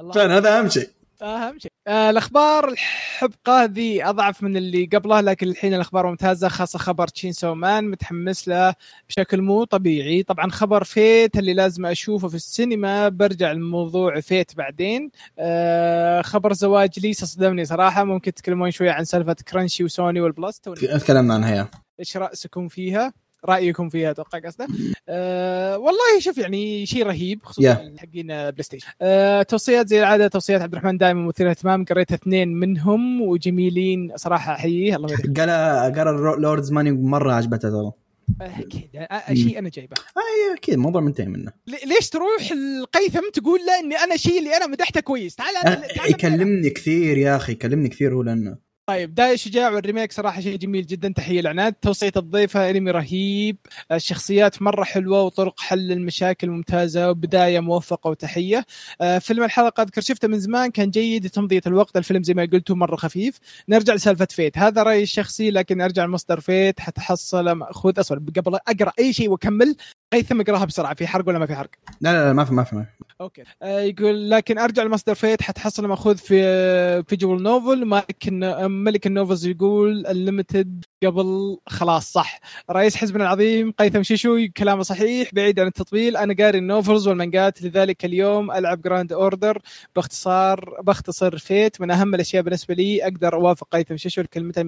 الله 0.00 0.12
فعلا 0.12 0.36
هذا 0.38 0.58
أهم 0.58 0.68
شيء. 0.68 0.88
اهم 1.22 1.58
شيء 1.58 1.70
آه 1.86 2.10
الأخبار 2.10 2.68
الحلقه 2.68 3.64
ذي 3.64 4.04
أضعف 4.04 4.42
من 4.42 4.56
اللي 4.56 4.84
قبله 4.84 5.20
لكن 5.20 5.48
الحين 5.48 5.74
الأخبار 5.74 6.06
ممتازة 6.06 6.48
خاصة 6.48 6.78
خبر 6.78 7.08
Chainsaw 7.08 7.54
Man 7.54 7.90
متحمس 7.90 8.48
له 8.48 8.74
بشكل 9.08 9.42
مو 9.42 9.64
طبيعي. 9.64 10.22
طبعا 10.22 10.50
خبر 10.50 10.84
Fate 10.84 11.38
اللي 11.38 11.54
لازم 11.54 11.86
أشوفه 11.86 12.28
في 12.28 12.34
السينما 12.34 13.08
برجع 13.08 13.52
لموضوع 13.52 14.20
Fate 14.20 14.56
بعدين. 14.56 15.10
آه 15.38 16.22
خبر 16.22 16.52
زواج 16.52 17.00
ليسا 17.00 17.26
صدمني 17.26 17.64
صراحة. 17.64 18.04
ممكن 18.04 18.34
تتكلمون 18.34 18.70
شوية 18.70 18.90
عن 18.90 19.04
سالفة 19.04 19.36
Crunchy 19.48 19.84
وسوني 19.84 20.20
والبلس 20.20 20.60
توني 20.60 20.98
تكلمنا 20.98 21.34
عنها 21.34 21.70
إيش 22.00 22.16
رايكم 22.16 22.68
فيها؟ 22.68 23.12
رأيكم 23.44 23.88
فيها 23.88 24.10
أتوقع 24.10 24.38
قصده. 24.38 24.66
أه 25.08 25.78
والله 25.78 26.20
شوف 26.20 26.38
يعني 26.38 26.86
شيء 26.86 27.06
رهيب 27.06 27.42
خصوصا 27.42 27.74
Yeah. 27.74 28.00
حقين 28.00 28.26
بلاي 28.26 28.62
ستيشن. 28.62 28.88
أه 29.02 29.42
توصيات 29.42 29.88
زي 29.88 30.00
العادة 30.00 30.28
توصيات 30.28 30.62
عبد 30.62 30.72
الرحمن 30.72 30.98
دائما 30.98 31.26
مثير 31.26 31.50
اهتمام 31.50 31.84
قريت 31.84 32.12
اثنين 32.12 32.48
منهم 32.48 33.20
وجميلين 33.22 34.12
صراحة 34.16 34.54
احييه 34.54 34.96
الله 34.96 35.12
يبارك 35.12 35.40
قال 35.40 35.50
قال 35.94 36.34
اللوردز 36.34 36.72
ماني 36.72 36.92
مرة 36.92 37.32
عجبته 37.32 37.70
ترى. 37.70 37.92
أكيد 38.40 38.90
شيء 39.32 39.58
أنا 39.58 39.68
جايبه. 39.68 39.96
أي 40.16 40.56
أكيد 40.56 40.74
الموضوع 40.74 41.00
منتهي 41.00 41.26
منه. 41.26 41.52
ليش 41.66 42.08
تروح 42.08 42.52
القيثم 42.52 43.30
تقول 43.32 43.60
له 43.66 43.80
إني 43.80 43.96
أنا 43.96 44.16
شيء 44.16 44.38
اللي 44.38 44.56
أنا 44.56 44.66
مدحته 44.66 45.00
كويس؟ 45.00 45.36
تعال 45.36 45.56
أه، 45.56 45.94
تعال 45.96 46.10
يكلمني 46.10 46.70
كثير 46.70 47.18
يا 47.18 47.36
أخي 47.36 47.52
يكلمني 47.52 47.88
كثير 47.88 48.14
هو 48.14 48.22
لأنه 48.22 48.56
طيب 48.86 49.14
داي 49.14 49.36
شجاع 49.36 49.70
وال 49.70 49.81
remake 49.81 50.12
صراحة 50.12 50.40
شيء 50.40 50.56
جميل 50.56 50.86
جدا 50.86 51.12
تحية 51.16 51.40
العناد 51.40 51.72
توصية 51.72 52.12
الضيفة 52.16 52.70
انمي 52.70 52.90
رهيب. 52.90 53.56
الشخصيات 53.92 54.62
مرة 54.62 54.84
حلوة 54.84 55.22
وطرق 55.22 55.60
حل 55.60 55.92
المشاكل 55.92 56.50
ممتازة 56.50 57.10
وبداية 57.10 57.60
موفقة 57.60 58.10
وتحية. 58.10 58.64
آه، 59.00 59.18
فيلم 59.18 59.44
الحلقة 59.44 59.82
أذكر 59.82 60.00
شفته 60.00 60.28
من 60.28 60.38
زمان 60.40 60.70
كان 60.70 60.90
جيد 60.90 61.26
لتمضية 61.26 61.60
الوقت. 61.66 61.96
الفيلم 61.96 62.22
زي 62.22 62.34
ما 62.34 62.48
قلتوا 62.52 62.76
مرة 62.76 62.96
خفيف. 62.96 63.38
نرجع 63.68 63.94
لسالفة 63.94 64.28
Fate. 64.30 64.58
هذا 64.58 64.82
رأيي 64.82 65.02
الشخصي 65.02 65.50
لكن 65.50 65.80
أرجع 65.80 66.04
لمصدر 66.04 66.40
Fate. 66.40 66.80
حتحصل 66.80 67.52
مأخوذ 67.52 68.00
اسود 68.00 68.38
قبل 68.38 68.54
أقرأ 68.54 68.92
أي 68.98 69.12
شيء 69.12 69.28
وأكمل. 69.30 69.76
قيثم 70.12 70.40
اقراها 70.40 70.64
بسرعة 70.64 70.94
في 70.94 71.06
حرق 71.06 71.28
ولا 71.28 71.38
ما 71.38 71.46
في 71.46 71.54
حرق؟ 71.54 71.70
لا 72.00 72.12
لا, 72.12 72.24
لا 72.24 72.32
ما 72.32 72.44
في 72.44 72.54
ما 72.54 72.64
في 72.64 72.76
ما 72.76 72.82
في. 72.82 73.04
أوكي. 73.20 73.42
آه 73.62 73.80
يقول 73.80 74.30
لكن 74.30 74.58
أرجع 74.58 74.82
لمصدر 74.82 75.14
Fate 75.14 75.42
حتحصل 75.42 75.86
مأخوذ 75.86 76.16
في 76.16 77.02
visual 77.02 77.42
novel 77.42 77.84
مالك 77.84 78.28
ملك 78.62 79.06
ال 79.06 79.12
novels 79.12 79.46
يقول 79.46 80.06
ال 80.06 80.14
Unlimited 80.14 80.84
قبل 81.04 81.58
خلاص 81.66 82.12
صح. 82.12 82.40
رئيس 82.70 82.96
حزبنا 82.96 83.24
العظيم 83.24 83.72
قيثم 83.72 84.02
شيشو 84.02 84.38
كلامه 84.56 84.82
صحيح 84.82 85.34
بعيد 85.34 85.60
عن 85.60 85.66
التطبيل 85.66 86.16
أنا 86.16 86.34
قاري 86.38 86.58
ال 86.58 86.65
novels 86.65 87.08
والمانجات 87.08 87.62
لذلك 87.62 88.04
اليوم 88.04 88.50
ألعب 88.50 88.82
Grand 88.82 89.12
Order 89.12 89.62
باختصار 89.96 90.80
بختصر 90.82 91.38
Fate 91.38 91.80
من 91.80 91.90
أهم 91.90 92.14
الأشياء 92.14 92.42
بالنسبة 92.42 92.74
لي 92.74 93.04
أقدر 93.04 93.34
أوافق 93.34 93.68
قيثم 93.72 93.96
شيشو 93.96 94.22
كلمته 94.32 94.62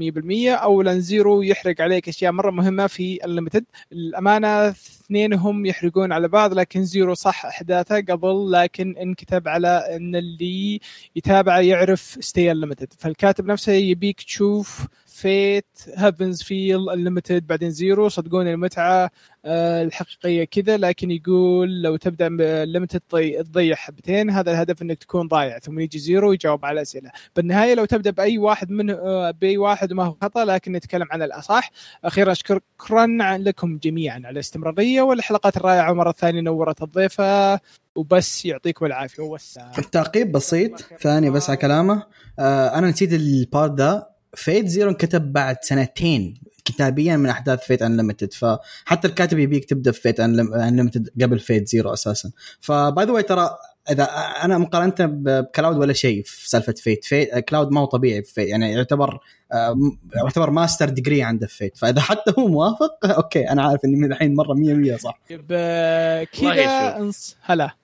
100% 0.54 0.62
اولا 0.62 0.98
Zero 0.98 1.42
يحرق 1.42 1.80
عليك 1.80 2.08
أشياء 2.08 2.32
مرة 2.32 2.50
مهمة 2.50 2.86
في 2.86 3.24
ال 3.24 3.28
Unlimited 3.28 3.64
الأمانة 3.92 4.74
اثنينهم 5.04 5.66
يحرقون 5.66 6.12
على 6.12 6.28
بعض 6.28 6.54
لكن 6.54 6.84
Zero 6.84 7.14
صح 7.14 7.46
أحداثه 7.46 8.00
قبل 8.00 8.52
لكن 8.52 8.96
انكتب 8.96 9.48
على 9.48 9.96
إن 9.96 10.16
اللي 10.16 10.80
يتابعه 11.16 11.60
يعرف 11.60 12.18
Stay 12.20 12.54
Unlimited 12.54 12.92
فالكاتب 12.98 13.46
نفسه 13.46 13.72
يبيك 13.72 14.22
تشوف 14.22 14.86
Fate 15.14 15.78
Heaven's 15.96 16.42
Feel 16.42 16.90
ال 16.90 16.96
Unlimited 16.96 17.46
بعدين 17.46 17.70
Zero 17.70 18.08
صدقوني 18.08 18.52
المتعة 18.52 19.10
آه، 19.44 19.82
الحقيقية 19.82 20.44
كذا 20.44 20.76
لكن 20.76 21.10
يقول 21.10 21.82
لو 21.82 21.96
تبدأ 21.96 22.26
ال 22.40 22.46
Unlimited 22.46 23.00
تضيع 23.10 23.76
حبتين 23.76 24.30
هذا 24.30 24.50
الهدف 24.50 24.82
إنك 24.82 24.98
تكون 24.98 25.28
ضايع 25.28 25.58
ثم 25.58 25.80
يجي 25.80 25.98
Zero 25.98 26.32
يجاوب 26.32 26.64
على 26.64 26.74
الأسئلة. 26.74 27.10
بالنهاية 27.36 27.74
لو 27.74 27.84
تبدأ 27.84 28.10
بأي 28.10 28.38
واحد 28.38 28.70
من 28.70 28.90
آه، 28.90 29.30
بأي 29.30 29.58
واحد 29.58 29.92
ما 29.92 30.04
هو 30.04 30.16
خطأ 30.22 30.44
لكن 30.44 30.72
نتكلم 30.72 31.06
عن 31.10 31.22
الأصح. 31.22 31.70
أخيرا 32.04 32.34
شكرا 32.34 33.06
لكم 33.38 33.78
جميعا 33.78 34.16
على 34.16 34.30
الاستمرارية 34.30 35.02
والحلقات 35.02 35.56
الرائعة 35.56 35.92
مرة 35.92 36.12
ثانية 36.12 36.40
نورت 36.40 36.82
الضيفة 36.82 37.60
وبس 37.94 38.44
يعطيكم 38.44 38.86
العافية 38.86 39.22
والسلام. 39.22 39.72
تعقيب 39.72 40.32
بسيط 40.32 40.80
ثاني 41.00 41.30
بس 41.30 41.50
على 41.50 41.56
كلامه. 41.56 42.02
آه 42.38 42.78
أنا 42.78 42.90
نسيت 42.90 43.12
ال 43.12 43.26
part 43.26 43.80
ذا 43.80 44.13
Fate 44.36 44.66
Zero 44.66 44.90
انكتب 44.90 45.32
بعد 45.32 45.56
سنتين 45.62 46.34
كتابيا 46.64 47.16
من 47.16 47.28
أحداث 47.28 47.66
Fate 47.66 47.82
Unlimited 47.82 48.32
فحتى 48.32 49.08
الكاتب 49.08 49.38
يبيك 49.38 49.64
تبدا 49.64 49.92
في 49.92 50.00
Fate 50.00 50.20
Unlimited 50.20 51.10
قبل 51.22 51.38
Fate 51.38 51.68
Zero 51.68 51.92
أساسا. 51.92 52.30
ف 52.60 52.75
by 52.75 53.04
the 53.04 53.12
way 53.12 53.22
ترى 53.22 53.56
إذا 53.90 54.04
أنا 54.44 54.58
مقارنة 54.58 54.94
بكلاود 55.00 55.76
ولا 55.76 55.92
شيء 55.92 56.22
في 56.22 56.48
سالفة 56.48 56.72
Fate, 56.72 57.04
Fate 57.04 57.38
كلاود 57.38 57.70
ما 57.70 57.80
هو 57.80 57.84
طبيعي 57.84 58.22
في 58.22 58.34
Fate. 58.34 58.48
يعني 58.48 58.72
يعتبر 58.72 59.18
آه، 59.52 59.76
يعتبر 60.14 60.50
master 60.50 60.88
degree 60.88 61.22
عنده 61.22 61.46
في 61.46 61.56
Fate. 61.56 61.76
فإذا 61.76 62.00
حتى 62.00 62.32
هو 62.38 62.48
موافق 62.48 63.06
أوكي 63.16 63.50
أنا 63.50 63.62
عارف 63.62 63.84
إني 63.84 63.96
من 63.96 64.12
الحين 64.12 64.34
مرة 64.34 64.54
100% 64.54 64.96
صح. 64.96 65.20
طيب 65.30 65.46
آه، 65.50 66.24
كذا 66.24 67.10
هلا. 67.42 67.83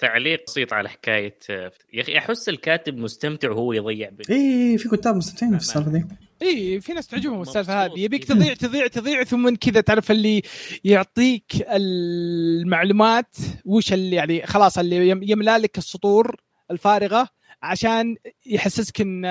تعليق 0.00 0.44
بسيط 0.46 0.72
على 0.72 0.88
حكاية 0.88 1.38
آه، 1.50 1.72
يا 1.92 2.02
أخي 2.02 2.18
أحس 2.18 2.48
الكاتب 2.48 2.96
مستمتع 2.98 3.50
وهو 3.50 3.72
يضيع 3.72 4.08
بال- 4.10 4.30
اي 4.30 4.78
في 4.78 4.88
كتاب 4.88 5.16
مستمتعين 5.16 5.52
في 5.58 5.62
السالفة 5.64 5.90
دي 5.90 6.04
اي 6.42 6.80
في 6.80 6.92
ناس 6.92 7.06
تعجبهم 7.06 7.42
السالفة 7.42 7.84
هذه 7.84 7.92
يبيك. 8.00 8.24
تضيع 8.24 8.54
تضيع 8.54 8.86
تضيع 8.86 9.24
ثم 9.24 9.54
كذا 9.54 9.80
تعرف 9.80 10.10
اللي 10.10 10.42
يعطيك 10.84 11.52
المعلومات 11.70 13.36
وش 13.64 13.92
اللي 13.92 14.16
يعني 14.16 14.46
خلاص 14.46 14.78
اللي 14.78 15.08
يم- 15.08 15.22
يملأ 15.22 15.58
لك 15.58 15.78
السطور 15.78 16.36
الفارغة 16.70 17.28
عشان 17.62 18.16
يحسسك 18.46 19.00
إن 19.00 19.26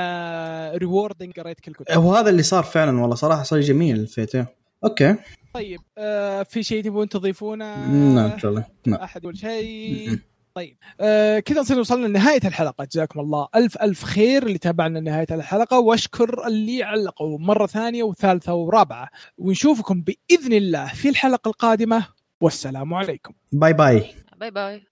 rewarding 0.77 1.39
قريت 1.39 1.59
كل 1.59 1.73
كتب 1.73 1.91
هو 1.95 2.15
هذا 2.15 2.29
اللي 2.29 2.43
صار 2.43 2.63
فعلا 2.63 3.01
والله 3.01 3.15
صراحة 3.15 3.43
صار 3.43 3.59
جميل 3.61 3.99
ال 3.99 4.06
Fate 4.06 4.35
إيه. 4.35 4.55
أوكي 4.83 5.15
طيب 5.53 5.79
آه 5.97 6.43
في 6.43 6.63
شيء 6.63 6.83
تبون 6.83 7.09
تضيفونه؟ 7.09 7.87
نعم 7.87 8.17
إن 8.31 8.39
شاء 8.39 8.51
الله 8.51 8.65
نعم 8.85 8.99
أحد 8.99 9.23
يقول 9.23 9.37
شيء. 9.37 10.19
طيب. 10.59 10.77
آه 11.01 11.39
كذا 11.39 11.61
نصير 11.61 11.79
وصلنا 11.79 12.07
لنهاية 12.07 12.39
الحلقة. 12.45 12.85
جزاكم 12.85 13.19
الله 13.19 13.47
ألف 13.55 13.77
ألف 13.77 14.03
خير 14.03 14.43
اللي 14.43 14.57
تابعنا 14.57 14.99
لنهاية 14.99 15.27
الحلقة. 15.31 15.79
واشكر 15.79 16.47
اللي 16.47 16.83
علقوا 16.83 17.39
مرة 17.39 17.67
ثانية 17.67 18.03
وثالثة 18.03 18.53
ورابعة. 18.53 19.09
ونشوفكم 19.37 20.01
بإذن 20.01 20.53
الله 20.53 20.87
في 20.87 21.09
الحلقة 21.09 21.49
القادمة. 21.49 22.05
والسلام 22.41 22.93
عليكم. 22.93 23.33
bye 23.51 23.73
bye. 23.73 24.05
bye 24.37 24.51
bye. 24.51 24.88